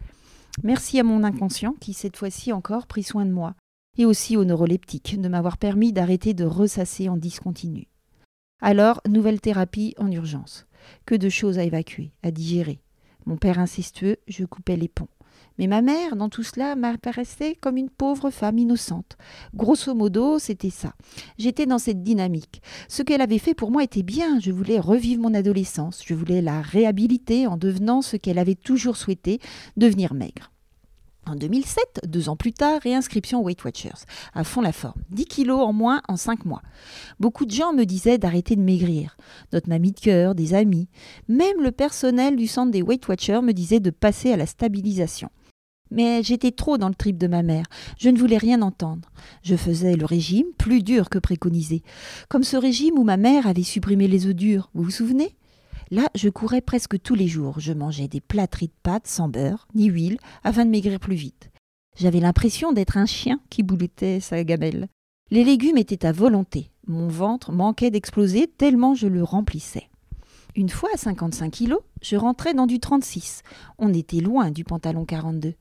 Merci 0.62 0.98
à 0.98 1.02
mon 1.02 1.24
inconscient 1.24 1.74
qui, 1.80 1.92
cette 1.92 2.16
fois-ci 2.16 2.52
encore, 2.52 2.86
prit 2.86 3.02
soin 3.02 3.26
de 3.26 3.32
moi, 3.32 3.54
et 3.98 4.04
aussi 4.04 4.36
au 4.36 4.44
neuroleptique 4.44 5.20
de 5.20 5.28
m'avoir 5.28 5.58
permis 5.58 5.92
d'arrêter 5.92 6.34
de 6.34 6.44
ressasser 6.44 7.08
en 7.08 7.16
discontinu. 7.16 7.88
Alors, 8.62 9.00
nouvelle 9.06 9.40
thérapie 9.40 9.94
en 9.98 10.10
urgence. 10.10 10.66
Que 11.04 11.14
de 11.14 11.28
choses 11.28 11.58
à 11.58 11.64
évacuer, 11.64 12.12
à 12.22 12.30
digérer. 12.30 12.80
Mon 13.26 13.36
père 13.36 13.58
incestueux, 13.58 14.16
je 14.28 14.44
coupais 14.44 14.76
les 14.76 14.88
ponts. 14.88 15.08
Mais 15.58 15.66
ma 15.66 15.82
mère, 15.82 16.16
dans 16.16 16.28
tout 16.28 16.42
cela, 16.42 16.76
m'apparaissait 16.76 17.56
comme 17.60 17.76
une 17.76 17.90
pauvre 17.90 18.30
femme 18.30 18.58
innocente. 18.58 19.16
Grosso 19.54 19.94
modo, 19.94 20.38
c'était 20.38 20.70
ça. 20.70 20.92
J'étais 21.38 21.66
dans 21.66 21.78
cette 21.78 22.02
dynamique. 22.02 22.62
Ce 22.88 23.02
qu'elle 23.02 23.20
avait 23.20 23.38
fait 23.38 23.54
pour 23.54 23.70
moi 23.70 23.82
était 23.82 24.02
bien. 24.02 24.38
Je 24.40 24.52
voulais 24.52 24.78
revivre 24.78 25.22
mon 25.22 25.34
adolescence. 25.34 26.02
Je 26.04 26.14
voulais 26.14 26.42
la 26.42 26.60
réhabiliter 26.60 27.46
en 27.46 27.56
devenant 27.56 28.02
ce 28.02 28.16
qu'elle 28.16 28.38
avait 28.38 28.54
toujours 28.54 28.96
souhaité, 28.96 29.40
devenir 29.76 30.14
maigre. 30.14 30.50
En 31.28 31.34
2007, 31.34 32.02
deux 32.06 32.28
ans 32.28 32.36
plus 32.36 32.52
tard, 32.52 32.80
réinscription 32.82 33.42
Weight 33.42 33.64
Watchers, 33.64 34.04
à 34.32 34.44
fond 34.44 34.60
la 34.60 34.70
forme. 34.72 35.02
10 35.10 35.24
kilos 35.24 35.60
en 35.60 35.72
moins 35.72 36.00
en 36.06 36.16
5 36.16 36.44
mois. 36.44 36.62
Beaucoup 37.18 37.46
de 37.46 37.50
gens 37.50 37.72
me 37.72 37.82
disaient 37.82 38.16
d'arrêter 38.16 38.54
de 38.54 38.60
maigrir. 38.60 39.16
Notre 39.52 39.68
mamie 39.68 39.90
de 39.90 39.98
cœur, 39.98 40.36
des 40.36 40.54
amis. 40.54 40.88
Même 41.26 41.60
le 41.60 41.72
personnel 41.72 42.36
du 42.36 42.46
centre 42.46 42.70
des 42.70 42.82
Weight 42.82 43.08
Watchers 43.08 43.42
me 43.42 43.52
disait 43.52 43.80
de 43.80 43.90
passer 43.90 44.32
à 44.32 44.36
la 44.36 44.46
stabilisation. 44.46 45.28
Mais 45.90 46.22
j'étais 46.22 46.50
trop 46.50 46.78
dans 46.78 46.88
le 46.88 46.94
trip 46.94 47.18
de 47.18 47.26
ma 47.26 47.42
mère. 47.42 47.66
Je 47.98 48.10
ne 48.10 48.18
voulais 48.18 48.38
rien 48.38 48.62
entendre. 48.62 49.08
Je 49.42 49.56
faisais 49.56 49.96
le 49.96 50.04
régime 50.04 50.46
plus 50.58 50.82
dur 50.82 51.08
que 51.08 51.18
préconisé. 51.18 51.82
Comme 52.28 52.42
ce 52.42 52.56
régime 52.56 52.98
où 52.98 53.04
ma 53.04 53.16
mère 53.16 53.46
avait 53.46 53.62
supprimé 53.62 54.08
les 54.08 54.26
œufs 54.26 54.34
durs. 54.34 54.70
Vous 54.74 54.84
vous 54.84 54.90
souvenez? 54.90 55.36
Là, 55.90 56.08
je 56.16 56.28
courais 56.28 56.60
presque 56.60 57.00
tous 57.00 57.14
les 57.14 57.28
jours. 57.28 57.60
Je 57.60 57.72
mangeais 57.72 58.08
des 58.08 58.20
plâtreries 58.20 58.68
de 58.68 58.72
pâtes 58.82 59.06
sans 59.06 59.28
beurre, 59.28 59.68
ni 59.74 59.86
huile, 59.86 60.18
afin 60.42 60.64
de 60.64 60.70
maigrir 60.70 60.98
plus 60.98 61.14
vite. 61.14 61.50
J'avais 61.96 62.20
l'impression 62.20 62.72
d'être 62.72 62.96
un 62.96 63.06
chien 63.06 63.40
qui 63.50 63.62
boulettait 63.62 64.20
sa 64.20 64.42
gamelle. 64.42 64.88
Les 65.30 65.44
légumes 65.44 65.78
étaient 65.78 66.04
à 66.04 66.12
volonté. 66.12 66.70
Mon 66.86 67.08
ventre 67.08 67.52
manquait 67.52 67.90
d'exploser 67.90 68.48
tellement 68.48 68.94
je 68.94 69.06
le 69.06 69.22
remplissais. 69.22 69.88
Une 70.56 70.68
fois 70.68 70.90
à 70.94 70.96
55 70.96 71.50
kilos, 71.50 71.80
je 72.02 72.16
rentrais 72.16 72.54
dans 72.54 72.66
du 72.66 72.80
36. 72.80 73.42
On 73.78 73.92
était 73.92 74.20
loin 74.20 74.50
du 74.50 74.64
pantalon 74.64 75.04
42. 75.04 75.54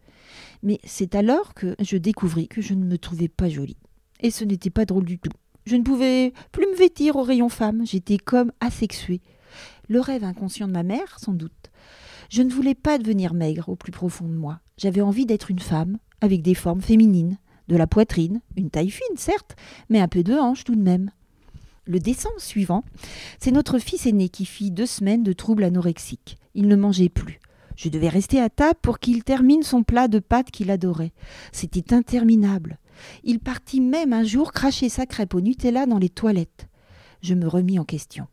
Mais 0.65 0.80
c'est 0.84 1.15
alors 1.15 1.54
que 1.54 1.75
je 1.80 1.95
découvris 1.95 2.49
que 2.49 2.62
je 2.62 2.73
ne 2.73 2.84
me 2.84 2.97
trouvais 2.97 3.30
pas 3.30 3.47
jolie. 3.47 3.78
Et 4.19 4.32
ce 4.32 4.43
n'était 4.43 4.69
pas 4.69 4.84
drôle 4.84 5.06
du 5.06 5.19
tout. 5.19 5.32
Je 5.65 5.78
ne 5.78 5.84
pouvais 5.84 6.34
plus 6.51 6.67
me 6.67 6.75
vêtir 6.75 7.15
au 7.15 7.23
rayon 7.23 7.49
femme. 7.49 7.86
J'étais 7.86 8.17
comme 8.17 8.51
asexuée 8.60 9.21
le 9.88 9.99
rêve 9.99 10.23
inconscient 10.23 10.67
de 10.67 10.73
ma 10.73 10.84
mère, 10.84 11.19
sans 11.19 11.34
doute. 11.34 11.71
Je 12.30 12.41
ne 12.41 12.51
voulais 12.51 12.75
pas 12.75 12.97
devenir 12.97 13.34
maigre 13.34 13.69
au 13.69 13.75
plus 13.75 13.91
profond 13.91 14.28
de 14.28 14.34
moi. 14.34 14.60
J'avais 14.78 15.01
envie 15.01 15.25
d'être 15.25 15.51
une 15.51 15.60
femme, 15.60 15.97
avec 16.21 16.41
des 16.41 16.56
formes 16.56 16.82
féminines, 16.82 17.38
de 17.67 17.75
la 17.75 17.88
poitrine, 17.88 18.41
une 18.58 18.69
taille 18.69 18.89
fine, 18.89 19.17
certes, 19.17 19.56
mais 19.89 19.99
un 19.99 20.08
peu 20.08 20.23
de 20.23 20.34
hanche 20.34 20.63
tout 20.63 20.75
de 20.75 20.82
même. 20.82 21.12
Le 21.86 21.99
décembre 21.99 22.39
suivant, 22.39 22.84
c'est 23.39 23.51
notre 23.51 23.78
fils 23.78 24.08
aîné 24.08 24.30
qui 24.30 24.45
fit 24.45 24.71
deux 24.71 24.88
semaines 24.88 25.23
de 25.23 25.34
troubles 25.34 25.63
anorexiques. 25.63 26.38
Il 26.56 26.67
ne 26.67 26.75
mangeait 26.75 27.10
plus. 27.10 27.39
Je 27.76 27.90
devais 27.90 28.10
rester 28.10 28.42
à 28.42 28.50
table 28.50 28.80
pour 28.82 29.00
qu'il 29.00 29.24
termine 29.24 29.64
son 29.64 29.84
plat 29.84 30.08
de 30.08 30.20
pâtes 30.20 30.52
qu'il 30.52 30.72
adorait. 30.72 31.14
C'était 31.52 31.94
interminable. 31.94 32.80
Il 33.24 33.40
partit 33.40 33.82
même 33.82 34.14
un 34.14 34.24
jour 34.24 34.54
cracher 34.54 34.90
sa 34.90 35.06
crêpe 35.06 35.34
au 35.34 35.42
Nutella 35.42 35.86
dans 35.86 35.98
les 35.98 36.10
toilettes. 36.10 36.68
Je 37.22 37.34
me 37.34 37.48
remis 37.48 37.80
en 37.80 37.84
question. 37.84 38.28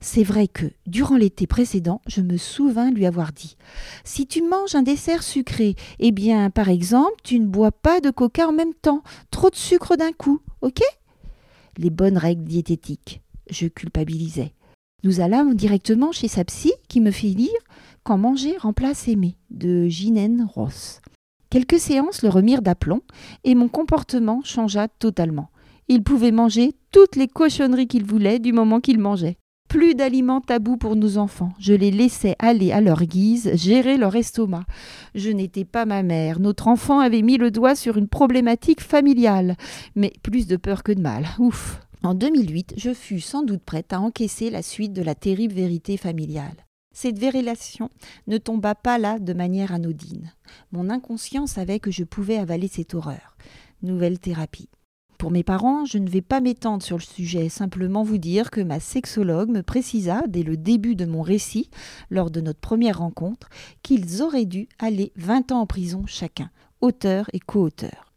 C'est 0.00 0.24
vrai 0.24 0.48
que, 0.48 0.66
durant 0.86 1.16
l'été 1.16 1.46
précédent, 1.46 2.00
je 2.06 2.20
me 2.20 2.36
souvins 2.36 2.90
lui 2.90 3.06
avoir 3.06 3.32
dit 3.32 3.56
Si 4.04 4.26
tu 4.26 4.42
manges 4.42 4.74
un 4.74 4.82
dessert 4.82 5.22
sucré, 5.22 5.74
eh 5.98 6.12
bien, 6.12 6.50
par 6.50 6.68
exemple, 6.68 7.16
tu 7.22 7.38
ne 7.38 7.46
bois 7.46 7.72
pas 7.72 8.00
de 8.00 8.10
coca 8.10 8.48
en 8.48 8.52
même 8.52 8.74
temps, 8.74 9.02
trop 9.30 9.50
de 9.50 9.56
sucre 9.56 9.96
d'un 9.96 10.12
coup, 10.12 10.40
ok? 10.62 10.80
Les 11.76 11.90
bonnes 11.90 12.18
règles 12.18 12.44
diététiques. 12.44 13.22
Je 13.50 13.66
culpabilisais. 13.66 14.52
Nous 15.02 15.20
allâmes 15.20 15.54
directement 15.54 16.12
chez 16.12 16.28
sa 16.28 16.44
psy 16.44 16.72
qui 16.88 17.00
me 17.00 17.10
fit 17.10 17.34
lire 17.34 17.48
Quand 18.02 18.18
manger 18.18 18.56
remplace 18.58 19.08
aimer 19.08 19.36
de 19.50 19.88
Ginène 19.88 20.46
Ross. 20.54 21.00
Quelques 21.48 21.78
séances 21.78 22.22
le 22.22 22.28
remirent 22.28 22.62
d'aplomb 22.62 23.00
et 23.44 23.54
mon 23.54 23.68
comportement 23.68 24.42
changea 24.44 24.88
totalement. 24.88 25.48
Il 25.88 26.02
pouvait 26.02 26.30
manger 26.30 26.74
toutes 26.92 27.16
les 27.16 27.28
cochonneries 27.28 27.88
qu'il 27.88 28.04
voulait 28.04 28.38
du 28.38 28.52
moment 28.52 28.80
qu'il 28.80 28.98
mangeait. 28.98 29.36
Plus 29.68 29.94
d'aliments 29.94 30.40
tabous 30.40 30.76
pour 30.76 30.96
nos 30.96 31.16
enfants. 31.16 31.52
Je 31.58 31.72
les 31.72 31.90
laissais 31.90 32.36
aller 32.38 32.70
à 32.70 32.80
leur 32.80 33.02
guise, 33.04 33.52
gérer 33.54 33.96
leur 33.96 34.14
estomac. 34.16 34.64
Je 35.14 35.30
n'étais 35.30 35.64
pas 35.64 35.86
ma 35.86 36.02
mère. 36.02 36.40
Notre 36.40 36.68
enfant 36.68 37.00
avait 37.00 37.22
mis 37.22 37.38
le 37.38 37.50
doigt 37.50 37.74
sur 37.74 37.96
une 37.96 38.08
problématique 38.08 38.80
familiale. 38.80 39.56
Mais 39.96 40.12
plus 40.22 40.46
de 40.46 40.56
peur 40.56 40.82
que 40.82 40.92
de 40.92 41.00
mal. 41.00 41.26
Ouf. 41.38 41.80
En 42.02 42.14
2008, 42.14 42.74
je 42.78 42.94
fus 42.94 43.20
sans 43.20 43.42
doute 43.42 43.62
prête 43.62 43.92
à 43.92 44.00
encaisser 44.00 44.48
la 44.48 44.62
suite 44.62 44.94
de 44.94 45.02
la 45.02 45.14
terrible 45.14 45.52
vérité 45.52 45.98
familiale. 45.98 46.66
Cette 46.94 47.18
vérélation 47.18 47.90
ne 48.26 48.38
tomba 48.38 48.74
pas 48.74 48.96
là 48.96 49.18
de 49.18 49.32
manière 49.34 49.74
anodine. 49.74 50.32
Mon 50.72 50.88
inconscient 50.88 51.46
savait 51.46 51.78
que 51.78 51.90
je 51.90 52.04
pouvais 52.04 52.38
avaler 52.38 52.68
cette 52.68 52.94
horreur. 52.94 53.36
Nouvelle 53.82 54.18
thérapie. 54.18 54.70
Pour 55.18 55.30
mes 55.30 55.42
parents, 55.42 55.84
je 55.84 55.98
ne 55.98 56.08
vais 56.08 56.22
pas 56.22 56.40
m'étendre 56.40 56.82
sur 56.82 56.96
le 56.96 57.02
sujet, 57.02 57.50
simplement 57.50 58.02
vous 58.02 58.16
dire 58.16 58.50
que 58.50 58.62
ma 58.62 58.80
sexologue 58.80 59.50
me 59.50 59.62
précisa 59.62 60.22
dès 60.26 60.42
le 60.42 60.56
début 60.56 60.96
de 60.96 61.04
mon 61.04 61.20
récit, 61.20 61.68
lors 62.08 62.30
de 62.30 62.40
notre 62.40 62.60
première 62.60 63.00
rencontre, 63.00 63.50
qu'ils 63.82 64.22
auraient 64.22 64.46
dû 64.46 64.70
aller 64.78 65.12
20 65.16 65.52
ans 65.52 65.60
en 65.60 65.66
prison 65.66 66.04
chacun, 66.06 66.50
auteur 66.80 67.28
et 67.34 67.40
co-auteur. 67.40 68.14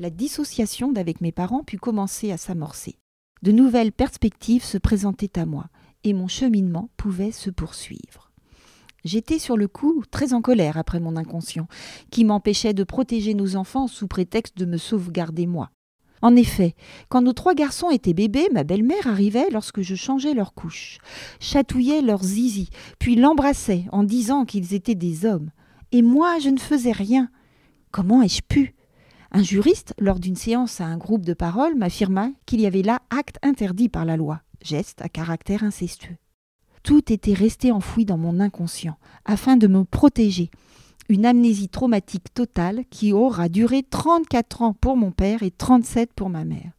La 0.00 0.10
dissociation 0.10 0.90
d'avec 0.90 1.20
mes 1.20 1.30
parents 1.30 1.62
put 1.62 1.78
commencer 1.78 2.32
à 2.32 2.36
s'amorcer. 2.36 2.96
De 3.42 3.50
nouvelles 3.52 3.92
perspectives 3.92 4.64
se 4.64 4.78
présentaient 4.78 5.38
à 5.38 5.46
moi, 5.46 5.66
et 6.04 6.12
mon 6.12 6.28
cheminement 6.28 6.90
pouvait 6.96 7.32
se 7.32 7.50
poursuivre. 7.50 8.30
J'étais 9.04 9.40
sur 9.40 9.56
le 9.56 9.66
coup 9.66 10.04
très 10.10 10.32
en 10.32 10.42
colère 10.42 10.76
après 10.76 11.00
mon 11.00 11.16
inconscient, 11.16 11.66
qui 12.10 12.24
m'empêchait 12.24 12.72
de 12.72 12.84
protéger 12.84 13.34
nos 13.34 13.56
enfants 13.56 13.88
sous 13.88 14.06
prétexte 14.06 14.56
de 14.56 14.64
me 14.64 14.76
sauvegarder 14.76 15.46
moi. 15.46 15.70
En 16.22 16.36
effet, 16.36 16.76
quand 17.08 17.22
nos 17.22 17.32
trois 17.32 17.54
garçons 17.54 17.90
étaient 17.90 18.14
bébés, 18.14 18.48
ma 18.52 18.62
belle-mère 18.62 19.08
arrivait 19.08 19.50
lorsque 19.50 19.82
je 19.82 19.96
changeais 19.96 20.34
leur 20.34 20.54
couche, 20.54 20.98
chatouillait 21.40 22.00
leurs 22.00 22.22
zizi, 22.22 22.70
puis 23.00 23.16
l'embrassait 23.16 23.86
en 23.90 24.04
disant 24.04 24.44
qu'ils 24.44 24.72
étaient 24.72 24.94
des 24.94 25.26
hommes. 25.26 25.50
Et 25.90 26.00
moi, 26.00 26.38
je 26.38 26.50
ne 26.50 26.60
faisais 26.60 26.92
rien. 26.92 27.28
Comment 27.90 28.22
ai-je 28.22 28.42
pu 28.48 28.76
Un 29.34 29.42
juriste, 29.42 29.94
lors 29.98 30.20
d'une 30.20 30.36
séance 30.36 30.82
à 30.82 30.84
un 30.84 30.98
groupe 30.98 31.24
de 31.24 31.32
parole, 31.32 31.74
m'affirma 31.74 32.28
qu'il 32.44 32.60
y 32.60 32.66
avait 32.66 32.82
là 32.82 33.00
acte 33.08 33.38
interdit 33.42 33.88
par 33.88 34.04
la 34.04 34.18
loi, 34.18 34.42
geste 34.62 35.00
à 35.00 35.08
caractère 35.08 35.64
incestueux. 35.64 36.18
Tout 36.82 37.10
était 37.10 37.32
resté 37.32 37.72
enfoui 37.72 38.04
dans 38.04 38.18
mon 38.18 38.40
inconscient, 38.40 38.98
afin 39.24 39.56
de 39.56 39.66
me 39.68 39.84
protéger, 39.84 40.50
une 41.08 41.24
amnésie 41.24 41.70
traumatique 41.70 42.34
totale 42.34 42.84
qui 42.90 43.14
aura 43.14 43.48
duré 43.48 43.82
34 43.82 44.62
ans 44.62 44.74
pour 44.74 44.98
mon 44.98 45.12
père 45.12 45.42
et 45.42 45.50
37 45.50 46.12
pour 46.12 46.28
ma 46.28 46.44
mère. 46.44 46.72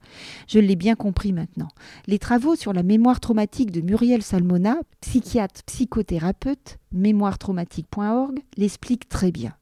Je 0.48 0.60
l'ai 0.60 0.76
bien 0.76 0.96
compris 0.96 1.34
maintenant. 1.34 1.70
Les 2.06 2.20
travaux 2.20 2.56
sur 2.56 2.72
la 2.72 2.84
mémoire 2.84 3.20
traumatique 3.20 3.72
de 3.72 3.82
Muriel 3.82 4.22
Salmona, 4.22 4.78
psychiatre 5.02 5.63
psychothérapeute, 5.63 6.78
mémoiretraumatique.org, 6.92 8.39
l'expliquent 8.58 9.10
très 9.10 9.32
bien. 9.32 9.56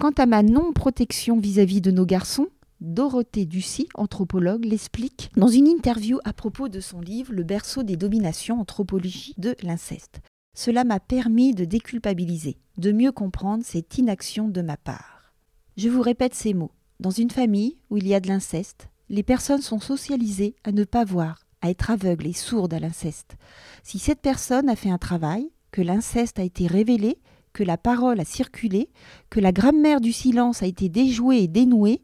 Quant 0.00 0.12
à 0.12 0.26
ma 0.26 0.44
non-protection 0.44 1.40
vis-à-vis 1.40 1.80
de 1.80 1.90
nos 1.90 2.06
garçons, 2.06 2.46
Dorothée 2.80 3.46
Ducy, 3.46 3.88
anthropologue, 3.94 4.64
l'explique 4.64 5.32
dans 5.36 5.48
une 5.48 5.66
interview 5.66 6.20
à 6.22 6.32
propos 6.32 6.68
de 6.68 6.78
son 6.78 7.00
livre 7.00 7.32
Le 7.32 7.42
berceau 7.42 7.82
des 7.82 7.96
dominations, 7.96 8.60
anthropologie 8.60 9.34
de 9.38 9.56
l'inceste. 9.60 10.20
Cela 10.56 10.84
m'a 10.84 11.00
permis 11.00 11.52
de 11.52 11.64
déculpabiliser, 11.64 12.58
de 12.76 12.92
mieux 12.92 13.10
comprendre 13.10 13.64
cette 13.64 13.98
inaction 13.98 14.46
de 14.46 14.62
ma 14.62 14.76
part. 14.76 15.32
Je 15.76 15.88
vous 15.88 16.02
répète 16.02 16.34
ces 16.34 16.54
mots. 16.54 16.70
Dans 17.00 17.10
une 17.10 17.32
famille 17.32 17.76
où 17.90 17.96
il 17.96 18.06
y 18.06 18.14
a 18.14 18.20
de 18.20 18.28
l'inceste, 18.28 18.90
les 19.08 19.24
personnes 19.24 19.62
sont 19.62 19.80
socialisées 19.80 20.54
à 20.62 20.70
ne 20.70 20.84
pas 20.84 21.04
voir, 21.04 21.40
à 21.60 21.70
être 21.70 21.90
aveugles 21.90 22.28
et 22.28 22.34
sourdes 22.34 22.72
à 22.72 22.78
l'inceste. 22.78 23.36
Si 23.82 23.98
cette 23.98 24.20
personne 24.20 24.68
a 24.68 24.76
fait 24.76 24.90
un 24.90 24.98
travail, 24.98 25.50
que 25.72 25.82
l'inceste 25.82 26.38
a 26.38 26.44
été 26.44 26.68
révélé, 26.68 27.18
que 27.52 27.62
la 27.62 27.76
parole 27.76 28.20
a 28.20 28.24
circulé, 28.24 28.90
que 29.30 29.40
la 29.40 29.52
grammaire 29.52 30.00
du 30.00 30.12
silence 30.12 30.62
a 30.62 30.66
été 30.66 30.88
déjouée 30.88 31.42
et 31.42 31.48
dénouée, 31.48 32.02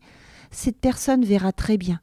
cette 0.50 0.78
personne 0.78 1.24
verra 1.24 1.52
très 1.52 1.76
bien. 1.76 2.00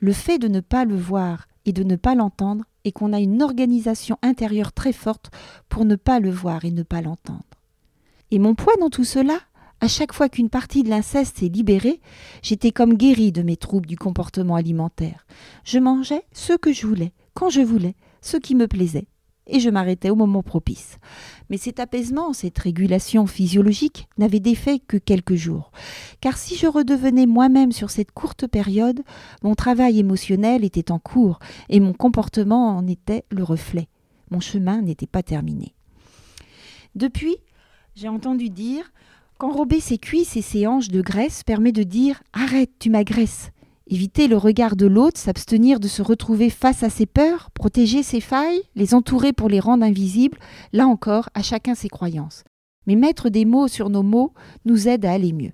Le 0.00 0.12
fait 0.12 0.38
de 0.38 0.48
ne 0.48 0.60
pas 0.60 0.84
le 0.84 0.96
voir 0.96 1.46
et 1.64 1.72
de 1.72 1.84
ne 1.84 1.96
pas 1.96 2.14
l'entendre 2.14 2.64
et 2.84 2.92
qu'on 2.92 3.12
a 3.12 3.20
une 3.20 3.42
organisation 3.42 4.18
intérieure 4.22 4.72
très 4.72 4.92
forte 4.92 5.30
pour 5.68 5.84
ne 5.84 5.96
pas 5.96 6.20
le 6.20 6.30
voir 6.30 6.64
et 6.64 6.70
ne 6.70 6.82
pas 6.82 7.02
l'entendre. 7.02 7.44
Et 8.30 8.38
mon 8.38 8.54
poids 8.54 8.74
dans 8.80 8.90
tout 8.90 9.04
cela, 9.04 9.38
à 9.80 9.88
chaque 9.88 10.12
fois 10.12 10.28
qu'une 10.28 10.48
partie 10.48 10.82
de 10.82 10.88
l'inceste 10.88 11.42
est 11.42 11.54
libérée, 11.54 12.00
j'étais 12.42 12.70
comme 12.70 12.94
guérie 12.94 13.32
de 13.32 13.42
mes 13.42 13.56
troubles 13.56 13.86
du 13.86 13.96
comportement 13.96 14.56
alimentaire. 14.56 15.26
Je 15.64 15.78
mangeais 15.78 16.22
ce 16.32 16.54
que 16.54 16.72
je 16.72 16.86
voulais, 16.86 17.12
quand 17.34 17.50
je 17.50 17.60
voulais, 17.60 17.94
ce 18.20 18.36
qui 18.36 18.54
me 18.54 18.68
plaisait, 18.68 19.08
et 19.46 19.60
je 19.60 19.70
m'arrêtais 19.70 20.10
au 20.10 20.14
moment 20.14 20.42
propice. 20.42 20.98
Mais 21.50 21.56
cet 21.56 21.80
apaisement, 21.80 22.32
cette 22.32 22.58
régulation 22.58 23.26
physiologique 23.26 24.08
n'avait 24.18 24.40
d'effet 24.40 24.78
que 24.78 24.96
quelques 24.96 25.34
jours. 25.34 25.70
Car 26.20 26.36
si 26.36 26.56
je 26.56 26.66
redevenais 26.66 27.26
moi-même 27.26 27.72
sur 27.72 27.90
cette 27.90 28.12
courte 28.12 28.46
période, 28.46 29.02
mon 29.42 29.54
travail 29.54 29.98
émotionnel 29.98 30.64
était 30.64 30.92
en 30.92 30.98
cours 30.98 31.38
et 31.68 31.80
mon 31.80 31.92
comportement 31.92 32.76
en 32.76 32.86
était 32.86 33.24
le 33.30 33.42
reflet. 33.42 33.88
Mon 34.30 34.40
chemin 34.40 34.80
n'était 34.80 35.06
pas 35.06 35.22
terminé. 35.22 35.74
Depuis, 36.94 37.36
j'ai 37.94 38.08
entendu 38.08 38.48
dire 38.48 38.92
qu'enrober 39.38 39.80
ses 39.80 39.98
cuisses 39.98 40.36
et 40.36 40.42
ses 40.42 40.66
hanches 40.66 40.88
de 40.88 41.02
graisse 41.02 41.42
permet 41.42 41.72
de 41.72 41.82
dire 41.82 42.22
Arrête, 42.32 42.70
tu 42.78 42.90
m'agresses. 42.90 43.50
Éviter 43.92 44.26
le 44.26 44.38
regard 44.38 44.74
de 44.74 44.86
l'autre, 44.86 45.20
s'abstenir 45.20 45.78
de 45.78 45.86
se 45.86 46.00
retrouver 46.00 46.48
face 46.48 46.82
à 46.82 46.88
ses 46.88 47.04
peurs, 47.04 47.50
protéger 47.50 48.02
ses 48.02 48.22
failles, 48.22 48.62
les 48.74 48.94
entourer 48.94 49.34
pour 49.34 49.50
les 49.50 49.60
rendre 49.60 49.84
invisibles, 49.84 50.38
là 50.72 50.86
encore, 50.86 51.28
à 51.34 51.42
chacun 51.42 51.74
ses 51.74 51.90
croyances. 51.90 52.42
Mais 52.86 52.96
mettre 52.96 53.28
des 53.28 53.44
mots 53.44 53.68
sur 53.68 53.90
nos 53.90 54.02
mots 54.02 54.32
nous 54.64 54.88
aide 54.88 55.04
à 55.04 55.12
aller 55.12 55.34
mieux. 55.34 55.52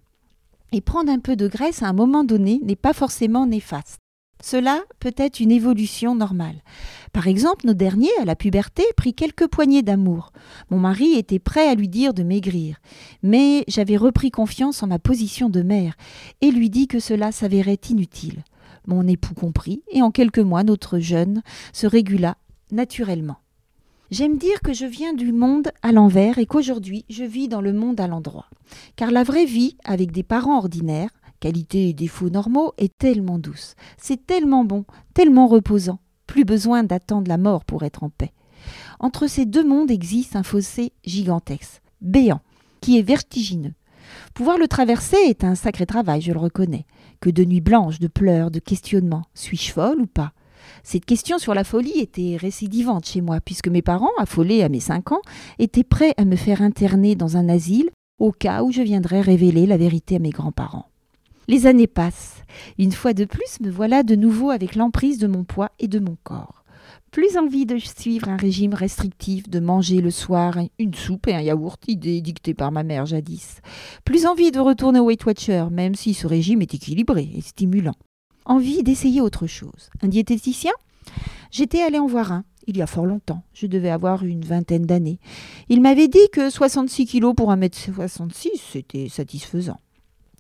Et 0.71 0.81
prendre 0.81 1.11
un 1.11 1.19
peu 1.19 1.35
de 1.35 1.49
graisse 1.49 1.83
à 1.83 1.89
un 1.89 1.93
moment 1.93 2.23
donné 2.23 2.61
n'est 2.63 2.77
pas 2.77 2.93
forcément 2.93 3.45
néfaste. 3.45 3.99
Cela 4.43 4.83
peut 5.01 5.15
être 5.17 5.41
une 5.41 5.51
évolution 5.51 6.15
normale. 6.15 6.63
Par 7.13 7.27
exemple, 7.27 7.67
nos 7.67 7.75
derniers, 7.75 8.17
à 8.21 8.25
la 8.25 8.37
puberté, 8.37 8.85
prit 8.97 9.15
quelques 9.15 9.49
poignées 9.49 9.83
d'amour. 9.83 10.33
Mon 10.71 10.79
mari 10.79 11.15
était 11.15 11.39
prêt 11.39 11.69
à 11.69 11.75
lui 11.75 11.89
dire 11.89 12.15
de 12.15 12.23
maigrir, 12.23 12.77
mais 13.23 13.65
j'avais 13.67 13.97
repris 13.97 14.31
confiance 14.31 14.83
en 14.83 14.87
ma 14.87 14.99
position 14.99 15.49
de 15.49 15.63
mère 15.63 15.95
et 16.41 16.51
lui 16.51 16.71
dit 16.71 16.87
que 16.87 17.01
cela 17.01 17.33
s'avérait 17.33 17.81
inutile. 17.91 18.45
Mon 18.87 19.07
époux 19.07 19.35
comprit, 19.35 19.83
et 19.91 20.03
en 20.03 20.11
quelques 20.11 20.39
mois, 20.39 20.65
notre 20.65 20.99
jeune 20.99 21.43
se 21.73 21.87
régula 21.87 22.37
naturellement. 22.71 23.39
J'aime 24.11 24.39
dire 24.39 24.61
que 24.63 24.73
je 24.73 24.87
viens 24.87 25.13
du 25.13 25.33
monde 25.33 25.69
à 25.83 25.93
l'envers 25.93 26.39
et 26.39 26.47
qu'aujourd'hui 26.47 27.05
je 27.11 27.25
vis 27.25 27.49
dans 27.49 27.61
le 27.61 27.75
monde 27.75 28.01
à 28.01 28.07
l'endroit. 28.07 28.47
Car 28.97 29.11
la 29.11 29.23
vraie 29.23 29.45
vie, 29.45 29.77
avec 29.85 30.13
des 30.13 30.23
parents 30.23 30.57
ordinaires, 30.57 31.11
qualités 31.41 31.89
et 31.89 31.93
défauts 31.93 32.31
normaux, 32.31 32.73
est 32.79 32.97
tellement 32.97 33.39
douce. 33.39 33.75
C'est 33.97 34.27
tellement 34.27 34.65
bon, 34.65 34.85
tellement 35.15 35.47
reposant. 35.47 35.99
Plus 36.27 36.45
besoin 36.45 36.85
d'attendre 36.85 37.29
la 37.29 37.39
mort 37.39 37.65
pour 37.65 37.85
être 37.85 38.05
en 38.05 38.11
paix. 38.11 38.33
Entre 39.01 39.27
ces 39.27 39.47
deux 39.47 39.67
mondes 39.67 39.91
existe 39.91 40.37
un 40.37 40.43
fossé 40.43 40.93
gigantesque, 41.05 41.81
béant, 42.01 42.41
qui 42.81 42.99
est 42.99 43.03
vertigineux. 43.03 43.75
Pouvoir 44.35 44.59
le 44.59 44.69
traverser 44.69 45.17
est 45.27 45.45
un 45.45 45.55
sacré 45.55 45.87
travail, 45.87 46.21
je 46.21 46.33
le 46.33 46.39
reconnais. 46.39 46.87
Que 47.21 47.31
de 47.31 47.45
nuits 47.45 47.61
blanches, 47.61 47.99
de 47.99 48.09
pleurs, 48.09 48.51
de 48.51 48.59
questionnements. 48.59 49.25
Suis-je 49.35 49.73
folle 49.73 50.01
ou 50.01 50.07
pas? 50.07 50.33
Cette 50.83 51.05
question 51.05 51.39
sur 51.39 51.55
la 51.55 51.65
folie 51.65 51.99
était 51.99 52.37
récidivante 52.39 53.07
chez 53.07 53.21
moi, 53.21 53.41
puisque 53.41 53.69
mes 53.69 53.83
parents, 53.83 54.11
affolés 54.19 54.63
à 54.63 54.69
mes 54.69 54.81
cinq 54.81 55.13
ans, 55.13 55.23
étaient 55.59 55.85
prêts 55.85 56.15
à 56.17 56.25
me 56.25 56.37
faire 56.37 56.63
interner 56.63 57.15
dans 57.15 57.37
un 57.37 57.49
asile 57.49 57.91
au 58.19 58.33
cas 58.33 58.63
où 58.63 58.73
je 58.73 58.83
viendrais 58.83 59.21
révéler 59.21 59.67
la 59.67 59.77
vérité 59.77 60.17
à 60.17 60.19
mes 60.19 60.31
grands-parents. 60.31 60.87
Les 61.51 61.67
années 61.67 61.87
passent. 61.87 62.43
Une 62.79 62.93
fois 62.93 63.15
de 63.15 63.25
plus, 63.25 63.59
me 63.63 63.71
voilà 63.71 64.03
de 64.03 64.15
nouveau 64.15 64.51
avec 64.51 64.75
l'emprise 64.75 65.17
de 65.17 65.27
mon 65.27 65.45
poids 65.45 65.71
et 65.79 65.89
de 65.89 65.99
mon 65.99 66.15
corps. 66.23 66.63
Plus 67.11 67.39
envie 67.39 67.65
de 67.65 67.79
suivre 67.79 68.29
un 68.29 68.37
régime 68.37 68.75
restrictif, 68.75 69.49
de 69.49 69.59
manger 69.59 70.03
le 70.03 70.11
soir 70.11 70.59
une 70.79 70.93
soupe 70.93 71.27
et 71.27 71.35
un 71.35 71.41
yaourt, 71.41 71.81
idée 71.89 72.21
dictée 72.21 72.53
par 72.53 72.71
ma 72.71 72.83
mère 72.83 73.07
jadis. 73.07 73.63
Plus 74.05 74.27
envie 74.27 74.51
de 74.51 74.61
retourner 74.61 75.01
au 75.01 75.07
Weight 75.07 75.25
Watcher, 75.25 75.65
même 75.71 75.95
si 75.95 76.13
ce 76.13 76.27
régime 76.27 76.61
est 76.61 76.75
équilibré 76.75 77.31
et 77.35 77.41
stimulant. 77.41 77.97
Envie 78.45 78.83
d'essayer 78.83 79.23
autre 79.23 79.47
chose. 79.47 79.89
Un 80.03 80.09
diététicien? 80.09 80.73
J'étais 81.51 81.81
allée 81.81 81.99
en 81.99 82.07
voir 82.07 82.31
un, 82.31 82.45
il 82.67 82.77
y 82.77 82.83
a 82.83 82.87
fort 82.87 83.07
longtemps. 83.07 83.43
Je 83.55 83.67
devais 83.67 83.89
avoir 83.89 84.23
une 84.23 84.45
vingtaine 84.45 84.85
d'années. 84.85 85.19
Il 85.71 85.81
m'avait 85.81 86.09
dit 86.09 86.29
que 86.31 86.51
66 86.51 87.07
kilos 87.07 87.35
pour 87.35 87.51
1m66, 87.51 88.49
c'était 88.71 89.09
satisfaisant. 89.09 89.81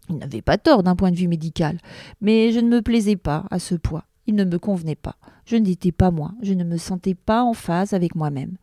Il 0.08 0.16
n'avait 0.16 0.42
pas 0.42 0.58
tort 0.58 0.82
d'un 0.82 0.96
point 0.96 1.10
de 1.10 1.16
vue 1.16 1.28
médical, 1.28 1.78
mais 2.20 2.52
je 2.52 2.60
ne 2.60 2.68
me 2.68 2.82
plaisais 2.82 3.16
pas 3.16 3.44
à 3.50 3.58
ce 3.58 3.74
poids. 3.74 4.04
Il 4.26 4.34
ne 4.34 4.44
me 4.44 4.58
convenait 4.58 4.94
pas. 4.94 5.16
Je 5.46 5.56
n'étais 5.56 5.92
pas 5.92 6.10
moi, 6.10 6.32
je 6.42 6.52
ne 6.52 6.64
me 6.64 6.76
sentais 6.76 7.14
pas 7.14 7.42
en 7.42 7.54
phase 7.54 7.94
avec 7.94 8.14
moi-même. 8.14 8.58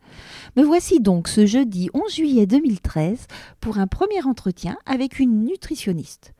Me 0.56 0.62
voici 0.62 1.00
donc 1.00 1.26
ce 1.26 1.44
jeudi 1.44 1.90
11 1.92 2.14
juillet 2.14 2.46
2013 2.46 3.26
pour 3.60 3.78
un 3.78 3.88
premier 3.88 4.22
entretien 4.24 4.76
avec 4.86 5.18
une 5.18 5.44
nutritionniste. 5.44 6.32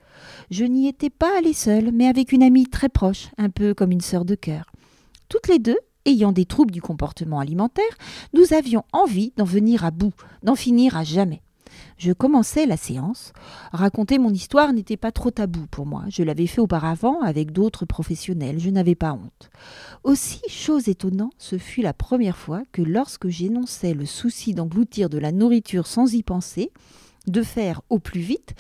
Je 0.51 0.65
n'y 0.65 0.87
étais 0.87 1.11
pas 1.11 1.37
allée 1.37 1.53
seule, 1.53 1.91
mais 1.93 2.07
avec 2.07 2.31
une 2.31 2.45
amie 2.45 2.67
très 2.67 2.89
proche, 2.89 3.29
un 3.39 3.51
peu 3.51 3.75
comme 3.75 3.91
une 3.91 4.01
sœur 4.01 4.25
de 4.25 4.37
cœur. 4.37 4.71
Toutes 5.29 5.49
les 5.49 5.59
deux, 5.59 5.79
ayant 6.05 6.33
des 6.33 6.45
troubles 6.45 6.71
du 6.71 6.81
comportement 6.81 7.41
alimentaire, 7.41 7.85
nous 8.33 8.53
avions 8.53 8.85
envie 8.93 9.33
d'en 9.37 9.45
venir 9.45 9.85
à 9.85 9.91
bout, 9.91 10.15
d'en 10.45 10.55
finir 10.55 10.97
à 10.97 11.03
jamais. 11.03 11.43
Je 11.99 12.13
commençais 12.13 12.67
la 12.67 12.77
séance. 12.77 13.33
Raconter 13.73 14.19
mon 14.19 14.31
histoire 14.31 14.73
n'était 14.75 14.99
pas 14.99 15.13
trop 15.13 15.31
tabou 15.31 15.67
pour 15.71 15.87
moi. 15.87 16.05
Je 16.09 16.23
l'avais 16.23 16.47
fait 16.47 16.61
auparavant 16.61 17.23
avec 17.23 17.53
d'autres 17.53 17.87
professionnels. 17.87 18.59
Je 18.59 18.69
n'avais 18.69 18.95
pas 18.95 19.15
honte. 19.15 19.51
Aussi, 20.05 20.41
chose 20.49 20.89
étonnante, 20.89 21.33
ce 21.39 21.57
fut 21.57 21.81
la 21.81 21.95
première 21.95 22.37
fois 22.37 22.63
que 22.73 22.83
lorsque 22.83 23.29
j'énonçais 23.29 23.95
le 23.95 24.05
souci 24.05 24.53
d'engloutir 24.53 25.09
de 25.09 25.19
la 25.19 25.33
nourriture 25.33 25.87
sans 25.87 26.13
y 26.13 26.23
penser, 26.23 26.71
de 27.27 27.43
faire 27.43 27.81
au 27.89 27.99
plus 27.99 28.21
vite, 28.21 28.55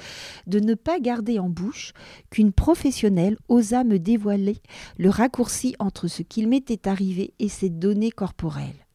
de 0.46 0.58
ne 0.58 0.74
pas 0.74 0.98
garder 0.98 1.38
en 1.38 1.50
bouche, 1.50 1.92
qu'une 2.30 2.52
professionnelle 2.52 3.36
osa 3.48 3.84
me 3.84 3.98
dévoiler 3.98 4.56
le 4.98 5.10
raccourci 5.10 5.76
entre 5.78 6.08
ce 6.08 6.22
qu'il 6.22 6.48
m'était 6.48 6.88
arrivé 6.88 7.34
et 7.38 7.48
ses 7.48 7.68
données 7.68 8.10
corporelles. 8.10 8.86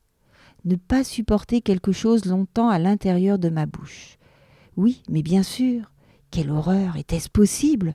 Ne 0.65 0.75
pas 0.75 1.03
supporter 1.03 1.61
quelque 1.61 1.91
chose 1.91 2.25
longtemps 2.25 2.69
à 2.69 2.79
l'intérieur 2.79 3.39
de 3.39 3.49
ma 3.49 3.65
bouche. 3.65 4.17
Oui, 4.77 5.03
mais 5.09 5.21
bien 5.21 5.43
sûr, 5.43 5.91
Quelle 6.31 6.49
horreur 6.49 6.95
Était-ce 6.95 7.27
possible? 7.27 7.93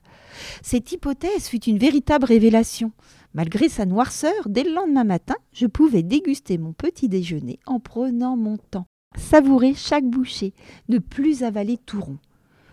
Cette 0.61 0.91
hypothèse 0.91 1.47
fut 1.47 1.63
une 1.63 1.79
véritable 1.79 2.25
révélation. 2.25 2.91
Malgré 3.33 3.67
sa 3.67 3.87
noirceur, 3.87 4.47
dès 4.47 4.63
le 4.63 4.73
lendemain 4.73 5.03
matin, 5.03 5.33
je 5.53 5.65
pouvais 5.65 6.03
déguster 6.03 6.59
mon 6.59 6.71
petit 6.71 7.09
déjeuner 7.09 7.59
en 7.65 7.79
prenant 7.79 8.37
mon 8.37 8.57
temps, 8.57 8.85
savourer 9.15 9.73
chaque 9.73 10.05
bouchée, 10.05 10.53
ne 10.87 10.99
plus 10.99 11.41
avaler 11.41 11.77
tout 11.83 11.99
rond. 11.99 12.19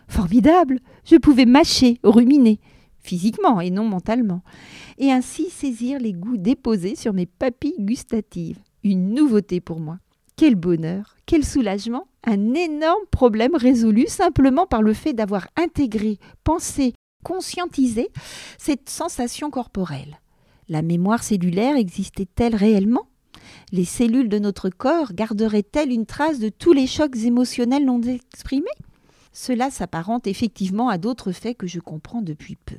Formidable 0.07 0.80
Je 1.07 1.16
pouvais 1.16 1.46
mâcher, 1.46 1.98
ruminer, 2.02 2.61
physiquement 3.00 3.62
et 3.62 3.70
non 3.70 3.88
mentalement, 3.88 4.42
et 4.98 5.11
ainsi 5.11 5.48
saisir 5.48 5.98
les 5.98 6.12
goûts 6.12 6.36
déposés 6.36 6.94
sur 6.94 7.14
mes 7.14 7.26
papilles 7.26 7.80
gustatives. 7.80 8.59
Une 8.82 9.14
nouveauté 9.14 9.62
pour 9.62 9.80
moi. 9.80 9.98
Quel 10.37 10.57
bonheur, 10.57 11.14
quel 11.26 11.45
soulagement, 11.45 12.09
un 12.24 12.55
énorme 12.55 13.07
problème 13.12 13.55
résolu 13.55 14.07
simplement 14.09 14.66
par 14.66 14.82
le 14.82 14.93
fait 14.93 15.12
d'avoir 15.12 15.47
intégré, 15.57 16.18
pensé, 16.43 16.93
conscientisé 17.22 18.09
cette 18.59 18.89
sensation 18.89 19.51
corporelle. 19.51 20.18
La 20.68 20.82
mémoire 20.82 21.22
cellulaire 21.22 21.76
existait-elle 21.76 22.57
réellement? 22.57 23.07
Les 23.70 23.85
cellules 23.85 24.28
de 24.28 24.41
notre 24.41 24.70
corps 24.70 25.12
garderaient-elles 25.12 25.93
une 25.93 26.07
trace 26.07 26.41
de 26.41 26.49
tous 26.49 26.72
les 26.72 26.89
chocs 26.89 27.16
émotionnels 27.16 27.85
non 27.85 28.03
exprimés? 28.03 28.66
Cela 29.32 29.70
s'apparente 29.70 30.26
effectivement 30.26 30.89
à 30.89 30.99
d'autres 30.99 31.30
faits 31.30 31.59
que 31.59 31.68
je 31.68 31.78
comprends 31.78 32.22
depuis 32.22 32.57
peu 32.57 32.76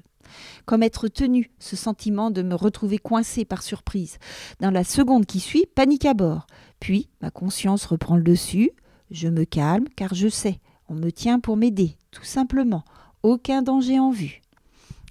comme 0.65 0.83
être 0.83 1.07
tenu, 1.07 1.51
ce 1.59 1.75
sentiment 1.75 2.31
de 2.31 2.41
me 2.41 2.55
retrouver 2.55 2.97
coincé 2.97 3.45
par 3.45 3.63
surprise. 3.63 4.17
Dans 4.59 4.71
la 4.71 4.83
seconde 4.83 5.25
qui 5.25 5.39
suit, 5.39 5.65
panique 5.75 6.05
à 6.05 6.13
bord. 6.13 6.47
Puis, 6.79 7.09
ma 7.21 7.31
conscience 7.31 7.85
reprend 7.85 8.17
le 8.17 8.23
dessus, 8.23 8.71
je 9.11 9.27
me 9.27 9.45
calme 9.45 9.85
car 9.95 10.13
je 10.13 10.27
sais, 10.27 10.59
on 10.89 10.93
me 10.93 11.11
tient 11.11 11.39
pour 11.39 11.57
m'aider, 11.57 11.97
tout 12.11 12.23
simplement, 12.23 12.83
aucun 13.23 13.61
danger 13.61 13.99
en 13.99 14.11
vue. 14.11 14.41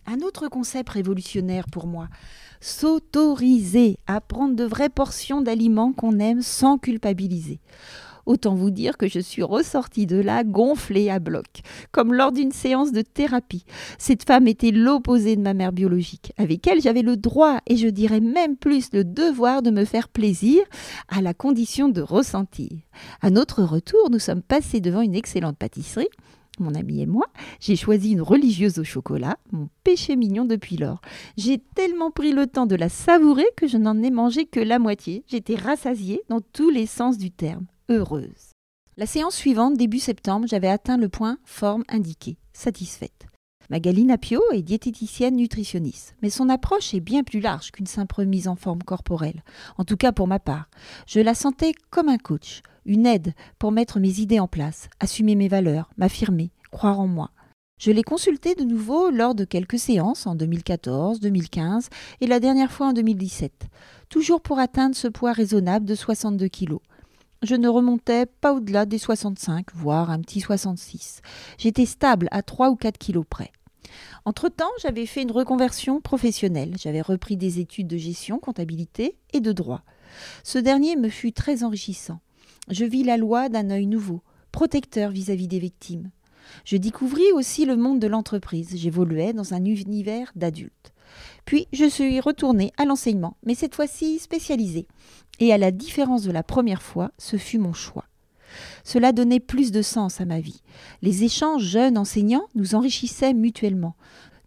Un 0.06 0.20
autre 0.20 0.48
concept 0.48 0.90
révolutionnaire 0.90 1.66
pour 1.70 1.86
moi, 1.86 2.08
s'autoriser 2.60 3.98
à 4.06 4.20
prendre 4.20 4.54
de 4.54 4.64
vraies 4.64 4.90
portions 4.90 5.40
d'aliments 5.40 5.92
qu'on 5.92 6.18
aime 6.18 6.42
sans 6.42 6.78
culpabiliser. 6.78 7.60
Autant 8.26 8.54
vous 8.54 8.70
dire 8.70 8.96
que 8.96 9.08
je 9.08 9.20
suis 9.20 9.42
ressortie 9.42 10.06
de 10.06 10.16
là 10.16 10.44
gonflée 10.44 11.10
à 11.10 11.18
bloc, 11.18 11.46
comme 11.92 12.14
lors 12.14 12.32
d'une 12.32 12.52
séance 12.52 12.92
de 12.92 13.02
thérapie. 13.02 13.64
Cette 13.98 14.24
femme 14.24 14.46
était 14.48 14.70
l'opposé 14.70 15.36
de 15.36 15.42
ma 15.42 15.54
mère 15.54 15.72
biologique. 15.72 16.32
Avec 16.38 16.66
elle, 16.66 16.80
j'avais 16.80 17.02
le 17.02 17.16
droit, 17.16 17.58
et 17.66 17.76
je 17.76 17.88
dirais 17.88 18.20
même 18.20 18.56
plus 18.56 18.92
le 18.92 19.04
devoir 19.04 19.62
de 19.62 19.70
me 19.70 19.84
faire 19.84 20.08
plaisir, 20.08 20.62
à 21.08 21.22
la 21.22 21.34
condition 21.34 21.88
de 21.88 22.00
ressentir. 22.00 22.70
À 23.20 23.30
notre 23.30 23.62
retour, 23.62 24.10
nous 24.10 24.18
sommes 24.18 24.42
passés 24.42 24.80
devant 24.80 25.00
une 25.00 25.14
excellente 25.14 25.58
pâtisserie 25.58 26.08
mon 26.60 26.74
ami 26.74 27.00
et 27.00 27.06
moi, 27.06 27.26
j'ai 27.60 27.76
choisi 27.76 28.12
une 28.12 28.22
religieuse 28.22 28.78
au 28.78 28.84
chocolat, 28.84 29.38
mon 29.50 29.68
péché 29.82 30.16
mignon 30.16 30.44
depuis 30.44 30.76
lors. 30.76 31.00
J'ai 31.36 31.58
tellement 31.58 32.10
pris 32.10 32.32
le 32.32 32.46
temps 32.46 32.66
de 32.66 32.76
la 32.76 32.88
savourer 32.88 33.46
que 33.56 33.66
je 33.66 33.76
n'en 33.76 34.00
ai 34.02 34.10
mangé 34.10 34.46
que 34.46 34.60
la 34.60 34.78
moitié. 34.78 35.24
J'étais 35.26 35.56
rassasiée 35.56 36.22
dans 36.28 36.40
tous 36.40 36.70
les 36.70 36.86
sens 36.86 37.18
du 37.18 37.30
terme 37.30 37.66
heureuse. 37.89 38.53
La 38.97 39.07
séance 39.07 39.35
suivante, 39.35 39.76
début 39.76 39.99
septembre, 39.99 40.47
j'avais 40.49 40.68
atteint 40.68 40.97
le 40.97 41.09
point 41.09 41.39
forme 41.45 41.85
indiqué, 41.89 42.39
satisfaite. 42.53 43.26
Magaline 43.70 44.11
Apio 44.11 44.41
est 44.53 44.62
diététicienne 44.62 45.37
nutritionniste, 45.37 46.14
mais 46.22 46.30
son 46.30 46.49
approche 46.49 46.95
est 46.95 47.01
bien 47.01 47.22
plus 47.22 47.41
large 47.41 47.70
qu'une 47.72 47.87
simple 47.87 48.24
mise 48.24 48.47
en 48.47 48.57
forme 48.57 48.82
corporelle, 48.82 49.43
en 49.78 49.85
tout 49.85 49.97
cas 49.97 50.12
pour 50.12 50.28
ma 50.28 50.39
part. 50.39 50.68
Je 51.07 51.20
la 51.20 51.35
sentais 51.35 51.72
comme 51.91 52.09
un 52.09 52.18
coach, 52.18 52.62
une 52.85 53.07
aide 53.07 53.32
pour 53.59 53.72
mettre 53.72 54.01
mes 54.01 54.20
idées 54.20 54.41
en 54.41 54.49
place, 54.49 54.89
assumer 55.01 55.35
mes 55.35 55.49
valeurs, 55.49 55.91
m'affirmer, 55.97 56.53
croire 56.70 57.01
en 57.01 57.07
moi. 57.07 57.30
Je 57.80 57.91
l'ai 57.91 58.03
consultée 58.03 58.55
de 58.55 58.64
nouveau 58.64 59.11
lors 59.11 59.35
de 59.35 59.45
quelques 59.45 59.78
séances 59.78 60.26
en 60.26 60.35
2014, 60.35 61.20
2015 61.20 61.89
et 62.20 62.26
la 62.26 62.41
dernière 62.41 62.70
fois 62.70 62.89
en 62.89 62.93
2017, 62.93 63.66
toujours 64.09 64.41
pour 64.43 64.59
atteindre 64.59 64.95
ce 64.95 65.09
poids 65.09 65.32
raisonnable 65.32 65.85
de 65.85 65.95
62 65.95 66.47
kilos 66.49 66.80
je 67.45 67.55
ne 67.55 67.68
remontais 67.68 68.26
pas 68.26 68.55
au-delà 68.55 68.86
des 68.86 68.99
65, 68.99 69.66
voire 69.74 70.11
un 70.11 70.20
petit 70.20 70.40
66. 70.40 71.20
J'étais 71.59 71.86
stable 71.86 72.28
à 72.30 72.42
3 72.42 72.70
ou 72.70 72.76
4 72.76 72.99
kilos 72.99 73.26
près. 73.28 73.53
Entre-temps, 74.24 74.70
j'avais 74.80 75.07
fait 75.07 75.22
une 75.22 75.30
reconversion 75.30 76.01
professionnelle. 76.01 76.74
J'avais 76.78 77.03
repris 77.03 77.36
des 77.36 77.61
études 77.61 77.86
de 77.86 77.99
gestion, 77.99 78.38
comptabilité 78.38 79.16
et 79.32 79.40
de 79.40 79.53
droit. 79.53 79.82
Ce 80.42 80.59
dernier 80.59 80.97
me 80.97 81.09
fut 81.09 81.32
très 81.32 81.62
enrichissant. 81.62 82.20
Je 82.70 82.84
vis 82.84 83.05
la 83.05 83.18
loi 83.18 83.49
d'un 83.49 83.70
œil 83.70 83.86
nouveau, 83.86 84.22
protecteur 84.53 85.11
vis-à-vis 85.11 85.49
des 85.49 85.59
victimes. 85.59 86.11
Je 86.64 86.76
découvris 86.76 87.30
aussi 87.32 87.66
le 87.66 87.76
monde 87.76 88.01
de 88.01 88.07
l'entreprise. 88.07 88.74
J'évoluais 88.74 89.32
dans 89.32 89.55
un 89.55 89.64
univers 89.64 90.32
d'adultes. 90.34 90.93
Puis 91.44 91.66
je 91.72 91.84
suis 91.88 92.20
retournée 92.20 92.72
à 92.76 92.84
l'enseignement, 92.84 93.36
mais 93.44 93.54
cette 93.54 93.74
fois-ci 93.74 94.18
spécialisée. 94.18 94.86
Et 95.40 95.52
à 95.52 95.58
la 95.58 95.70
différence 95.70 96.22
de 96.22 96.32
la 96.32 96.42
première 96.42 96.82
fois, 96.82 97.10
ce 97.18 97.36
fut 97.36 97.58
mon 97.58 97.72
choix. 97.72 98.04
Cela 98.84 99.12
donnait 99.12 99.40
plus 99.40 99.72
de 99.72 99.82
sens 99.82 100.20
à 100.20 100.24
ma 100.24 100.40
vie. 100.40 100.62
Les 101.02 101.24
échanges 101.24 101.64
jeunes 101.64 101.98
enseignants 101.98 102.46
nous 102.54 102.74
enrichissaient 102.74 103.34
mutuellement. 103.34 103.96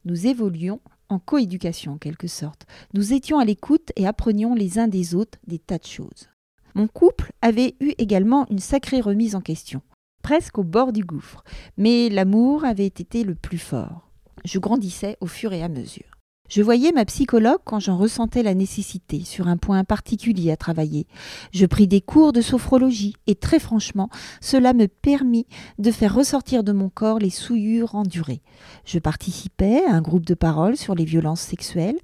Nous 0.06 0.28
évoluions 0.28 0.80
en 1.10 1.20
coéducation 1.20 1.94
en 1.94 1.98
quelque 1.98 2.28
sorte. 2.28 2.66
Nous 2.94 3.14
étions 3.14 3.40
à 3.40 3.46
l'écoute 3.46 3.92
et 3.96 4.08
apprenions 4.08 4.56
les 4.56 4.80
uns 4.80 4.88
des 4.88 5.16
autres 5.16 5.40
des 5.48 5.60
tas 5.60 5.78
de 5.78 5.86
choses. 5.86 6.30
Mon 6.76 6.88
couple 6.88 7.32
avait 7.42 7.76
eu 7.80 7.94
également 7.98 8.46
une 8.50 8.60
sacrée 8.60 9.02
remise 9.02 9.36
en 9.36 9.42
question, 9.42 9.82
presque 10.22 10.60
au 10.60 10.64
bord 10.64 10.94
du 10.94 11.04
gouffre, 11.04 11.44
mais 11.78 12.10
l'amour 12.10 12.66
avait 12.66 12.86
été 12.86 13.24
le 13.24 13.36
plus 13.36 13.58
fort. 13.58 14.12
Je 14.46 14.60
grandissais 14.60 15.18
au 15.20 15.28
fur 15.28 15.54
et 15.54 15.64
à 15.64 15.70
mesure. 15.70 16.17
Je 16.50 16.62
voyais 16.62 16.92
ma 16.94 17.04
psychologue 17.06 17.60
quand 17.66 17.80
j'en 17.80 17.98
ressentais 17.98 18.44
la 18.44 18.54
nécessité 18.54 19.24
sur 19.26 19.48
un 19.48 19.58
point 19.58 19.84
particulier 19.84 20.52
à 20.52 20.58
travailler. 20.58 21.06
Je 21.52 21.66
pris 21.66 21.88
des 21.88 22.02
cours 22.02 22.32
de 22.32 22.42
sophrologie 22.42 23.16
et 23.28 23.36
très 23.36 23.60
franchement, 23.60 24.10
cela 24.40 24.74
me 24.74 24.88
permit 24.88 25.46
de 25.78 25.92
faire 25.92 26.16
ressortir 26.16 26.64
de 26.64 26.72
mon 26.72 26.90
corps 26.90 27.20
les 27.20 27.30
souillures 27.30 27.96
endurées. 27.96 28.42
Je 28.86 29.00
participais 29.00 29.84
à 29.86 29.94
un 29.94 30.02
groupe 30.02 30.26
de 30.26 30.36
parole 30.36 30.78
sur 30.78 30.96
les 30.96 31.06
violences 31.06 31.42
sexuelles. 31.42 32.00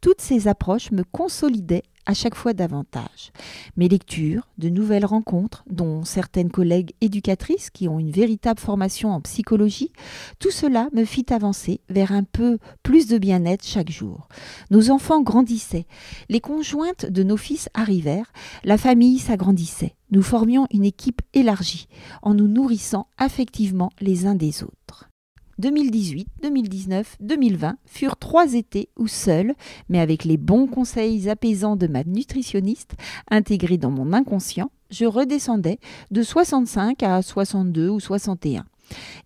Toutes 0.00 0.20
ces 0.20 0.48
approches 0.48 0.90
me 0.92 1.04
consolidaient 1.04 1.84
à 2.06 2.14
chaque 2.14 2.34
fois 2.34 2.52
davantage. 2.52 3.32
Mes 3.76 3.88
lectures, 3.88 4.48
de 4.58 4.68
nouvelles 4.68 5.04
rencontres, 5.04 5.64
dont 5.70 6.04
certaines 6.04 6.50
collègues 6.50 6.92
éducatrices 7.00 7.70
qui 7.70 7.88
ont 7.88 7.98
une 7.98 8.10
véritable 8.10 8.60
formation 8.60 9.10
en 9.12 9.20
psychologie, 9.20 9.92
tout 10.38 10.50
cela 10.50 10.88
me 10.92 11.04
fit 11.04 11.26
avancer 11.30 11.80
vers 11.88 12.12
un 12.12 12.24
peu 12.24 12.58
plus 12.82 13.06
de 13.06 13.18
bien-être 13.18 13.64
chaque 13.64 13.90
jour. 13.90 14.28
Nos 14.70 14.90
enfants 14.90 15.22
grandissaient, 15.22 15.86
les 16.28 16.40
conjointes 16.40 17.06
de 17.06 17.22
nos 17.22 17.36
fils 17.36 17.68
arrivèrent, 17.74 18.32
la 18.64 18.78
famille 18.78 19.18
s'agrandissait. 19.18 19.94
Nous 20.10 20.22
formions 20.22 20.66
une 20.70 20.84
équipe 20.84 21.22
élargie, 21.32 21.88
en 22.22 22.34
nous 22.34 22.48
nourrissant 22.48 23.06
affectivement 23.16 23.90
les 24.00 24.26
uns 24.26 24.34
des 24.34 24.62
autres. 24.62 25.11
2018, 25.58 26.28
2019, 26.42 27.16
2020 27.20 27.76
furent 27.86 28.16
trois 28.16 28.54
étés 28.54 28.88
où 28.98 29.06
seul, 29.06 29.54
mais 29.88 30.00
avec 30.00 30.24
les 30.24 30.36
bons 30.36 30.66
conseils 30.66 31.28
apaisants 31.28 31.76
de 31.76 31.86
ma 31.86 32.04
nutritionniste, 32.04 32.94
intégrés 33.30 33.78
dans 33.78 33.90
mon 33.90 34.12
inconscient, 34.12 34.70
je 34.90 35.04
redescendais 35.04 35.78
de 36.10 36.22
65 36.22 37.02
à 37.02 37.22
62 37.22 37.88
ou 37.88 38.00
61. 38.00 38.64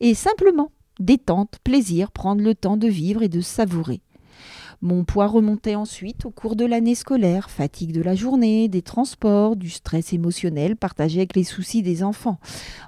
Et 0.01 0.15
simplement, 0.15 0.71
détente, 1.01 1.59
plaisir, 1.65 2.11
prendre 2.11 2.43
le 2.43 2.55
temps 2.55 2.77
de 2.77 2.89
vivre 2.89 3.23
et 3.23 3.29
de 3.29 3.41
savourer. 3.41 4.01
Mon 4.81 5.05
poids 5.05 5.27
remontait 5.27 5.75
ensuite 5.75 6.27
au 6.27 6.31
cours 6.31 6.57
de 6.57 6.65
l'année 6.65 6.95
scolaire, 6.95 7.51
fatigue 7.51 7.93
de 7.93 8.03
la 8.03 8.15
journée, 8.15 8.69
des 8.69 8.83
transports, 8.83 9.57
du 9.57 9.71
stress 9.71 10.13
émotionnel 10.13 10.77
partagé 10.77 11.21
avec 11.21 11.37
les 11.37 11.45
soucis 11.45 11.83
des 11.83 12.03
enfants. 12.03 12.39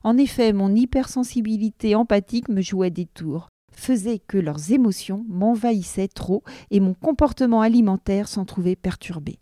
En 0.04 0.16
effet, 0.18 0.52
mon 0.52 0.74
hypersensibilité 0.74 1.94
empathique 1.94 2.48
me 2.48 2.60
jouait 2.60 2.90
des 2.90 3.06
tours 3.06 3.48
faisait 3.78 4.18
que 4.18 4.38
leurs 4.38 4.72
émotions 4.72 5.24
m'envahissaient 5.28 6.08
trop 6.08 6.42
et 6.70 6.80
mon 6.80 6.94
comportement 6.94 7.60
alimentaire 7.60 8.28
s'en 8.28 8.44
trouvait 8.44 8.76
perturbé. 8.76 9.38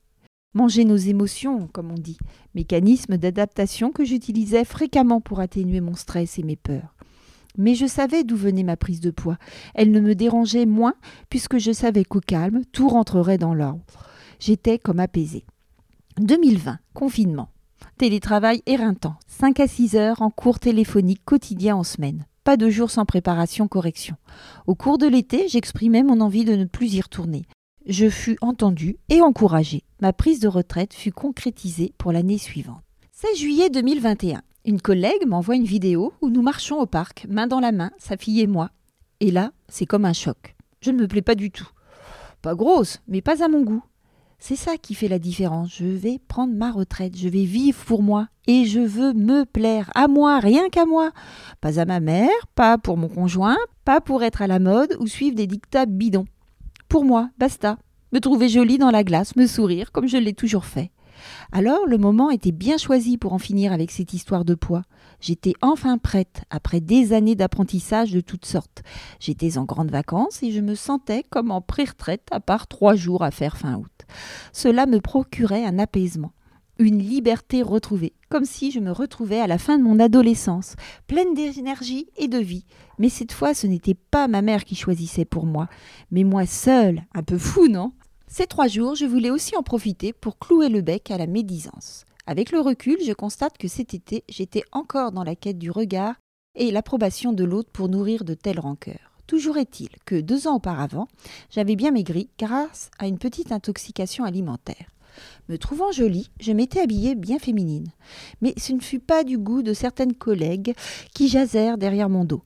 Manger 0.55 0.85
nos 0.85 0.97
émotions, 0.97 1.69
comme 1.73 1.91
on 1.91 1.99
dit, 1.99 2.19
mécanisme 2.55 3.19
d'adaptation 3.19 3.93
que 3.93 4.05
j'utilisais 4.05 4.65
fréquemment 4.65 5.21
pour 5.21 5.41
atténuer 5.41 5.81
mon 5.81 5.95
stress 5.95 6.39
et 6.39 6.43
mes 6.43 6.57
peurs. 6.57 6.96
Mais 7.59 7.75
je 7.75 7.87
savais 7.87 8.25
d'où 8.25 8.37
venait 8.37 8.63
ma 8.63 8.77
prise 8.77 9.01
de 9.01 9.11
poids. 9.11 9.39
Elle 9.75 9.91
ne 9.91 10.01
me 10.01 10.15
dérangeait 10.15 10.67
moins 10.67 10.95
puisque 11.31 11.59
je 11.59 11.73
savais 11.73 12.05
qu'au 12.05 12.21
calme, 12.21 12.63
tout 12.73 12.89
rentrerait 12.89 13.39
dans 13.39 13.55
l'ordre. 13.55 13.83
J'étais 14.39 14.79
comme 14.79 15.01
apaisée. 15.01 15.45
2020, 16.19 16.79
confinement. 16.95 17.49
Télétravail 17.99 18.63
éreintant, 18.67 19.17
5 19.27 19.61
à 19.61 19.69
6 19.69 19.97
heures 19.97 20.23
en 20.23 20.31
cours 20.31 20.59
téléphonique 20.59 21.25
quotidien 21.25 21.77
en 21.77 21.83
semaine. 21.83 22.27
Pas 22.45 22.57
de 22.57 22.69
jours 22.69 22.91
sans 22.91 23.05
préparation 23.05 23.69
correction. 23.69 24.17
Au 24.67 24.75
cours 24.75 24.99
de 24.99 25.07
l'été, 25.07 25.49
j'exprimais 25.49 26.03
mon 26.03 26.21
envie 26.21 26.45
de 26.45 26.55
ne 26.55 26.65
plus 26.65 26.95
y 26.95 27.01
retourner. 27.01 27.43
Je 27.87 28.09
fus 28.09 28.37
entendue 28.41 28.99
et 29.09 29.21
encouragée. 29.21 29.85
Ma 30.01 30.13
prise 30.13 30.41
de 30.41 30.49
retraite 30.49 30.95
fut 30.95 31.13
concrétisée 31.13 31.93
pour 31.99 32.13
l'année 32.13 32.39
suivante. 32.39 32.83
16 33.13 33.39
juillet 33.39 33.71
2021. 33.71 34.43
Une 34.67 34.81
collègue 34.81 35.29
m'envoie 35.29 35.55
une 35.55 35.65
vidéo 35.65 36.13
où 36.21 36.29
nous 36.29 36.43
marchons 36.43 36.81
au 36.81 36.87
parc, 36.87 37.25
main 37.29 37.47
dans 37.47 37.61
la 37.61 37.71
main, 37.71 37.93
sa 37.99 38.17
fille 38.17 38.41
et 38.41 38.49
moi. 38.49 38.71
Et 39.21 39.31
là, 39.31 39.53
c'est 39.69 39.87
comme 39.87 40.05
un 40.05 40.13
choc. 40.13 40.57
Je 40.81 40.91
ne 40.91 40.99
me 40.99 41.07
plais 41.07 41.23
pas 41.23 41.37
du 41.37 41.53
tout. 41.53 41.69
Pas 42.43 42.57
grosse, 42.57 43.01
mais 43.07 43.23
pas 43.23 43.45
à 43.45 43.49
mon 43.49 43.63
goût. 43.63 43.85
C'est 44.41 44.57
ça 44.57 44.77
qui 44.77 44.97
fait 44.97 45.07
la 45.07 45.21
différence. 45.21 45.73
Je 45.73 45.85
vais 45.85 46.19
prendre 46.19 46.53
ma 46.53 46.73
retraite, 46.73 47.17
je 47.17 47.29
vais 47.29 47.45
vivre 47.45 47.79
pour 47.85 48.03
moi 48.03 48.27
et 48.49 48.65
je 48.65 48.81
veux 48.81 49.13
me 49.13 49.45
plaire 49.45 49.89
à 49.95 50.09
moi, 50.09 50.41
rien 50.41 50.69
qu'à 50.69 50.85
moi. 50.85 51.13
Pas 51.61 51.79
à 51.79 51.85
ma 51.85 52.01
mère, 52.01 52.29
pas 52.57 52.77
pour 52.77 52.97
mon 52.97 53.09
conjoint, 53.09 53.59
pas 53.85 54.01
pour 54.01 54.25
être 54.25 54.43
à 54.43 54.49
la 54.49 54.59
mode 54.59 54.97
ou 54.99 55.07
suivre 55.07 55.37
des 55.37 55.47
dictats 55.47 55.87
bidons. 55.87 56.27
Pour 56.89 57.05
moi, 57.05 57.31
basta. 57.39 57.79
Me 58.11 58.19
trouver 58.19 58.49
jolie 58.49 58.79
dans 58.79 58.91
la 58.91 59.05
glace, 59.05 59.37
me 59.37 59.47
sourire 59.47 59.93
comme 59.93 60.09
je 60.09 60.17
l'ai 60.17 60.35
toujours 60.35 60.65
fait. 60.65 60.91
Alors 61.53 61.87
le 61.87 61.99
moment 61.99 62.31
était 62.31 62.53
bien 62.53 62.77
choisi 62.77 63.19
pour 63.19 63.33
en 63.33 63.39
finir 63.39 63.73
avec 63.73 63.91
cette 63.91 64.13
histoire 64.13 64.45
de 64.45 64.55
poids. 64.55 64.83
J'étais 65.21 65.55
enfin 65.63 65.99
prête, 65.99 66.43
après 66.51 66.81
des 66.81 67.13
années 67.13 67.35
d'apprentissage 67.35 68.13
de 68.13 68.21
toutes 68.21 68.47
sortes. 68.47 68.83
J'étais 69.21 69.59
en 69.59 69.65
grandes 69.65 69.91
vacances 69.91 70.43
et 70.43 70.51
je 70.51 70.61
me 70.61 70.75
sentais 70.75 71.25
comme 71.31 71.51
en 71.51 71.61
pré-retraite, 71.61 72.27
à 72.31 72.41
part 72.41 72.67
trois 72.67 72.95
jours 72.95 73.23
à 73.23 73.31
faire 73.31 73.57
fin 73.57 73.77
août. 73.77 74.07
Cela 74.53 74.87
me 74.87 75.01
procurait 75.01 75.65
un 75.65 75.79
apaisement, 75.79 76.33
une 76.79 76.99
liberté 76.99 77.63
retrouvée, 77.63 78.13
comme 78.29 78.45
si 78.45 78.71
je 78.71 78.81
me 78.81 78.93
retrouvais 78.93 79.41
à 79.41 79.47
la 79.47 79.59
fin 79.59 79.79
de 79.79 79.83
mon 79.83 79.99
adolescence, 79.99 80.75
pleine 81.07 81.35
d'énergie 81.35 82.09
et 82.17 82.29
de 82.29 82.39
vie. 82.39 82.67
Mais 82.99 83.09
cette 83.09 83.33
fois, 83.33 83.55
ce 83.55 83.67
n'était 83.67 83.95
pas 83.95 84.29
ma 84.29 84.43
mère 84.43 84.65
qui 84.65 84.75
choisissait 84.75 85.25
pour 85.25 85.47
moi, 85.47 85.69
mais 86.11 86.25
moi 86.25 86.47
seule, 86.47 87.03
un 87.15 87.23
peu 87.23 87.39
fou, 87.39 87.69
non? 87.69 87.93
Ces 88.39 88.47
trois 88.47 88.69
jours, 88.69 88.95
je 88.95 89.07
voulais 89.07 89.31
aussi 89.31 89.57
en 89.57 89.63
profiter 89.63 90.13
pour 90.13 90.39
clouer 90.39 90.69
le 90.69 90.83
bec 90.83 91.11
à 91.11 91.17
la 91.17 91.27
médisance. 91.27 92.05
Avec 92.27 92.53
le 92.53 92.61
recul, 92.61 92.99
je 93.03 93.15
constate 93.15 93.57
que 93.57 93.67
cet 93.67 93.95
été, 93.95 94.25
j'étais 94.29 94.63
encore 94.73 95.11
dans 95.11 95.25
la 95.25 95.35
quête 95.35 95.57
du 95.57 95.71
regard 95.71 96.17
et 96.55 96.71
l'approbation 96.71 97.33
de 97.33 97.45
l'autre 97.45 97.71
pour 97.73 97.89
nourrir 97.89 98.25
de 98.25 98.35
telles 98.35 98.61
rancœurs. 98.61 99.19
Toujours 99.27 99.57
est-il 99.57 99.89
que 100.05 100.21
deux 100.21 100.47
ans 100.49 100.57
auparavant, 100.57 101.09
j'avais 101.49 101.77
bien 101.77 101.93
maigri 101.93 102.29
grâce 102.39 102.91
à 102.99 103.07
une 103.07 103.17
petite 103.17 103.53
intoxication 103.53 104.25
alimentaire. 104.25 104.91
Me 105.49 105.57
trouvant 105.57 105.91
jolie, 105.91 106.29
je 106.39 106.53
m'étais 106.53 106.83
habillée 106.83 107.15
bien 107.15 107.39
féminine. 107.39 107.89
Mais 108.43 108.53
ce 108.59 108.75
ne 108.75 108.83
fut 108.83 109.01
pas 109.01 109.25
du 109.25 109.39
goût 109.39 109.63
de 109.63 109.73
certaines 109.73 110.15
collègues 110.15 110.75
qui 111.15 111.29
jasèrent 111.29 111.79
derrière 111.79 112.11
mon 112.11 112.27
dos. 112.27 112.43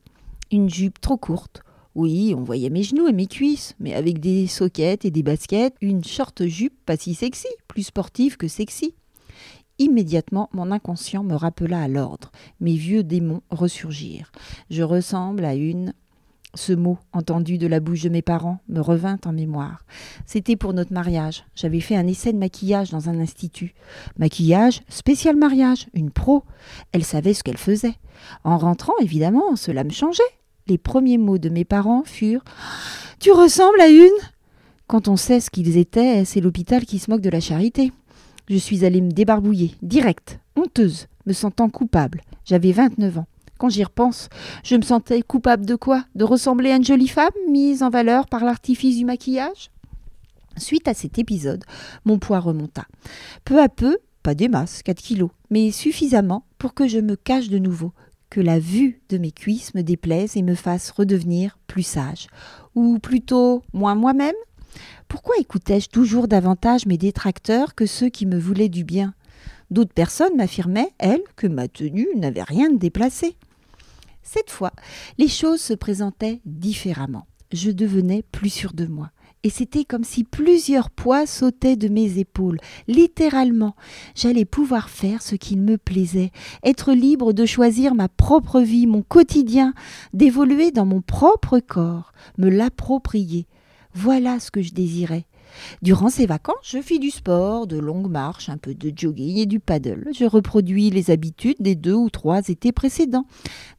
Une 0.53 0.71
jupe 0.71 1.01
trop 1.01 1.17
courte. 1.17 1.65
Oui, 1.95 2.35
on 2.37 2.43
voyait 2.43 2.71
mes 2.71 2.83
genoux 2.83 3.09
et 3.09 3.13
mes 3.13 3.27
cuisses, 3.27 3.75
mais 3.81 3.95
avec 3.95 4.21
des 4.21 4.47
soquettes 4.47 5.05
et 5.05 5.11
des 5.11 5.23
baskets, 5.23 5.75
une 5.81 6.05
short 6.05 6.47
jupe 6.47 6.75
pas 6.87 6.97
si 6.97 7.15
sexy, 7.15 7.49
plus 7.67 7.83
sportive 7.83 8.37
que 8.37 8.49
sexy. 8.49 8.95
Immédiatement, 9.79 10.51
mon 10.53 10.71
inconscient 10.71 11.25
me 11.25 11.35
rappela 11.35 11.81
à 11.81 11.89
l'ordre. 11.89 12.31
Mes 12.61 12.77
vieux 12.77 13.03
démons 13.03 13.43
ressurgirent. 13.51 14.31
Je 14.69 14.83
ressemble 14.83 15.45
à 15.45 15.55
une 15.55 15.95
ce 16.55 16.73
mot, 16.73 16.99
entendu 17.13 17.59
de 17.59 17.67
la 17.67 17.81
bouche 17.81 18.03
de 18.03 18.09
mes 18.09 18.23
parents, 18.23 18.59
me 18.69 18.81
revint 18.81 19.19
en 19.25 19.33
mémoire. 19.33 19.85
C'était 20.27 20.57
pour 20.57 20.75
notre 20.75 20.93
mariage. 20.93 21.45
J'avais 21.55 21.81
fait 21.81 21.97
un 21.97 22.07
essai 22.07 22.33
de 22.33 22.39
maquillage 22.39 22.91
dans 22.91 23.09
un 23.09 23.21
institut. 23.21 23.75
Maquillage, 24.19 24.83
spécial 24.89 25.37
mariage, 25.37 25.87
une 25.95 26.11
pro. 26.11 26.45
Elle 26.93 27.05
savait 27.05 27.35
ce 27.35 27.45
qu'elle 27.45 27.57
faisait. 27.57 27.95
En 28.43 28.59
rentrant, 28.59 28.95
évidemment, 29.01 29.55
cela 29.57 29.85
me 29.85 29.91
changeait. 29.91 30.23
Les 30.67 30.79
premiers 30.79 31.19
mots 31.19 31.39
de 31.39 31.49
mes 31.49 31.65
parents 31.65 32.05
furent 32.05 32.45
Tu 33.19 33.33
ressembles 33.33 33.81
à 33.81 33.89
une 33.89 34.09
Quand 34.87 35.09
on 35.09 35.17
sait 35.17 35.41
ce 35.41 35.51
qu'ils 35.51 35.77
étaient, 35.77 36.25
c'est 36.25 36.41
l'hôpital 36.41 36.85
qui 36.85 36.99
se 36.99 37.11
moque 37.11 37.21
de 37.21 37.31
la 37.31 37.41
charité. 37.41 37.93
Je 38.49 38.57
suis 38.57 38.85
allée 38.85 39.01
me 39.01 39.11
débarbouiller, 39.11 39.75
direct, 39.83 40.41
honteuse, 40.57 41.07
me 41.27 41.33
sentant 41.33 41.69
coupable. 41.69 42.23
J'avais 42.45 42.73
29 42.73 43.19
ans. 43.19 43.27
Quand 43.59 43.69
j'y 43.69 43.85
repense, 43.85 44.29
je 44.65 44.75
me 44.77 44.83
sentais 44.83 45.23
coupable 45.23 45.67
de 45.67 45.75
quoi? 45.75 46.05
De 46.15 46.25
ressembler 46.25 46.71
à 46.73 46.77
une 46.77 46.85
jolie 46.85 47.09
femme 47.09 47.31
mise 47.49 47.83
en 47.83 47.91
valeur 47.91 48.27
par 48.27 48.45
l'artifice 48.45 48.97
du 48.97 49.05
maquillage? 49.05 49.71
Suite 50.57 50.89
à 50.89 50.95
cet 50.95 51.19
épisode, 51.19 51.65
mon 52.05 52.19
poids 52.19 52.41
remonta. 52.41 52.87
Peu 53.45 53.61
à 53.61 53.69
peu, 53.69 53.99
pas 54.23 54.35
des 54.35 54.49
masses, 54.49 54.83
4 54.83 55.01
kilos, 55.01 55.31
mais 55.51 55.71
suffisamment 55.71 56.45
pour 56.59 56.75
que 56.75 56.89
je 56.89 56.99
me 56.99 57.17
cache 57.17 57.49
de 57.49 57.59
nouveau, 57.59 57.93
que 58.31 58.41
la 58.41 58.59
vue 58.59 59.01
de 59.09 59.19
mes 59.19 59.33
cuisses 59.33 59.75
me 59.75 59.83
déplaise 59.83 60.37
et 60.37 60.43
me 60.43 60.55
fasse 60.55 60.91
redevenir 60.91 61.59
plus 61.67 61.83
sage. 61.83 62.29
Ou 62.75 62.99
plutôt 62.99 63.63
moins 63.73 63.97
moi-même? 63.97 64.35
Pourquoi 65.09 65.37
écoutais-je 65.39 65.89
toujours 65.89 66.29
davantage 66.29 66.87
mes 66.87 66.97
détracteurs 66.97 67.75
que 67.75 67.87
ceux 67.87 68.09
qui 68.09 68.27
me 68.27 68.39
voulaient 68.39 68.69
du 68.69 68.85
bien? 68.85 69.15
D'autres 69.71 69.93
personnes 69.93 70.37
m'affirmaient, 70.37 70.93
elles, 70.99 71.23
que 71.37 71.47
ma 71.47 71.69
tenue 71.69 72.09
n'avait 72.17 72.43
rien 72.43 72.71
de 72.71 72.79
déplacé. 72.79 73.37
Cette 74.23 74.51
fois, 74.51 74.73
les 75.19 75.29
choses 75.29 75.61
se 75.61 75.75
présentaient 75.75 76.41
différemment. 76.45 77.27
Je 77.53 77.71
devenais 77.71 78.23
plus 78.31 78.51
sûre 78.51 78.73
de 78.73 78.87
moi. 78.87 79.11
Et 79.43 79.51
c'était 79.51 79.85
comme 79.85 80.05
si 80.05 80.25
plusieurs 80.25 80.91
poids 80.91 81.27
sautaient 81.27 81.77
de 81.77 81.89
mes 81.89 82.19
épaules. 82.19 82.59
Littéralement, 82.89 83.75
j'allais 84.15 84.45
pouvoir 84.45 84.91
faire 84.91 85.23
ce 85.23 85.35
qu'il 85.35 85.63
me 85.63 85.79
plaisait, 85.79 86.31
être 86.63 86.93
libre 86.93 87.33
de 87.33 87.47
choisir 87.47 87.95
ma 87.95 88.09
propre 88.09 88.61
vie, 88.61 88.87
mon 88.87 89.03
quotidien, 89.03 89.73
d'évoluer 90.13 90.73
dans 90.73 90.85
mon 90.85 91.01
propre 91.01 91.59
corps, 91.59 92.13
me 92.37 92.51
l'approprier, 92.51 93.47
voilà 93.95 94.39
ce 94.41 94.51
que 94.51 94.63
je 94.63 94.73
désirais. 94.73 95.25
Durant 95.83 96.09
ces 96.09 96.27
vacances, 96.27 96.57
je 96.63 96.81
fis 96.81 96.99
du 96.99 97.11
sport, 97.11 97.67
de 97.67 97.79
longues 97.79 98.11
marches, 98.11 98.49
un 98.49 98.59
peu 98.59 98.75
de 98.75 98.93
jogging 98.95 99.39
et 99.39 99.47
du 99.47 99.61
paddle. 99.61 100.09
Je 100.15 100.25
reproduis 100.25 100.91
les 100.91 101.11
habitudes 101.11 101.57
des 101.61 101.75
deux 101.75 101.95
ou 101.95 102.11
trois 102.11 102.49
étés 102.49 102.73
précédents, 102.73 103.27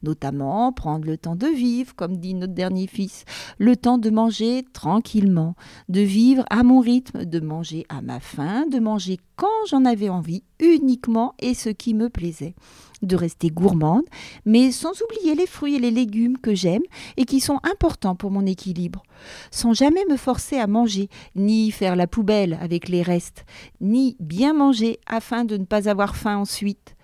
notamment 0.03 0.71
prendre 0.71 1.05
le 1.05 1.17
temps 1.17 1.35
de 1.35 1.47
vivre, 1.47 1.95
comme 1.95 2.17
dit 2.17 2.33
notre 2.33 2.53
dernier 2.53 2.87
fils, 2.87 3.25
le 3.57 3.75
temps 3.75 3.97
de 3.97 4.09
manger 4.09 4.65
tranquillement, 4.73 5.55
de 5.89 6.01
vivre 6.01 6.43
à 6.49 6.63
mon 6.63 6.79
rythme, 6.79 7.25
de 7.25 7.39
manger 7.39 7.85
à 7.89 8.01
ma 8.01 8.19
faim, 8.19 8.65
de 8.71 8.79
manger 8.79 9.19
quand 9.35 9.47
j'en 9.69 9.85
avais 9.85 10.09
envie, 10.09 10.43
uniquement 10.59 11.33
et 11.39 11.53
ce 11.53 11.69
qui 11.69 11.93
me 11.93 12.09
plaisait 12.09 12.55
de 13.01 13.15
rester 13.15 13.49
gourmande, 13.49 14.05
mais 14.45 14.71
sans 14.71 14.93
oublier 15.01 15.35
les 15.35 15.47
fruits 15.47 15.75
et 15.75 15.79
les 15.79 15.91
légumes 15.91 16.37
que 16.37 16.55
j'aime 16.55 16.83
et 17.17 17.25
qui 17.25 17.39
sont 17.39 17.59
importants 17.63 18.15
pour 18.15 18.31
mon 18.31 18.45
équilibre, 18.45 19.03
sans 19.51 19.73
jamais 19.73 20.05
me 20.09 20.17
forcer 20.17 20.57
à 20.57 20.67
manger, 20.67 21.09
ni 21.35 21.71
faire 21.71 21.95
la 21.95 22.07
poubelle 22.07 22.57
avec 22.61 22.89
les 22.89 23.01
restes, 23.01 23.45
ni 23.79 24.15
bien 24.19 24.53
manger 24.53 24.99
afin 25.07 25.45
de 25.45 25.57
ne 25.57 25.65
pas 25.65 25.89
avoir 25.89 26.15
faim 26.15 26.37
ensuite. 26.37 26.95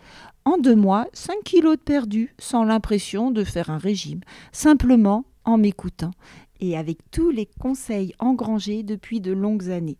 En 0.45 0.58
deux 0.58 0.76
mois, 0.76 1.08
5 1.12 1.43
kilos 1.43 1.76
de 1.76 1.82
perdu, 1.82 2.34
sans 2.39 2.64
l'impression 2.64 3.32
de 3.32 3.43
faire 3.43 3.70
un 3.70 3.78
régime, 3.78 4.22
simplement 4.54 5.26
en 5.43 5.58
m'écoutant 5.58 6.12
et 6.60 6.78
avec 6.78 7.00
tous 7.12 7.30
les 7.30 7.45
conseils 7.60 8.14
engrangés 8.20 8.84
depuis 8.84 9.22
de 9.22 9.32
longues 9.32 9.70
années, 9.70 10.00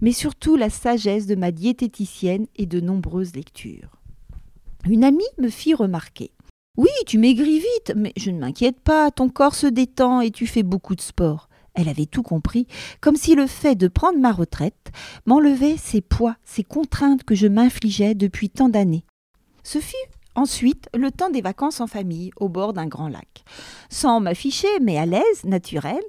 mais 0.00 0.12
surtout 0.12 0.56
la 0.56 0.70
sagesse 0.70 1.26
de 1.26 1.34
ma 1.34 1.50
diététicienne 1.50 2.46
et 2.56 2.66
de 2.66 2.80
nombreuses 2.80 3.34
lectures. 3.34 3.95
Une 4.88 5.02
amie 5.02 5.24
me 5.38 5.48
fit 5.48 5.74
remarquer. 5.74 6.30
Oui, 6.76 6.90
tu 7.06 7.18
maigris 7.18 7.58
vite, 7.58 7.92
mais 7.96 8.12
je 8.16 8.30
ne 8.30 8.38
m'inquiète 8.38 8.78
pas, 8.80 9.10
ton 9.10 9.28
corps 9.28 9.54
se 9.54 9.66
détend 9.66 10.20
et 10.20 10.30
tu 10.30 10.46
fais 10.46 10.62
beaucoup 10.62 10.94
de 10.94 11.00
sport. 11.00 11.48
Elle 11.74 11.88
avait 11.88 12.06
tout 12.06 12.22
compris, 12.22 12.66
comme 13.00 13.16
si 13.16 13.34
le 13.34 13.46
fait 13.46 13.74
de 13.74 13.88
prendre 13.88 14.18
ma 14.18 14.32
retraite 14.32 14.92
m'enlevait 15.26 15.76
ces 15.76 16.00
poids, 16.00 16.36
ces 16.44 16.62
contraintes 16.62 17.24
que 17.24 17.34
je 17.34 17.48
m'infligeais 17.48 18.14
depuis 18.14 18.48
tant 18.48 18.68
d'années. 18.68 19.04
Ce 19.64 19.80
fut 19.80 19.96
Ensuite, 20.36 20.90
le 20.94 21.10
temps 21.10 21.30
des 21.30 21.40
vacances 21.40 21.80
en 21.80 21.86
famille, 21.86 22.30
au 22.36 22.50
bord 22.50 22.74
d'un 22.74 22.86
grand 22.86 23.08
lac. 23.08 23.42
Sans 23.88 24.20
m'afficher, 24.20 24.68
mais 24.82 24.98
à 24.98 25.06
l'aise, 25.06 25.44
naturel, 25.44 26.02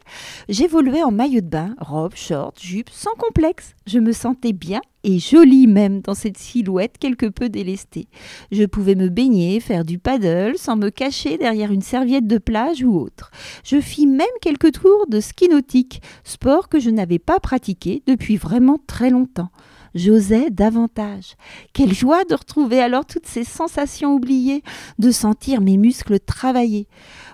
j'évoluais 0.50 1.02
en 1.02 1.12
maillot 1.12 1.40
de 1.40 1.48
bain, 1.48 1.76
robe, 1.80 2.14
short, 2.14 2.62
jupe, 2.62 2.90
sans 2.90 3.14
complexe. 3.18 3.74
Je 3.86 4.00
me 4.00 4.12
sentais 4.12 4.52
bien 4.52 4.82
et 5.06 5.18
jolie 5.18 5.66
même 5.66 6.02
dans 6.02 6.14
cette 6.14 6.38
silhouette 6.38 6.98
quelque 7.00 7.28
peu 7.28 7.48
délestée. 7.48 8.10
Je 8.52 8.66
pouvais 8.66 8.96
me 8.96 9.08
baigner, 9.08 9.62
faire 9.62 9.86
du 9.86 9.98
paddle 9.98 10.58
sans 10.58 10.76
me 10.76 10.90
cacher 10.90 11.38
derrière 11.38 11.72
une 11.72 11.82
serviette 11.82 12.28
de 12.28 12.38
plage 12.38 12.84
ou 12.84 13.00
autre. 13.00 13.32
Je 13.64 13.80
fis 13.80 14.08
même 14.08 14.28
quelques 14.42 14.74
tours 14.74 15.08
de 15.08 15.22
ski 15.22 15.48
nautique, 15.48 16.02
sport 16.26 16.68
que 16.68 16.82
je 16.82 16.90
n'avais 16.90 17.20
pas 17.20 17.40
pratiqué 17.40 18.04
depuis 18.06 18.36
vraiment 18.36 18.78
très 18.88 19.10
longtemps 19.10 19.52
j'osais 19.96 20.50
davantage. 20.50 21.36
Quelle 21.74 21.94
joie 21.94 22.24
de 22.26 22.36
retrouver 22.36 22.80
alors 22.80 23.06
toutes 23.06 23.26
ces 23.26 23.44
sensations 23.44 24.14
oubliées, 24.14 24.64
de 25.00 25.12
sentir 25.12 25.62
mes 25.62 25.78
muscles 25.78 26.20
travailler. 26.20 26.88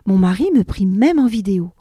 Mon 0.06 0.18
mari 0.18 0.50
me 0.54 0.64
prit 0.64 0.86
même 0.86 1.20
en 1.20 1.28
vidéo. 1.28 1.72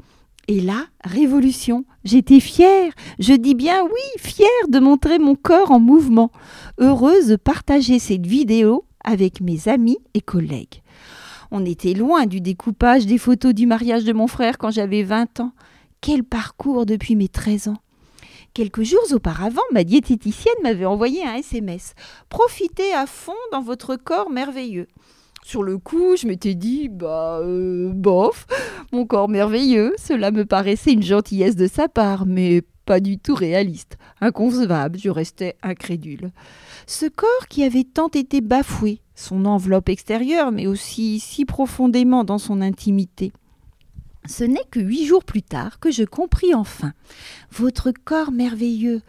Et 0.49 0.61
là, 0.61 0.87
révolution, 1.05 1.85
j'étais 2.05 2.41
fière, 2.41 2.93
je 3.20 3.33
dis 3.33 3.55
bien 3.55 3.83
oui, 3.85 4.18
fière 4.18 4.49
de 4.68 4.81
montrer 4.81 5.18
mon 5.18 5.37
corps 5.37 5.70
en 5.70 5.79
mouvement, 5.79 6.33
heureuse 6.79 7.29
de 7.29 7.37
partager 7.37 7.99
cette 8.01 8.27
vidéo 8.27 8.85
avec 9.05 9.41
mes 9.41 9.68
amis 9.68 9.99
et 10.14 10.20
collègues. 10.20 10.83
On 11.53 11.64
était 11.64 11.95
loin 11.95 12.27
du 12.27 12.41
découpage 12.41 13.07
des 13.07 13.18
photos 13.18 13.55
du 13.55 13.66
mariage 13.66 14.05
de 14.05 14.12
mon 14.12 14.27
frère 14.27 14.59
quand 14.59 14.70
j'avais 14.70 15.03
20 15.03 15.41
ans. 15.41 15.53
Quel 16.01 16.25
parcours 16.25 16.87
depuis 16.87 17.14
mes 17.14 17.29
13 17.29 17.68
ans. 17.68 17.77
Quelques 18.55 18.82
jours 18.82 19.00
auparavant, 19.12 19.62
ma 19.72 19.82
diététicienne 19.82 20.55
m'avait 20.62 20.84
envoyé 20.84 21.24
un 21.24 21.36
SMS. 21.36 21.94
Profitez 22.28 22.92
à 22.92 23.07
fond 23.07 23.32
dans 23.50 23.62
votre 23.62 23.96
corps 23.96 24.28
merveilleux. 24.28 24.88
Sur 25.42 25.62
le 25.62 25.78
coup, 25.78 26.16
je 26.18 26.26
m'étais 26.26 26.55
dit, 26.55 26.90
bah, 26.90 27.38
euh, 27.40 27.90
bof, 27.94 28.46
mon 28.92 29.07
corps 29.07 29.30
merveilleux, 29.30 29.94
cela 29.98 30.30
me 30.30 30.44
paraissait 30.44 30.92
une 30.92 31.03
gentillesse 31.03 31.57
de 31.57 31.66
sa 31.66 31.88
part, 31.88 32.26
mais 32.26 32.61
pas 32.84 33.00
du 33.00 33.18
tout 33.18 33.34
réaliste, 33.34 33.96
inconcevable, 34.20 34.98
je 34.98 35.09
restais 35.09 35.57
incrédule. 35.62 36.30
Ce 36.86 37.07
corps 37.07 37.48
qui 37.48 37.64
avait 37.64 37.84
tant 37.84 38.09
été 38.09 38.42
bafoué, 38.42 39.00
son 39.14 39.46
enveloppe 39.46 39.88
extérieure, 39.88 40.53
mais 40.53 40.66
aussi 40.66 41.20
si 41.20 41.46
profondément 41.46 42.22
dans 42.22 42.38
son 42.38 42.61
intimité. 42.61 43.32
Ce 44.27 44.45
n'est 44.45 44.64
que 44.70 44.79
huit 44.79 45.05
jours 45.05 45.25
plus 45.25 45.43
tard 45.43 45.81
que 45.81 45.91
je 45.91 46.05
compris 46.05 46.55
enfin. 46.55 46.93
Votre 47.51 47.91
corps 47.91 48.31
merveilleux. 48.31 49.03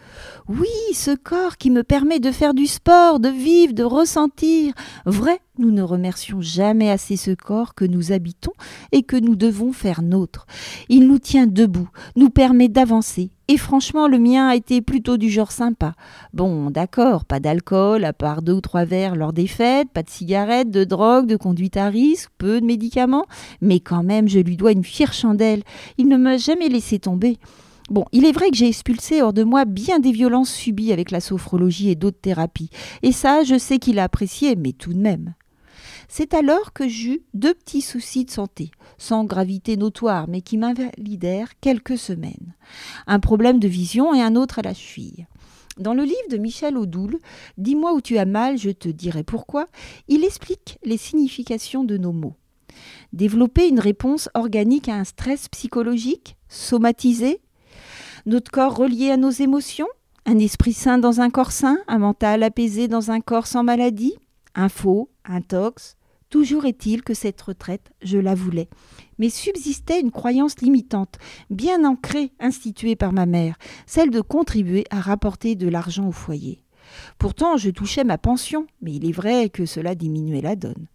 Oui, 0.47 0.67
ce 0.93 1.15
corps 1.15 1.57
qui 1.57 1.69
me 1.69 1.83
permet 1.83 2.19
de 2.19 2.31
faire 2.31 2.55
du 2.55 2.65
sport, 2.65 3.19
de 3.19 3.29
vivre, 3.29 3.73
de 3.73 3.83
ressentir. 3.83 4.73
Vrai, 5.05 5.39
nous 5.59 5.69
ne 5.69 5.83
remercions 5.83 6.41
jamais 6.41 6.89
assez 6.89 7.15
ce 7.15 7.31
corps 7.31 7.75
que 7.75 7.85
nous 7.85 8.11
habitons 8.11 8.53
et 8.91 9.03
que 9.03 9.15
nous 9.15 9.35
devons 9.35 9.71
faire 9.71 10.01
nôtre. 10.01 10.47
Il 10.89 11.07
nous 11.07 11.19
tient 11.19 11.45
debout, 11.45 11.89
nous 12.15 12.31
permet 12.31 12.69
d'avancer. 12.69 13.29
Et 13.47 13.57
franchement, 13.57 14.07
le 14.07 14.17
mien 14.17 14.47
a 14.47 14.55
été 14.55 14.81
plutôt 14.81 15.17
du 15.17 15.29
genre 15.29 15.51
sympa. 15.51 15.93
Bon, 16.33 16.71
d'accord, 16.71 17.25
pas 17.25 17.39
d'alcool, 17.39 18.03
à 18.03 18.13
part 18.13 18.41
deux 18.41 18.53
ou 18.53 18.61
trois 18.61 18.85
verres 18.85 19.15
lors 19.15 19.33
des 19.33 19.47
fêtes, 19.47 19.89
pas 19.93 20.01
de 20.01 20.09
cigarettes, 20.09 20.71
de 20.71 20.85
drogue, 20.85 21.27
de 21.27 21.35
conduite 21.35 21.77
à 21.77 21.89
risque, 21.89 22.31
peu 22.37 22.59
de 22.59 22.65
médicaments, 22.65 23.25
mais 23.61 23.79
quand 23.79 24.03
même, 24.03 24.27
je 24.27 24.39
lui 24.39 24.57
dois 24.57 24.71
une 24.71 24.83
fière 24.83 25.13
chandelle. 25.13 25.61
Il 25.97 26.07
ne 26.07 26.17
m'a 26.17 26.37
jamais 26.37 26.69
laissé 26.69 26.97
tomber. 26.97 27.37
Bon, 27.89 28.05
il 28.11 28.25
est 28.25 28.31
vrai 28.31 28.49
que 28.49 28.55
j'ai 28.55 28.69
expulsé 28.69 29.21
hors 29.21 29.33
de 29.33 29.43
moi 29.43 29.65
bien 29.65 29.99
des 29.99 30.13
violences 30.13 30.51
subies 30.51 30.93
avec 30.93 31.11
la 31.11 31.19
sophrologie 31.19 31.89
et 31.89 31.95
d'autres 31.95 32.21
thérapies. 32.21 32.69
Et 33.03 33.11
ça, 33.11 33.43
je 33.43 33.59
sais 33.59 33.77
qu'il 33.77 33.99
a 33.99 34.03
apprécié, 34.03 34.55
mais 34.55 34.71
tout 34.71 34.93
de 34.93 34.99
même. 34.99 35.35
C'est 36.07 36.33
alors 36.33 36.73
que 36.73 36.87
j'eus 36.87 37.21
deux 37.33 37.53
petits 37.53 37.81
soucis 37.81 38.25
de 38.25 38.31
santé, 38.31 38.71
sans 38.97 39.23
gravité 39.23 39.77
notoire, 39.77 40.27
mais 40.27 40.41
qui 40.41 40.57
m'invalidèrent 40.57 41.59
quelques 41.59 41.97
semaines. 41.97 42.55
Un 43.07 43.19
problème 43.19 43.59
de 43.59 43.67
vision 43.67 44.13
et 44.13 44.21
un 44.21 44.35
autre 44.35 44.59
à 44.59 44.63
la 44.63 44.73
cheville. 44.73 45.27
Dans 45.79 45.93
le 45.95 46.03
livre 46.03 46.29
de 46.29 46.37
Michel 46.37 46.77
Audoul, 46.77 47.17
Dis-moi 47.57 47.93
où 47.93 48.01
tu 48.01 48.17
as 48.17 48.25
mal, 48.25 48.57
je 48.57 48.69
te 48.69 48.89
dirai 48.89 49.23
pourquoi, 49.23 49.67
il 50.07 50.23
explique 50.23 50.77
les 50.83 50.97
significations 50.97 51.83
de 51.83 51.97
nos 51.97 52.11
mots. 52.11 52.35
Développer 53.11 53.67
une 53.67 53.79
réponse 53.79 54.29
organique 54.33 54.89
à 54.89 54.95
un 54.95 55.03
stress 55.03 55.47
psychologique, 55.49 56.35
somatisé, 56.47 57.41
notre 58.25 58.51
corps 58.51 58.75
relié 58.75 59.09
à 59.09 59.17
nos 59.17 59.31
émotions, 59.31 59.87
un 60.25 60.39
esprit 60.39 60.73
sain 60.73 60.97
dans 60.97 61.21
un 61.21 61.29
corps 61.29 61.51
sain, 61.51 61.77
un 61.87 61.97
mental 61.97 62.43
apaisé 62.43 62.87
dans 62.87 63.11
un 63.11 63.19
corps 63.19 63.47
sans 63.47 63.63
maladie, 63.63 64.15
un 64.55 64.69
faux, 64.69 65.09
un 65.25 65.41
tox, 65.41 65.97
Toujours 66.33 66.65
est-il 66.65 67.03
que 67.03 67.13
cette 67.13 67.39
retraite, 67.39 67.91
je 68.01 68.17
la 68.17 68.33
voulais. 68.33 68.67
Mais 69.19 69.29
subsistait 69.29 70.01
une 70.01 70.09
croyance 70.09 70.61
limitante, 70.61 71.19
bien 71.51 71.85
ancrée, 71.85 72.31
instituée 72.39 72.95
par 72.95 73.13
ma 73.13 73.27
mère, 73.27 73.55
celle 73.85 74.09
de 74.09 74.19
contribuer 74.19 74.83
à 74.89 74.99
rapporter 74.99 75.53
de 75.53 75.67
l'argent 75.67 76.07
au 76.07 76.11
foyer. 76.11 76.63
Pourtant, 77.19 77.55
je 77.57 77.69
touchais 77.69 78.03
ma 78.03 78.17
pension, 78.17 78.65
mais 78.81 78.93
il 78.93 79.07
est 79.07 79.11
vrai 79.11 79.49
que 79.49 79.67
cela 79.67 79.93
diminuait 79.93 80.41
la 80.41 80.55
donne. 80.55 80.87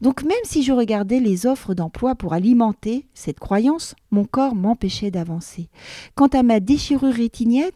Donc 0.00 0.24
même 0.24 0.36
si 0.42 0.64
je 0.64 0.72
regardais 0.72 1.20
les 1.20 1.46
offres 1.46 1.74
d'emploi 1.74 2.16
pour 2.16 2.32
alimenter 2.32 3.06
cette 3.14 3.38
croyance, 3.38 3.94
mon 4.10 4.24
corps 4.24 4.56
m'empêchait 4.56 5.12
d'avancer. 5.12 5.68
Quant 6.16 6.26
à 6.26 6.42
ma 6.42 6.58
déchirure 6.58 7.14
rétinienne, 7.14 7.70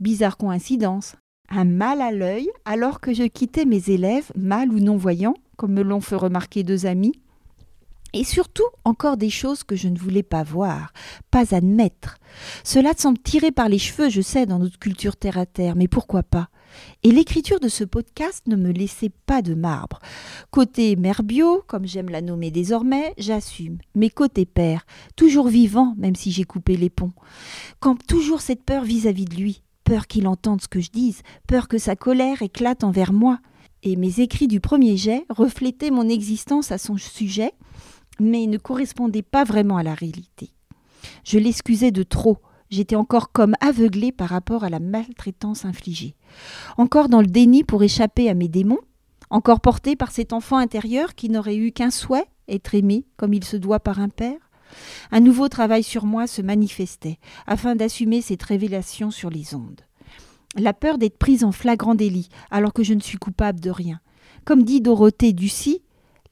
bizarre 0.00 0.38
coïncidence, 0.38 1.14
un 1.48 1.64
mal 1.64 2.00
à 2.00 2.12
l'œil 2.12 2.50
alors 2.64 3.00
que 3.00 3.14
je 3.14 3.24
quittais 3.24 3.64
mes 3.64 3.90
élèves, 3.90 4.30
mal 4.36 4.70
ou 4.72 4.80
non-voyants, 4.80 5.36
comme 5.56 5.72
me 5.72 5.82
l'ont 5.82 6.00
fait 6.00 6.16
remarquer 6.16 6.62
deux 6.62 6.86
amis. 6.86 7.14
Et 8.14 8.24
surtout, 8.24 8.64
encore 8.84 9.18
des 9.18 9.28
choses 9.28 9.64
que 9.64 9.76
je 9.76 9.88
ne 9.88 9.98
voulais 9.98 10.22
pas 10.22 10.42
voir, 10.42 10.92
pas 11.30 11.54
admettre. 11.54 12.16
Cela 12.64 12.92
semble 12.96 13.18
tirer 13.18 13.52
par 13.52 13.68
les 13.68 13.78
cheveux, 13.78 14.08
je 14.08 14.22
sais, 14.22 14.46
dans 14.46 14.58
notre 14.58 14.78
culture 14.78 15.16
terre-à-terre, 15.16 15.76
mais 15.76 15.88
pourquoi 15.88 16.22
pas? 16.22 16.48
Et 17.02 17.10
l'écriture 17.10 17.60
de 17.60 17.68
ce 17.68 17.84
podcast 17.84 18.46
ne 18.46 18.56
me 18.56 18.72
laissait 18.72 19.12
pas 19.26 19.42
de 19.42 19.54
marbre. 19.54 20.00
Côté 20.50 20.96
mère 20.96 21.22
bio, 21.22 21.62
comme 21.66 21.86
j'aime 21.86 22.08
la 22.08 22.22
nommer 22.22 22.50
désormais, 22.50 23.14
j'assume. 23.18 23.78
Mais 23.94 24.10
côté 24.10 24.46
père, 24.46 24.86
toujours 25.16 25.48
vivant, 25.48 25.94
même 25.98 26.16
si 26.16 26.30
j'ai 26.30 26.44
coupé 26.44 26.76
les 26.76 26.90
ponts. 26.90 27.12
Quand 27.80 27.96
toujours 28.06 28.40
cette 28.40 28.64
peur 28.64 28.84
vis-à-vis 28.84 29.24
-vis 29.24 29.28
de 29.28 29.36
lui, 29.36 29.62
peur 29.88 30.06
qu'il 30.06 30.28
entende 30.28 30.60
ce 30.60 30.68
que 30.68 30.80
je 30.80 30.90
dise, 30.90 31.22
peur 31.46 31.66
que 31.66 31.78
sa 31.78 31.96
colère 31.96 32.42
éclate 32.42 32.84
envers 32.84 33.14
moi 33.14 33.38
et 33.82 33.96
mes 33.96 34.20
écrits 34.20 34.46
du 34.46 34.60
premier 34.60 34.98
jet 34.98 35.24
reflétaient 35.30 35.90
mon 35.90 36.10
existence 36.10 36.72
à 36.72 36.76
son 36.76 36.98
sujet, 36.98 37.52
mais 38.20 38.46
ne 38.46 38.58
correspondaient 38.58 39.22
pas 39.22 39.44
vraiment 39.44 39.78
à 39.78 39.82
la 39.82 39.94
réalité. 39.94 40.50
Je 41.24 41.38
l'excusais 41.38 41.90
de 41.90 42.02
trop, 42.02 42.36
j'étais 42.68 42.96
encore 42.96 43.32
comme 43.32 43.54
aveuglée 43.62 44.12
par 44.12 44.28
rapport 44.28 44.62
à 44.62 44.68
la 44.68 44.78
maltraitance 44.78 45.64
infligée, 45.64 46.16
encore 46.76 47.08
dans 47.08 47.22
le 47.22 47.26
déni 47.26 47.64
pour 47.64 47.82
échapper 47.82 48.28
à 48.28 48.34
mes 48.34 48.48
démons, 48.48 48.80
encore 49.30 49.60
portée 49.60 49.96
par 49.96 50.10
cet 50.10 50.34
enfant 50.34 50.58
intérieur 50.58 51.14
qui 51.14 51.30
n'aurait 51.30 51.56
eu 51.56 51.72
qu'un 51.72 51.90
souhait, 51.90 52.26
être 52.46 52.74
aimé 52.74 53.06
comme 53.16 53.32
il 53.32 53.44
se 53.44 53.56
doit 53.56 53.80
par 53.80 54.00
un 54.00 54.10
père. 54.10 54.47
Un 55.10 55.20
nouveau 55.20 55.48
travail 55.48 55.82
sur 55.82 56.04
moi 56.04 56.26
se 56.26 56.42
manifestait, 56.42 57.18
afin 57.46 57.76
d'assumer 57.76 58.22
cette 58.22 58.42
révélation 58.42 59.10
sur 59.10 59.30
les 59.30 59.54
ondes 59.54 59.82
la 60.56 60.72
peur 60.72 60.98
d'être 60.98 61.18
prise 61.18 61.44
en 61.44 61.52
flagrant 61.52 61.94
délit, 61.94 62.28
alors 62.50 62.72
que 62.72 62.82
je 62.82 62.94
ne 62.94 63.00
suis 63.00 63.18
coupable 63.18 63.60
de 63.60 63.70
rien. 63.70 64.00
Comme 64.44 64.62
dit 64.62 64.80
Dorothée 64.80 65.32
Ducy, 65.32 65.82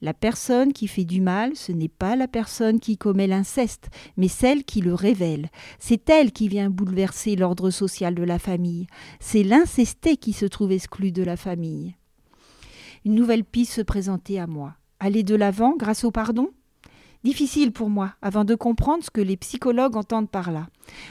la 0.01 0.13
personne 0.13 0.73
qui 0.73 0.87
fait 0.87 1.05
du 1.05 1.21
mal, 1.21 1.55
ce 1.55 1.71
n'est 1.71 1.87
pas 1.87 2.15
la 2.15 2.27
personne 2.27 2.79
qui 2.79 2.97
commet 2.97 3.27
l'inceste, 3.27 3.89
mais 4.15 4.27
celle 4.27 4.63
qui 4.63 4.81
le 4.81 4.93
révèle. 4.93 5.49
C'est 5.79 6.09
elle 6.09 6.31
qui 6.31 6.47
vient 6.47 6.69
bouleverser 6.69 7.35
l'ordre 7.35 7.71
social 7.71 8.13
de 8.13 8.23
la 8.23 8.37
famille. 8.37 8.87
C'est 9.19 9.43
l'incesté 9.43 10.17
qui 10.17 10.33
se 10.33 10.45
trouve 10.45 10.71
exclu 10.71 11.11
de 11.11 11.23
la 11.23 11.37
famille. 11.37 11.95
Une 13.05 13.15
nouvelle 13.15 13.43
piste 13.43 13.73
se 13.73 13.81
présentait 13.81 14.37
à 14.37 14.47
moi. 14.47 14.75
Aller 14.99 15.23
de 15.23 15.35
l'avant 15.35 15.75
grâce 15.75 16.03
au 16.03 16.11
pardon? 16.11 16.49
Difficile 17.27 17.73
pour 17.73 17.89
moi 17.89 18.13
avant 18.21 18.45
de 18.45 18.55
comprendre 18.55 19.03
ce 19.03 19.09
que 19.09 19.19
les 19.19 19.35
psychologues 19.35 19.97
entendent 19.97 20.29
par 20.29 20.49
là. 20.49 20.67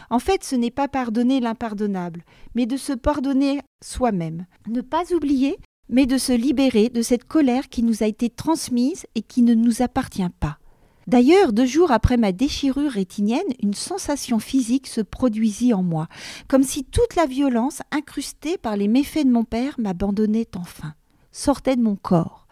En 0.08 0.18
fait, 0.18 0.42
ce 0.44 0.56
n'est 0.56 0.70
pas 0.70 0.88
pardonner 0.88 1.40
l'impardonnable, 1.40 2.24
mais 2.54 2.64
de 2.64 2.78
se 2.78 2.94
pardonner 2.94 3.60
soi-même. 3.84 4.46
Ne 4.66 4.80
pas 4.80 5.12
oublier, 5.12 5.58
mais 5.90 6.06
de 6.06 6.16
se 6.16 6.32
libérer 6.32 6.88
de 6.88 7.02
cette 7.02 7.24
colère 7.24 7.68
qui 7.68 7.82
nous 7.82 8.02
a 8.02 8.06
été 8.06 8.30
transmise 8.30 9.04
et 9.14 9.20
qui 9.20 9.42
ne 9.42 9.52
nous 9.52 9.82
appartient 9.82 10.32
pas. 10.40 10.56
D'ailleurs, 11.06 11.52
deux 11.52 11.66
jours 11.66 11.92
après 11.92 12.16
ma 12.16 12.32
déchirure 12.32 12.92
rétinienne, 12.92 13.52
une 13.62 13.74
sensation 13.74 14.38
physique 14.38 14.86
se 14.86 15.02
produisit 15.02 15.74
en 15.74 15.82
moi, 15.82 16.08
comme 16.48 16.62
si 16.62 16.82
toute 16.82 17.14
la 17.14 17.26
violence 17.26 17.82
incrustée 17.92 18.56
par 18.56 18.78
les 18.78 18.88
méfaits 18.88 19.26
de 19.26 19.30
mon 19.30 19.44
père 19.44 19.74
m'abandonnait 19.78 20.48
enfin, 20.56 20.94
sortait 21.30 21.76
de 21.76 21.82
mon 21.82 21.94
corps 21.94 22.45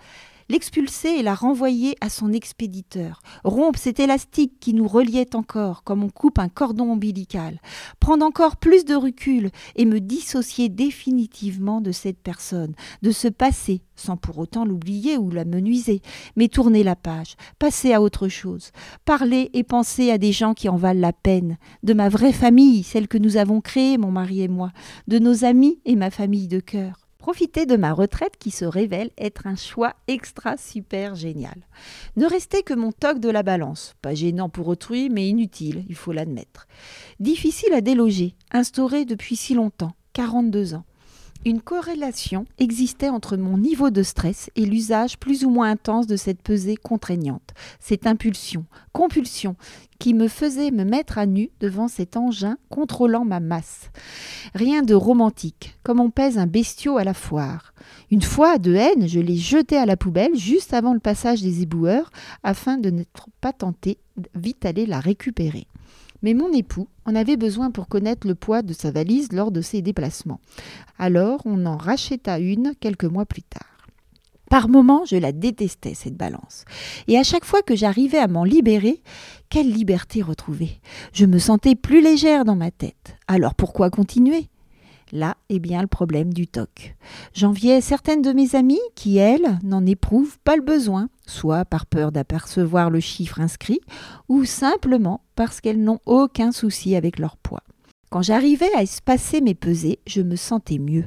l'expulser 0.49 1.09
et 1.09 1.23
la 1.23 1.35
renvoyer 1.35 1.97
à 2.01 2.09
son 2.09 2.33
expéditeur, 2.33 3.21
rompre 3.45 3.79
cet 3.79 4.01
élastique 4.01 4.59
qui 4.61 4.75
nous 4.75 4.89
reliait 4.89 5.35
encore, 5.35 5.85
comme 5.85 6.05
on 6.05 6.11
coupe 6.11 6.39
un 6.39 6.49
cordon 6.49 6.93
ombilical, 6.93 7.61
prendre 8.01 8.25
encore 8.25 8.57
plus 8.57 8.85
de 8.85 8.95
recul 8.95 9.51
et 9.77 9.85
me 9.85 10.01
dissocier 10.01 10.69
définitivement 10.69 11.81
de 11.81 11.93
cette 11.93 12.19
personne, 12.19 12.75
de 13.03 13.11
ce 13.11 13.29
passé, 13.29 13.83
sans 13.97 14.17
pour 14.17 14.39
autant 14.39 14.65
l'oublier 14.65 15.17
ou 15.17 15.31
la 15.31 15.45
menuiser, 15.45 16.03
mais 16.37 16.49
tourner 16.49 16.83
la 16.83 16.97
page, 16.97 17.37
passer 17.59 17.93
à 17.93 18.03
autre 18.03 18.29
chose, 18.29 18.71
parler 19.05 19.51
et 19.53 19.65
penser 19.65 20.11
à 20.11 20.19
des 20.19 20.33
gens 20.33 20.55
qui 20.55 20.69
en 20.69 20.77
valent 20.77 21.01
la 21.01 21.13
peine, 21.13 21.59
de 21.83 21.95
ma 21.95 22.09
vraie 22.09 22.33
famille, 22.33 22.83
celle 22.83 23.09
que 23.09 23.19
nous 23.19 23.37
avons 23.37 23.61
créée, 23.61 23.99
mon 23.99 24.11
mari 24.11 24.43
et 24.43 24.49
moi, 24.49 24.73
de 25.09 25.19
nos 25.19 25.45
amis 25.45 25.81
et 25.85 25.97
ma 25.97 26.11
famille 26.11 26.49
de 26.49 26.61
cœur 26.61 27.04
profiter 27.25 27.65
de 27.65 27.77
ma 27.77 27.95
retraite 27.95 28.37
qui 28.39 28.51
se 28.51 28.67
révèle 28.67 29.11
être 29.17 29.47
un 29.47 29.57
choix 29.57 29.95
extra 30.09 30.59
super 30.59 31.15
génial. 31.15 31.67
Ne 32.17 32.27
restait 32.27 32.63
que 32.63 32.75
mon 32.75 32.93
toc 32.93 33.19
de 33.19 33.31
la 33.31 33.43
balance, 33.43 33.95
pas 34.03 34.13
gênant 34.13 34.51
pour 34.51 34.69
autrui, 34.69 35.09
mais 35.09 35.27
inutile, 35.27 35.87
il 35.89 35.95
faut 35.95 36.13
l'admettre. 36.13 36.67
Difficile 37.21 37.73
à 37.73 37.81
déloger, 37.81 38.35
instauré 38.51 39.07
depuis 39.07 39.37
si 39.37 39.55
longtemps, 39.55 39.95
42 40.13 40.75
ans. 40.75 40.85
Une 41.47 41.61
corrélation 41.61 42.47
existait 42.57 43.11
entre 43.11 43.37
mon 43.37 43.59
niveau 43.59 43.91
de 43.91 44.03
stress 44.03 44.49
et 44.57 44.65
l'usage 44.65 45.19
plus 45.19 45.45
ou 45.45 45.51
moins 45.51 45.71
intense 45.71 46.07
de 46.07 46.17
cette 46.17 46.41
pesée 46.41 46.77
contraignante, 46.77 47.53
cette 47.81 48.07
impulsion, 48.07 48.65
compulsion, 48.93 49.55
qui 49.99 50.15
me 50.15 50.29
faisait 50.29 50.71
me 50.71 50.85
mettre 50.85 51.19
à 51.19 51.27
nu 51.27 51.51
devant 51.61 51.87
cet 51.87 52.17
engin 52.17 52.57
contrôlant 52.71 53.27
ma 53.27 53.41
masse. 53.41 53.91
Rien 54.55 54.81
de 54.81 54.95
romantique, 54.95 55.77
comme 55.83 56.01
on 56.01 56.09
pèse 56.09 56.39
un 56.39 56.47
bestiau 56.47 56.97
à 56.97 57.05
la 57.05 57.15
foire. 57.15 57.75
Une 58.11 58.23
fois, 58.23 58.57
de 58.57 58.75
haine, 58.75 59.07
je 59.07 59.21
l'ai 59.21 59.37
jeté 59.37 59.77
à 59.77 59.85
la 59.85 59.99
poubelle 59.99 60.37
juste 60.37 60.73
avant 60.73 60.95
le 60.95 61.01
passage 61.01 61.43
des 61.43 61.61
éboueurs, 61.61 62.11
afin 62.43 62.79
de 62.79 62.89
n'être 62.89 63.29
pas 63.43 63.53
tenté 63.53 63.99
vite 64.35 64.65
aller 64.65 64.87
la 64.87 65.01
récupérer. 65.01 65.67
Mais 66.25 66.33
mon 66.33 66.51
époux 66.53 66.89
en 67.05 67.15
avait 67.15 67.37
besoin 67.37 67.71
pour 67.71 67.87
connaître 67.87 68.27
le 68.27 68.35
poids 68.35 68.63
de 68.63 68.73
sa 68.73 68.91
valise 68.91 69.31
lors 69.31 69.51
de 69.51 69.61
ses 69.61 69.83
déplacements. 69.83 70.41
Alors 70.99 71.43
on 71.45 71.67
en 71.67 71.77
racheta 71.77 72.39
une 72.39 72.73
quelques 72.81 73.05
mois 73.05 73.27
plus 73.27 73.43
tard. 73.43 73.89
Par 74.49 74.71
moments, 74.71 75.05
je 75.05 75.17
la 75.17 75.33
détestais, 75.33 75.93
cette 75.93 76.17
balance. 76.17 76.65
Et 77.09 77.19
à 77.19 77.25
chaque 77.25 77.45
fois 77.45 77.61
que 77.61 77.77
j'arrivais 77.77 78.19
à 78.19 78.29
m'en 78.29 78.45
libérer, 78.45 79.03
quelle 79.51 79.71
liberté 79.71 80.23
retrouvée. 80.23 80.81
Je 81.13 81.27
me 81.27 81.39
sentais 81.39 81.75
plus 81.75 82.01
légère 82.01 82.47
dans 82.47 82.57
ma 82.57 82.71
tête. 82.71 83.17
Alors 83.29 83.55
pourquoi 83.55 83.91
continuer? 83.91 84.49
Là 85.13 85.37
est 85.51 85.59
bien 85.59 85.83
le 85.83 85.89
problème 85.89 86.33
du 86.33 86.47
TOC. 86.47 86.97
J'enviais 87.35 87.83
certaines 87.83 88.23
de 88.23 88.33
mes 88.33 88.55
amies 88.55 88.81
qui, 88.95 89.19
elles, 89.19 89.59
n'en 89.63 89.85
éprouvent 89.85 90.39
pas 90.43 90.57
le 90.57 90.63
besoin, 90.63 91.11
soit 91.27 91.65
par 91.65 91.87
peur 91.87 92.13
d'apercevoir 92.13 92.91
le 92.91 93.01
chiffre 93.01 93.41
inscrit, 93.41 93.81
ou 94.29 94.45
simplement 94.45 95.23
parce 95.37 95.61
qu'elles 95.61 95.83
n'ont 95.83 96.01
aucun 96.07 96.53
souci 96.53 96.97
avec 96.97 97.19
leur 97.19 97.37
poids. 97.37 97.63
Quand 98.11 98.23
j'arrivais 98.23 98.73
à 98.77 98.83
espacer 98.83 99.41
mes 99.41 99.55
pesées, 99.55 99.99
je 100.07 100.23
me 100.23 100.37
sentais 100.37 100.79
mieux. 100.79 101.07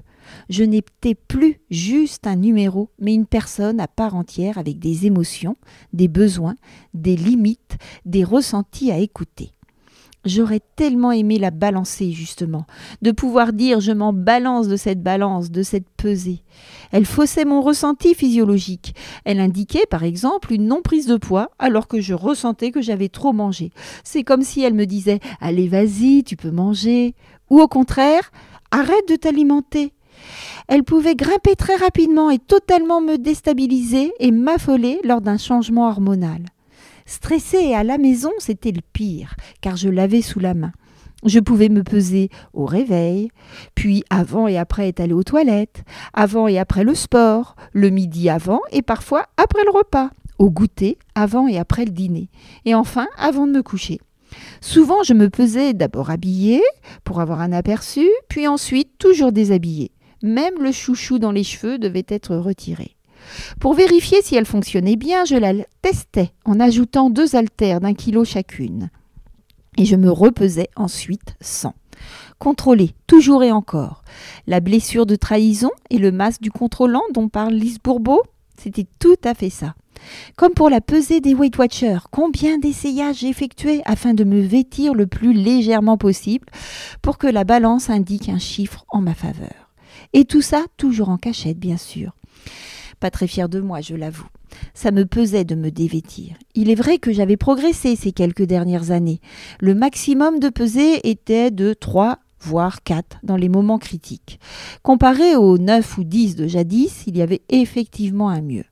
Je 0.49 0.63
n'étais 0.63 1.15
plus 1.15 1.61
juste 1.69 2.27
un 2.27 2.35
numéro, 2.35 2.89
mais 2.99 3.13
une 3.13 3.25
personne 3.25 3.79
à 3.79 3.87
part 3.87 4.15
entière 4.15 4.57
avec 4.57 4.79
des 4.79 5.05
émotions, 5.05 5.55
des 5.93 6.09
besoins, 6.09 6.55
des 6.93 7.15
limites, 7.15 7.77
des 8.05 8.25
ressentis 8.25 8.91
à 8.91 8.97
écouter. 8.97 9.51
J'aurais 10.27 10.61
tellement 10.75 11.11
aimé 11.13 11.39
la 11.39 11.51
balancer, 11.51 12.11
justement, 12.11 12.65
de 13.01 13.11
pouvoir 13.11 13.53
dire 13.53 13.79
je 13.79 13.93
m'en 13.93 14.11
balance 14.11 14.67
de 14.67 14.75
cette 14.75 15.01
balance, 15.01 15.51
de 15.51 15.63
cette 15.63 15.89
pesée. 15.89 16.43
Elle 16.91 17.05
faussait 17.05 17.45
mon 17.45 17.61
ressenti 17.61 18.13
physiologique. 18.13 18.93
Elle 19.23 19.39
indiquait, 19.39 19.85
par 19.89 20.03
exemple, 20.03 20.53
une 20.53 20.67
non-prise 20.67 21.07
de 21.07 21.15
poids 21.15 21.49
alors 21.59 21.87
que 21.87 22.01
je 22.01 22.13
ressentais 22.13 22.71
que 22.71 22.81
j'avais 22.81 23.09
trop 23.09 23.31
mangé. 23.31 23.71
C'est 24.03 24.23
comme 24.23 24.43
si 24.43 24.61
elle 24.61 24.73
me 24.73 24.85
disait 24.85 25.19
Allez, 25.39 25.69
vas-y, 25.69 26.23
tu 26.23 26.35
peux 26.35 26.51
manger. 26.51 27.15
Ou 27.49 27.61
au 27.61 27.67
contraire, 27.67 28.31
arrête 28.71 29.07
de 29.07 29.15
t'alimenter. 29.15 29.93
Elle 30.67 30.83
pouvait 30.83 31.15
grimper 31.15 31.55
très 31.55 31.75
rapidement 31.75 32.29
et 32.29 32.39
totalement 32.39 32.99
me 32.99 33.17
déstabiliser 33.17 34.11
et 34.19 34.31
m'affoler 34.31 34.99
lors 35.03 35.21
d'un 35.21 35.37
changement 35.37 35.87
hormonal. 35.87 36.41
Stressée 37.07 37.69
et 37.69 37.75
à 37.75 37.85
la 37.85 37.97
maison, 37.97 38.31
c'était 38.37 38.71
le 38.71 38.81
pire, 38.93 39.35
car 39.61 39.77
je 39.77 39.87
l'avais 39.87 40.21
sous 40.21 40.39
la 40.39 40.53
main. 40.53 40.73
Je 41.23 41.39
pouvais 41.39 41.69
me 41.69 41.81
peser 41.81 42.29
au 42.53 42.65
réveil, 42.65 43.29
puis 43.75 44.03
avant 44.09 44.47
et 44.47 44.57
après 44.57 44.89
être 44.89 45.11
aux 45.13 45.23
toilettes, 45.23 45.83
avant 46.13 46.47
et 46.47 46.59
après 46.59 46.83
le 46.83 46.93
sport, 46.93 47.55
le 47.71 47.89
midi 47.89 48.29
avant 48.29 48.59
et 48.71 48.81
parfois 48.81 49.25
après 49.37 49.63
le 49.63 49.71
repas, 49.71 50.11
au 50.37 50.51
goûter, 50.51 50.99
avant 51.15 51.47
et 51.47 51.57
après 51.57 51.85
le 51.85 51.91
dîner, 51.91 52.29
et 52.65 52.75
enfin 52.75 53.07
avant 53.17 53.47
de 53.47 53.53
me 53.53 53.63
coucher. 53.63 53.99
Souvent, 54.59 55.01
je 55.03 55.13
me 55.13 55.29
pesais 55.29 55.73
d'abord 55.73 56.09
habillée 56.09 56.61
pour 57.05 57.21
avoir 57.21 57.39
un 57.39 57.53
aperçu, 57.53 58.05
puis 58.27 58.47
ensuite 58.47 58.97
toujours 58.99 59.31
déshabillée. 59.31 59.91
Même 60.23 60.61
le 60.61 60.73
chouchou 60.73 61.19
dans 61.19 61.31
les 61.31 61.45
cheveux 61.45 61.79
devait 61.79 62.05
être 62.09 62.35
retiré. 62.35 62.96
Pour 63.59 63.73
vérifier 63.73 64.21
si 64.21 64.35
elle 64.35 64.45
fonctionnait 64.45 64.95
bien, 64.95 65.25
je 65.25 65.35
la 65.35 65.53
testais 65.81 66.31
en 66.45 66.59
ajoutant 66.59 67.09
deux 67.09 67.35
haltères 67.35 67.79
d'un 67.79 67.93
kilo 67.93 68.25
chacune. 68.25 68.89
Et 69.77 69.85
je 69.85 69.95
me 69.95 70.11
repesais 70.11 70.69
ensuite 70.75 71.35
sans. 71.41 71.73
Contrôler, 72.39 72.91
toujours 73.07 73.43
et 73.43 73.51
encore. 73.51 74.03
La 74.45 74.59
blessure 74.59 75.05
de 75.05 75.15
trahison 75.15 75.71
et 75.89 75.97
le 75.97 76.11
masque 76.11 76.41
du 76.41 76.51
contrôlant 76.51 77.01
dont 77.13 77.29
parle 77.29 77.53
Lise 77.53 77.79
Bourbeau, 77.79 78.21
c'était 78.57 78.87
tout 78.99 79.17
à 79.23 79.33
fait 79.33 79.49
ça. 79.49 79.75
Comme 80.35 80.53
pour 80.53 80.69
la 80.69 80.81
pesée 80.81 81.21
des 81.21 81.33
Weight 81.33 81.57
Watchers, 81.57 82.07
combien 82.11 82.59
d'essayages 82.59 83.17
j'ai 83.17 83.29
effectués 83.29 83.81
afin 83.85 84.13
de 84.13 84.23
me 84.23 84.41
vêtir 84.41 84.93
le 84.93 85.07
plus 85.07 85.33
légèrement 85.33 85.97
possible 85.97 86.47
pour 87.01 87.17
que 87.17 87.27
la 87.27 87.43
balance 87.43 87.89
indique 87.89 88.29
un 88.29 88.39
chiffre 88.39 88.85
en 88.89 89.01
ma 89.01 89.15
faveur. 89.15 89.71
Et 90.13 90.25
tout 90.25 90.41
ça 90.41 90.63
toujours 90.77 91.09
en 91.09 91.17
cachette, 91.17 91.59
bien 91.59 91.77
sûr. 91.77 92.11
Pas 92.99 93.11
très 93.11 93.27
fière 93.27 93.49
de 93.49 93.59
moi, 93.59 93.81
je 93.81 93.95
l'avoue. 93.95 94.27
Ça 94.73 94.91
me 94.91 95.05
pesait 95.05 95.43
de 95.43 95.55
me 95.55 95.69
dévêtir. 95.69 96.35
Il 96.55 96.69
est 96.69 96.75
vrai 96.75 96.97
que 96.97 97.11
j'avais 97.11 97.37
progressé 97.37 97.95
ces 97.95 98.11
quelques 98.11 98.43
dernières 98.43 98.91
années. 98.91 99.19
Le 99.59 99.75
maximum 99.75 100.39
de 100.39 100.49
pesée 100.49 101.07
était 101.09 101.51
de 101.51 101.73
3 101.73 102.19
voire 102.39 102.83
4 102.83 103.19
dans 103.23 103.35
les 103.35 103.49
moments 103.49 103.79
critiques. 103.79 104.39
Comparé 104.83 105.35
aux 105.35 105.57
9 105.57 105.97
ou 105.97 106.03
10 106.03 106.35
de 106.35 106.47
jadis, 106.47 107.03
il 107.07 107.17
y 107.17 107.21
avait 107.21 107.41
effectivement 107.49 108.29
un 108.29 108.41
mieux. 108.41 108.65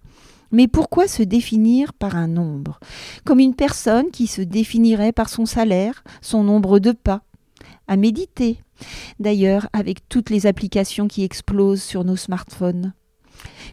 Mais 0.51 0.67
pourquoi 0.67 1.07
se 1.07 1.23
définir 1.23 1.93
par 1.93 2.15
un 2.15 2.27
nombre? 2.27 2.79
Comme 3.25 3.39
une 3.39 3.55
personne 3.55 4.11
qui 4.11 4.27
se 4.27 4.41
définirait 4.41 5.11
par 5.11 5.29
son 5.29 5.45
salaire, 5.45 6.03
son 6.21 6.43
nombre 6.43 6.79
de 6.79 6.91
pas 6.91 7.23
À 7.87 7.97
méditer. 7.97 8.59
D'ailleurs, 9.19 9.67
avec 9.73 10.07
toutes 10.07 10.29
les 10.29 10.45
applications 10.45 11.07
qui 11.07 11.23
explosent 11.23 11.83
sur 11.83 12.03
nos 12.03 12.15
smartphones. 12.15 12.93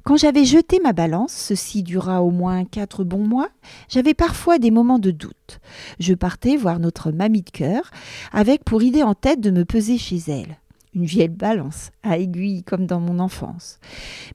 Quand 0.04 0.16
j'avais 0.16 0.44
jeté 0.44 0.80
ma 0.80 0.92
balance, 0.92 1.32
ceci 1.32 1.84
dura 1.84 2.22
au 2.22 2.30
moins 2.30 2.64
quatre 2.64 3.04
bons 3.04 3.26
mois, 3.26 3.50
j'avais 3.88 4.14
parfois 4.14 4.58
des 4.58 4.72
moments 4.72 4.98
de 4.98 5.12
doute. 5.12 5.60
Je 6.00 6.14
partais 6.14 6.56
voir 6.56 6.80
notre 6.80 7.12
mamie 7.12 7.42
de 7.42 7.50
cœur, 7.50 7.90
avec 8.32 8.64
pour 8.64 8.82
idée 8.82 9.04
en 9.04 9.14
tête 9.14 9.40
de 9.40 9.50
me 9.50 9.64
peser 9.64 9.98
chez 9.98 10.18
elle. 10.26 10.58
Une 10.94 11.04
vieille 11.04 11.28
balance, 11.28 11.90
à 12.02 12.18
aiguille 12.18 12.64
comme 12.64 12.86
dans 12.86 13.00
mon 13.00 13.20
enfance. 13.20 13.78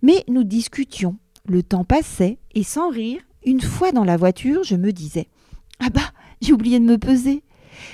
Mais 0.02 0.24
nous 0.30 0.46
discutions, 0.46 1.18
le 1.46 1.62
temps 1.64 1.84
passait, 1.84 2.40
et 2.56 2.64
sans 2.64 2.90
rire, 2.90 3.22
une 3.46 3.62
fois 3.62 3.92
dans 3.92 4.06
la 4.06 4.18
voiture, 4.18 4.64
je 4.64 4.76
me 4.76 4.92
disais 4.94 5.28
Ah 5.80 5.90
bah, 5.90 6.12
j'ai 6.42 6.54
oublié 6.54 6.80
de 6.80 6.86
me 6.86 6.98
peser. 6.98 7.44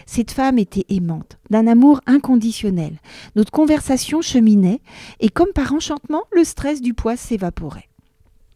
Cette 0.05 0.31
femme 0.31 0.59
était 0.59 0.85
aimante, 0.89 1.37
d'un 1.49 1.67
amour 1.67 2.01
inconditionnel. 2.05 2.99
Notre 3.35 3.51
conversation 3.51 4.21
cheminait, 4.21 4.81
et 5.19 5.29
comme 5.29 5.53
par 5.53 5.73
enchantement, 5.73 6.23
le 6.31 6.43
stress 6.43 6.81
du 6.81 6.93
poids 6.93 7.17
s'évaporait. 7.17 7.89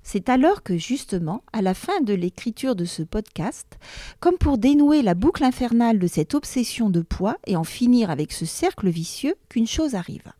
C'est 0.09 0.30
alors 0.30 0.63
que, 0.63 0.78
justement, 0.78 1.43
à 1.51 1.61
la 1.61 1.73
fin 1.73 1.99
de 1.99 2.13
l'écriture 2.13 2.78
de 2.78 2.86
ce 2.86 3.03
podcast, 3.03 3.78
comme 4.21 4.38
pour 4.38 4.57
dénouer 4.57 5.01
la 5.01 5.15
boucle 5.15 5.43
infernale 5.43 5.99
de 5.99 6.07
cette 6.07 6.34
obsession 6.34 6.89
de 6.89 7.01
poids 7.01 7.36
et 7.45 7.57
en 7.57 7.65
finir 7.65 8.09
avec 8.09 8.32
ce 8.32 8.45
cercle 8.45 8.88
vicieux, 8.88 9.36
qu'une 9.49 9.67
chose 9.67 9.95
arrive. 9.95 10.32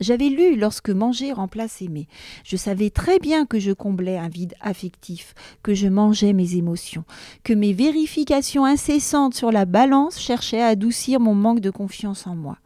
J'avais 0.00 0.30
lu 0.30 0.56
lorsque 0.56 0.88
manger 0.88 1.32
remplace 1.32 1.82
aimer. 1.82 2.08
Je 2.42 2.56
savais 2.56 2.88
très 2.88 3.18
bien 3.18 3.44
que 3.44 3.58
je 3.58 3.72
comblais 3.72 4.16
un 4.16 4.28
vide 4.28 4.54
affectif, 4.60 5.34
que 5.62 5.74
je 5.74 5.88
mangeais 5.88 6.32
mes 6.32 6.56
émotions, 6.56 7.04
que 7.44 7.52
mes 7.52 7.74
vérifications 7.74 8.64
incessantes 8.64 9.34
sur 9.34 9.52
la 9.52 9.66
balance 9.66 10.18
cherchaient 10.18 10.62
à 10.62 10.68
adoucir 10.68 11.20
mon 11.20 11.34
manque 11.34 11.60
de 11.60 11.70
confiance 11.70 12.26
en 12.26 12.34
moi. 12.34 12.56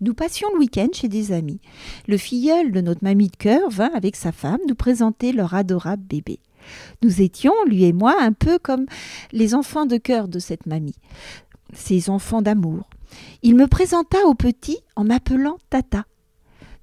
Nous 0.00 0.14
passions 0.14 0.48
le 0.52 0.58
week-end 0.58 0.88
chez 0.92 1.08
des 1.08 1.32
amis. 1.32 1.60
Le 2.06 2.16
filleul 2.16 2.72
de 2.72 2.80
notre 2.80 3.02
mamie 3.02 3.28
de 3.28 3.36
cœur 3.36 3.68
vint 3.70 3.90
avec 3.94 4.16
sa 4.16 4.32
femme 4.32 4.60
nous 4.68 4.76
présenter 4.76 5.32
leur 5.32 5.54
adorable 5.54 6.04
bébé. 6.04 6.40
Nous 7.02 7.22
étions, 7.22 7.54
lui 7.66 7.84
et 7.84 7.92
moi, 7.92 8.14
un 8.20 8.32
peu 8.32 8.58
comme 8.58 8.86
les 9.32 9.54
enfants 9.54 9.86
de 9.86 9.96
cœur 9.96 10.28
de 10.28 10.38
cette 10.38 10.66
mamie, 10.66 10.94
ses 11.72 12.10
enfants 12.10 12.42
d'amour. 12.42 12.88
Il 13.42 13.56
me 13.56 13.66
présenta 13.66 14.18
au 14.26 14.34
petit 14.34 14.78
en 14.96 15.04
m'appelant 15.04 15.58
Tata. 15.70 16.04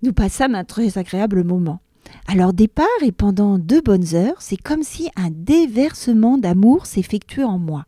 Nous 0.02 0.14
passâmes 0.14 0.56
un 0.56 0.64
très 0.64 0.98
agréable 0.98 1.44
moment. 1.44 1.80
À 2.28 2.36
leur 2.36 2.54
départ 2.54 2.86
et 3.02 3.12
pendant 3.12 3.58
deux 3.58 3.82
bonnes 3.82 4.14
heures, 4.14 4.40
c'est 4.40 4.62
comme 4.62 4.84
si 4.84 5.10
un 5.16 5.30
déversement 5.32 6.38
d'amour 6.38 6.86
s'effectuait 6.86 7.44
en 7.44 7.58
moi, 7.58 7.86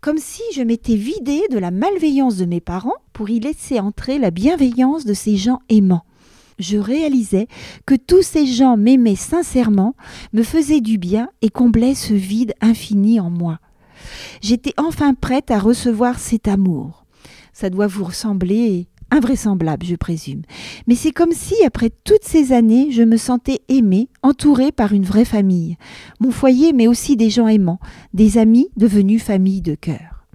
comme 0.00 0.18
si 0.18 0.42
je 0.54 0.62
m'étais 0.62 0.96
vidée 0.96 1.42
de 1.50 1.58
la 1.58 1.70
malveillance 1.70 2.36
de 2.36 2.44
mes 2.44 2.60
parents 2.60 2.96
pour 3.12 3.30
y 3.30 3.40
laisser 3.40 3.80
entrer 3.80 4.18
la 4.18 4.30
bienveillance 4.30 5.04
de 5.04 5.14
ces 5.14 5.36
gens 5.36 5.60
aimants. 5.68 6.04
Je 6.58 6.78
réalisais 6.78 7.48
que 7.84 7.94
tous 7.94 8.22
ces 8.22 8.46
gens 8.46 8.76
m'aimaient 8.76 9.16
sincèrement, 9.16 9.94
me 10.32 10.42
faisaient 10.42 10.80
du 10.80 10.98
bien 10.98 11.28
et 11.42 11.48
comblaient 11.48 11.96
ce 11.96 12.14
vide 12.14 12.54
infini 12.60 13.18
en 13.18 13.30
moi. 13.30 13.58
J'étais 14.40 14.74
enfin 14.76 15.14
prête 15.14 15.50
à 15.50 15.58
recevoir 15.58 16.18
cet 16.18 16.48
amour. 16.48 17.04
Ça 17.52 17.70
doit 17.70 17.86
vous 17.86 18.04
ressembler 18.04 18.88
invraisemblable, 19.14 19.86
je 19.86 19.96
présume. 19.96 20.42
Mais 20.86 20.94
c'est 20.94 21.12
comme 21.12 21.32
si, 21.32 21.54
après 21.64 21.90
toutes 22.04 22.24
ces 22.24 22.52
années, 22.52 22.90
je 22.90 23.02
me 23.02 23.16
sentais 23.16 23.60
aimée, 23.68 24.08
entourée 24.22 24.72
par 24.72 24.92
une 24.92 25.04
vraie 25.04 25.24
famille. 25.24 25.76
Mon 26.20 26.30
foyer, 26.30 26.72
mais 26.72 26.86
aussi 26.86 27.16
des 27.16 27.30
gens 27.30 27.48
aimants, 27.48 27.80
des 28.12 28.38
amis 28.38 28.68
devenus 28.76 29.22
famille 29.22 29.62
de 29.62 29.74
cœur. 29.74 30.26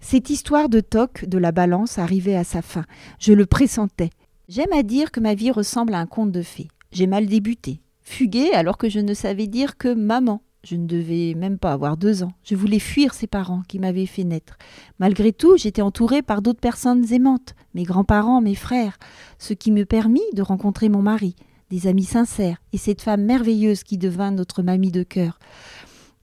Cette 0.00 0.30
histoire 0.30 0.68
de 0.68 0.80
toc 0.80 1.24
de 1.26 1.38
la 1.38 1.52
balance 1.52 1.98
arrivait 1.98 2.36
à 2.36 2.44
sa 2.44 2.60
fin. 2.60 2.84
Je 3.20 3.32
le 3.32 3.46
pressentais. 3.46 4.10
J'aime 4.48 4.72
à 4.72 4.82
dire 4.82 5.12
que 5.12 5.20
ma 5.20 5.34
vie 5.34 5.50
ressemble 5.50 5.94
à 5.94 5.98
un 5.98 6.06
conte 6.06 6.32
de 6.32 6.42
fées. 6.42 6.68
J'ai 6.90 7.06
mal 7.06 7.26
débuté. 7.26 7.80
Fugué 8.02 8.52
alors 8.52 8.78
que 8.78 8.88
je 8.88 8.98
ne 8.98 9.14
savais 9.14 9.46
dire 9.46 9.76
que 9.76 9.94
maman. 9.94 10.42
Je 10.64 10.76
ne 10.76 10.86
devais 10.86 11.34
même 11.34 11.58
pas 11.58 11.72
avoir 11.72 11.96
deux 11.96 12.22
ans. 12.22 12.32
Je 12.44 12.54
voulais 12.54 12.78
fuir 12.78 13.14
ces 13.14 13.26
parents 13.26 13.62
qui 13.66 13.80
m'avaient 13.80 14.06
fait 14.06 14.22
naître. 14.22 14.56
Malgré 15.00 15.32
tout, 15.32 15.56
j'étais 15.56 15.82
entourée 15.82 16.22
par 16.22 16.40
d'autres 16.40 16.60
personnes 16.60 17.12
aimantes, 17.12 17.56
mes 17.74 17.82
grands-parents, 17.82 18.40
mes 18.40 18.54
frères, 18.54 18.96
ce 19.38 19.54
qui 19.54 19.72
me 19.72 19.84
permit 19.84 20.20
de 20.34 20.42
rencontrer 20.42 20.88
mon 20.88 21.02
mari, 21.02 21.34
des 21.70 21.88
amis 21.88 22.04
sincères, 22.04 22.62
et 22.72 22.78
cette 22.78 23.02
femme 23.02 23.24
merveilleuse 23.24 23.82
qui 23.82 23.98
devint 23.98 24.30
notre 24.30 24.62
mamie 24.62 24.92
de 24.92 25.02
cœur. 25.02 25.40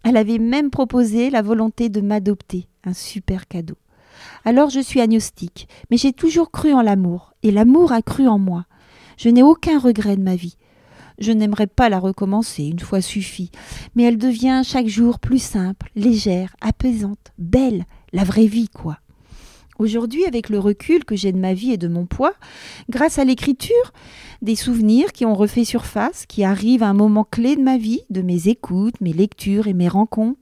Elle 0.05 0.15
avait 0.15 0.37
même 0.37 0.69
proposé 0.69 1.29
la 1.29 1.41
volonté 1.41 1.89
de 1.89 1.99
m'adopter, 1.99 2.69
un 2.85 2.93
super 2.93 3.45
cadeau. 3.45 3.75
Alors 4.45 4.69
je 4.69 4.79
suis 4.79 5.01
agnostique, 5.01 5.67
mais 5.91 5.97
j'ai 5.97 6.13
toujours 6.13 6.49
cru 6.51 6.71
en 6.73 6.81
l'amour, 6.81 7.33
et 7.43 7.51
l'amour 7.51 7.91
a 7.91 8.01
cru 8.01 8.25
en 8.27 8.39
moi. 8.39 8.65
Je 9.17 9.27
n'ai 9.27 9.43
aucun 9.43 9.79
regret 9.79 10.15
de 10.15 10.23
ma 10.23 10.37
vie. 10.37 10.55
Je 11.19 11.31
n'aimerais 11.31 11.67
pas 11.67 11.89
la 11.89 11.99
recommencer, 11.99 12.63
une 12.65 12.79
fois 12.79 13.01
suffit. 13.01 13.51
Mais 13.95 14.03
elle 14.03 14.17
devient 14.17 14.61
chaque 14.65 14.87
jour 14.87 15.19
plus 15.19 15.41
simple, 15.41 15.91
légère, 15.95 16.55
apaisante, 16.61 17.33
belle, 17.37 17.85
la 18.13 18.23
vraie 18.23 18.47
vie, 18.47 18.69
quoi. 18.69 18.99
Aujourd'hui, 19.79 20.25
avec 20.25 20.49
le 20.49 20.59
recul 20.59 21.05
que 21.05 21.15
j'ai 21.15 21.31
de 21.31 21.37
ma 21.37 21.53
vie 21.53 21.71
et 21.71 21.77
de 21.77 21.87
mon 21.87 22.05
poids, 22.05 22.33
grâce 22.89 23.17
à 23.17 23.23
l'écriture, 23.23 23.93
des 24.41 24.57
souvenirs 24.57 25.13
qui 25.13 25.25
ont 25.25 25.35
refait 25.35 25.63
surface, 25.63 26.25
qui 26.25 26.43
arrivent 26.43 26.83
à 26.83 26.89
un 26.89 26.93
moment 26.93 27.23
clé 27.23 27.55
de 27.55 27.61
ma 27.61 27.77
vie, 27.77 28.01
de 28.09 28.21
mes 28.21 28.49
écoutes, 28.49 28.99
mes 28.99 29.13
lectures 29.13 29.67
et 29.67 29.73
mes 29.73 29.87
rencontres, 29.87 30.39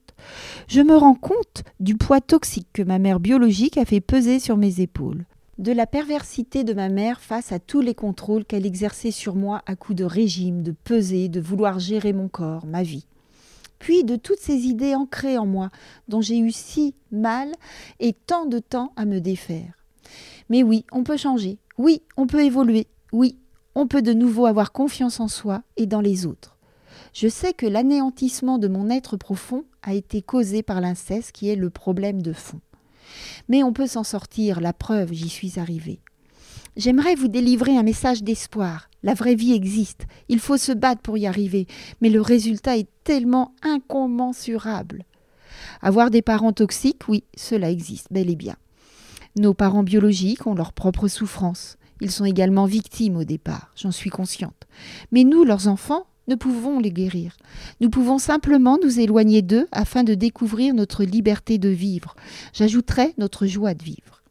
je 0.68 0.82
me 0.82 0.96
rends 0.96 1.14
compte 1.14 1.64
du 1.80 1.96
poids 1.96 2.22
toxique 2.22 2.68
que 2.74 2.82
ma 2.82 2.98
mère 2.98 3.20
biologique 3.20 3.78
a 3.78 3.86
fait 3.86 4.02
peser 4.02 4.40
sur 4.40 4.58
mes 4.58 4.82
épaules, 4.82 5.26
de 5.58 5.72
la 5.72 5.88
perversité 5.88 6.64
de 6.64 6.74
ma 6.74 6.90
mère 6.90 7.20
face 7.20 7.52
à 7.52 7.60
tous 7.60 7.82
les 7.82 7.96
contrôles 7.96 8.46
qu'elle 8.46 8.66
exerçait 8.66 9.12
sur 9.12 9.36
moi 9.36 9.62
à 9.66 9.76
coups 9.76 9.98
de 9.98 10.06
régime, 10.06 10.64
de 10.64 10.72
peser, 10.72 11.30
de 11.30 11.40
vouloir 11.40 11.80
gérer 11.80 12.14
mon 12.14 12.28
corps, 12.28 12.66
ma 12.66 12.84
vie 12.84 13.08
puis 13.80 14.04
de 14.04 14.16
toutes 14.16 14.40
ces 14.40 14.66
idées 14.66 14.96
ancrées 14.96 15.38
en 15.38 15.46
moi, 15.46 15.70
dont 16.08 16.22
j'ai 16.22 16.40
eu 16.40 16.52
si 16.52 16.96
mal 17.12 17.52
et 18.00 18.14
tant 18.14 18.46
de 18.46 18.60
temps 18.60 18.92
à 18.96 19.06
me 19.06 19.20
défaire. 19.20 19.74
Mais 20.50 20.64
oui, 20.64 20.86
on 20.92 21.04
peut 21.04 21.18
changer, 21.18 21.60
oui, 21.78 22.02
on 22.16 22.28
peut 22.28 22.44
évoluer, 22.44 22.88
oui, 23.12 23.38
on 23.76 23.88
peut 23.88 24.02
de 24.02 24.14
nouveau 24.14 24.46
avoir 24.46 24.72
confiance 24.72 25.20
en 25.20 25.28
soi 25.28 25.64
et 25.76 25.86
dans 25.86 26.02
les 26.02 26.26
autres. 26.26 26.58
Je 27.14 27.28
sais 27.28 27.54
que 27.54 27.66
l'anéantissement 27.66 28.58
de 28.58 28.68
mon 28.68 28.90
être 28.90 29.18
profond 29.18 29.66
a 29.82 29.94
été 29.94 30.22
causé 30.22 30.64
par 30.64 30.82
l'inceste 30.82 31.32
qui 31.32 31.50
est 31.50 31.56
le 31.56 31.70
problème 31.70 32.22
de 32.22 32.34
fond. 32.34 32.62
Mais 33.48 33.64
on 33.64 33.74
peut 33.74 33.88
s'en 33.88 34.04
sortir, 34.04 34.60
la 34.62 34.74
preuve, 34.74 35.14
j'y 35.14 35.30
suis 35.30 35.60
arrivée. 35.60 36.00
J'aimerais 36.76 37.16
vous 37.16 37.28
délivrer 37.28 37.76
un 37.76 37.84
message 37.84 38.24
d'espoir. 38.24 38.90
La 39.02 39.16
vraie 39.16 39.36
vie 39.36 39.54
existe. 39.54 40.06
Il 40.30 40.40
faut 40.40 40.58
se 40.58 40.72
battre 40.72 41.02
pour 41.02 41.18
y 41.18 41.26
arriver. 41.26 41.66
Mais 42.02 42.10
le 42.10 42.22
résultat 42.22 42.78
est 42.78 42.90
tellement 43.04 43.56
incommensurable. 43.64 45.04
Avoir 45.82 46.12
des 46.12 46.22
parents 46.22 46.54
toxiques, 46.54 47.08
oui, 47.08 47.24
cela 47.36 47.72
existe 47.72 48.08
bel 48.12 48.30
et 48.30 48.36
bien. 48.36 48.56
Nos 49.38 49.54
parents 49.54 49.84
biologiques 49.84 50.46
ont 50.46 50.56
leur 50.56 50.74
propre 50.74 51.08
souffrance. 51.08 51.78
Ils 52.00 52.12
sont 52.12 52.26
également 52.26 52.66
victimes 52.66 53.18
au 53.18 53.24
départ, 53.24 53.72
j'en 53.76 53.92
suis 53.92 54.10
consciente. 54.10 54.68
Mais 55.12 55.24
nous, 55.24 55.44
leurs 55.44 55.68
enfants, 55.68 56.06
ne 56.28 56.36
pouvons 56.36 56.80
les 56.80 56.92
guérir. 56.92 57.38
Nous 57.80 57.90
pouvons 57.90 58.18
simplement 58.18 58.78
nous 58.84 59.00
éloigner 59.00 59.42
d'eux 59.42 59.68
afin 59.72 60.04
de 60.04 60.14
découvrir 60.14 60.74
notre 60.74 61.04
liberté 61.04 61.58
de 61.58 61.70
vivre. 61.70 62.16
J'ajouterai 62.54 63.14
notre 63.18 63.46
joie 63.46 63.74
de 63.74 63.84
vivre. 63.84 64.22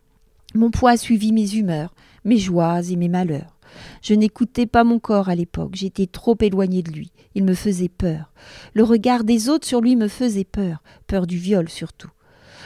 Mon 0.54 0.70
poids 0.70 0.92
a 0.92 0.96
suivi 0.96 1.32
mes 1.32 1.54
humeurs, 1.54 1.94
mes 2.24 2.38
joies 2.38 2.82
et 2.90 2.96
mes 2.96 3.08
malheurs. 3.08 3.56
Je 4.02 4.14
n'écoutais 4.14 4.66
pas 4.66 4.84
mon 4.84 4.98
corps 4.98 5.28
à 5.28 5.34
l'époque, 5.34 5.74
j'étais 5.74 6.06
trop 6.06 6.36
éloignée 6.40 6.82
de 6.82 6.92
lui, 6.92 7.10
il 7.34 7.44
me 7.44 7.54
faisait 7.54 7.88
peur. 7.88 8.32
Le 8.74 8.84
regard 8.84 9.24
des 9.24 9.48
autres 9.48 9.66
sur 9.66 9.80
lui 9.80 9.96
me 9.96 10.08
faisait 10.08 10.44
peur, 10.44 10.82
peur 11.06 11.26
du 11.26 11.36
viol 11.36 11.68
surtout. 11.68 12.10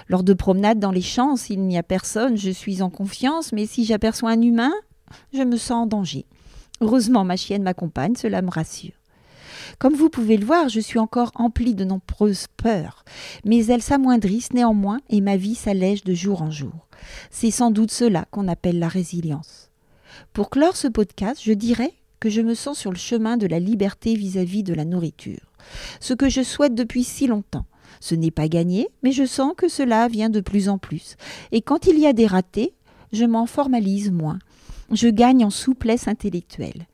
Lors 0.08 0.22
de 0.22 0.34
promenades 0.34 0.78
dans 0.78 0.90
les 0.90 1.00
champs, 1.00 1.36
s'il 1.36 1.62
n'y 1.62 1.78
a 1.78 1.82
personne, 1.82 2.36
je 2.36 2.50
suis 2.50 2.82
en 2.82 2.90
confiance, 2.90 3.52
mais 3.52 3.66
si 3.66 3.84
j'aperçois 3.84 4.30
un 4.30 4.42
humain, 4.42 4.72
je 5.32 5.42
me 5.42 5.56
sens 5.56 5.84
en 5.84 5.86
danger. 5.86 6.26
Heureusement, 6.80 7.24
ma 7.24 7.36
chienne 7.36 7.62
m'accompagne, 7.62 8.16
cela 8.16 8.42
me 8.42 8.50
rassure. 8.50 8.99
Comme 9.78 9.94
vous 9.94 10.10
pouvez 10.10 10.36
le 10.36 10.44
voir, 10.44 10.68
je 10.68 10.80
suis 10.80 10.98
encore 10.98 11.32
emplie 11.34 11.74
de 11.74 11.84
nombreuses 11.84 12.46
peurs, 12.56 13.04
mais 13.44 13.64
elles 13.66 13.82
s'amoindrissent 13.82 14.52
néanmoins 14.52 15.00
et 15.08 15.20
ma 15.20 15.36
vie 15.36 15.54
s'allège 15.54 16.04
de 16.04 16.14
jour 16.14 16.42
en 16.42 16.50
jour. 16.50 16.88
C'est 17.30 17.50
sans 17.50 17.70
doute 17.70 17.90
cela 17.90 18.26
qu'on 18.30 18.48
appelle 18.48 18.78
la 18.78 18.88
résilience. 18.88 19.70
Pour 20.32 20.50
clore 20.50 20.76
ce 20.76 20.88
podcast, 20.88 21.40
je 21.42 21.52
dirais 21.52 21.94
que 22.18 22.28
je 22.28 22.42
me 22.42 22.54
sens 22.54 22.78
sur 22.78 22.90
le 22.90 22.98
chemin 22.98 23.36
de 23.36 23.46
la 23.46 23.58
liberté 23.58 24.14
vis-à-vis 24.14 24.62
de 24.62 24.74
la 24.74 24.84
nourriture, 24.84 25.52
ce 26.00 26.14
que 26.14 26.28
je 26.28 26.42
souhaite 26.42 26.74
depuis 26.74 27.04
si 27.04 27.26
longtemps. 27.26 27.66
Ce 28.00 28.14
n'est 28.14 28.30
pas 28.30 28.48
gagné, 28.48 28.88
mais 29.02 29.12
je 29.12 29.24
sens 29.24 29.52
que 29.56 29.68
cela 29.68 30.08
vient 30.08 30.30
de 30.30 30.40
plus 30.40 30.68
en 30.68 30.78
plus. 30.78 31.16
Et 31.52 31.60
quand 31.60 31.86
il 31.86 31.98
y 31.98 32.06
a 32.06 32.12
des 32.12 32.26
ratés, 32.26 32.74
je 33.12 33.24
m'en 33.24 33.46
formalise 33.46 34.10
moins. 34.10 34.38
Je 34.92 35.08
gagne 35.08 35.44
en 35.44 35.50
souplesse 35.50 36.08
intellectuelle. 36.08 36.86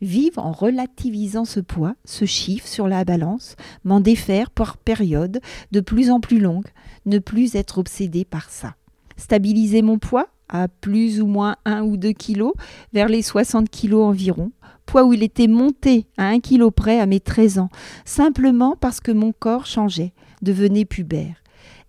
Vivre 0.00 0.44
en 0.44 0.52
relativisant 0.52 1.44
ce 1.44 1.60
poids, 1.60 1.94
ce 2.04 2.24
chiffre 2.24 2.68
sur 2.68 2.86
la 2.86 3.04
balance, 3.04 3.56
m'en 3.84 4.00
défaire 4.00 4.50
par 4.50 4.76
période 4.76 5.40
de 5.72 5.80
plus 5.80 6.10
en 6.10 6.20
plus 6.20 6.38
longue, 6.38 6.68
ne 7.06 7.18
plus 7.18 7.56
être 7.56 7.78
obsédé 7.78 8.24
par 8.24 8.50
ça. 8.50 8.76
Stabiliser 9.16 9.82
mon 9.82 9.98
poids 9.98 10.28
à 10.48 10.68
plus 10.68 11.20
ou 11.20 11.26
moins 11.26 11.56
1 11.64 11.82
ou 11.82 11.96
2 11.96 12.12
kilos, 12.12 12.52
vers 12.92 13.08
les 13.08 13.22
60 13.22 13.68
kilos 13.68 14.04
environ, 14.04 14.52
poids 14.86 15.04
où 15.04 15.12
il 15.12 15.22
était 15.22 15.48
monté 15.48 16.06
à 16.16 16.28
1 16.28 16.40
kilo 16.40 16.70
près 16.70 17.00
à 17.00 17.06
mes 17.06 17.20
13 17.20 17.58
ans, 17.58 17.68
simplement 18.04 18.76
parce 18.76 19.00
que 19.00 19.12
mon 19.12 19.32
corps 19.32 19.66
changeait, 19.66 20.12
devenait 20.42 20.84
pubère. 20.84 21.36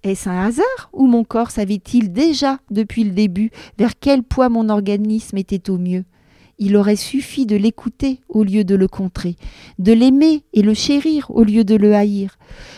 Est-ce 0.04 0.30
un 0.30 0.46
hasard 0.46 0.90
ou 0.94 1.08
mon 1.08 1.24
corps 1.24 1.52
savait-il 1.52 2.12
déjà 2.12 2.60
depuis 2.72 3.04
le 3.04 3.12
début 3.12 3.52
vers 3.78 4.00
quel 4.00 4.24
poids 4.24 4.50
mon 4.50 4.70
organisme 4.70 5.38
était 5.38 5.70
au 5.70 5.78
mieux? 5.78 6.06
Il 6.60 6.76
aurait 6.76 6.96
suffi 6.96 7.46
de 7.46 7.56
l'écouter 7.56 8.20
au 8.28 8.44
lieu 8.44 8.64
de 8.64 8.76
le 8.76 8.88
contrer, 8.88 9.38
de 9.80 9.94
l'aimer 9.94 10.44
et 10.54 10.62
le 10.62 10.74
chérir 10.74 11.32
au 11.32 11.44
lieu 11.44 11.64
de 11.64 11.76
le 11.76 11.96
haïr. 11.96 12.38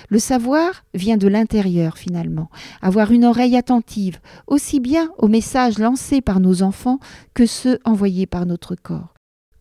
Le 0.10 0.20
savoir 0.20 0.86
vient 0.94 1.18
de 1.18 1.28
l'intérieur 1.28 1.98
finalement, 1.98 2.50
avoir 2.82 3.12
une 3.12 3.26
oreille 3.26 3.58
attentive, 3.58 4.20
aussi 4.48 4.80
bien 4.80 5.10
aux 5.18 5.28
messages 5.28 5.80
lancés 5.80 6.22
par 6.22 6.40
nos 6.40 6.62
enfants 6.62 7.00
que 7.34 7.46
ceux 7.46 7.80
envoyés 7.84 8.28
par 8.28 8.46
notre 8.46 8.76
corps. 8.76 9.16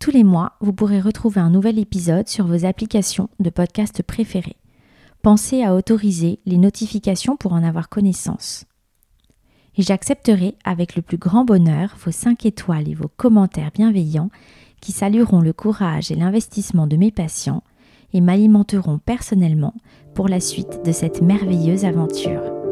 Tous 0.00 0.10
les 0.10 0.24
mois, 0.24 0.54
vous 0.60 0.72
pourrez 0.72 1.00
retrouver 1.00 1.40
un 1.40 1.50
nouvel 1.50 1.78
épisode 1.78 2.28
sur 2.28 2.46
vos 2.46 2.64
applications 2.64 3.28
de 3.40 3.50
podcast 3.50 4.02
préférées. 4.02 4.56
Pensez 5.22 5.62
à 5.62 5.74
autoriser 5.74 6.40
les 6.44 6.58
notifications 6.58 7.36
pour 7.36 7.52
en 7.52 7.62
avoir 7.62 7.88
connaissance 7.88 8.66
et 9.76 9.82
j'accepterai 9.82 10.54
avec 10.64 10.96
le 10.96 11.02
plus 11.02 11.18
grand 11.18 11.44
bonheur 11.44 11.96
vos 12.04 12.12
5 12.12 12.46
étoiles 12.46 12.88
et 12.88 12.94
vos 12.94 13.10
commentaires 13.16 13.72
bienveillants 13.74 14.30
qui 14.80 14.92
salueront 14.92 15.40
le 15.40 15.52
courage 15.52 16.10
et 16.10 16.14
l'investissement 16.14 16.86
de 16.86 16.96
mes 16.96 17.10
patients 17.10 17.62
et 18.12 18.20
m'alimenteront 18.20 18.98
personnellement 18.98 19.74
pour 20.14 20.28
la 20.28 20.40
suite 20.40 20.84
de 20.84 20.92
cette 20.92 21.22
merveilleuse 21.22 21.84
aventure. 21.84 22.63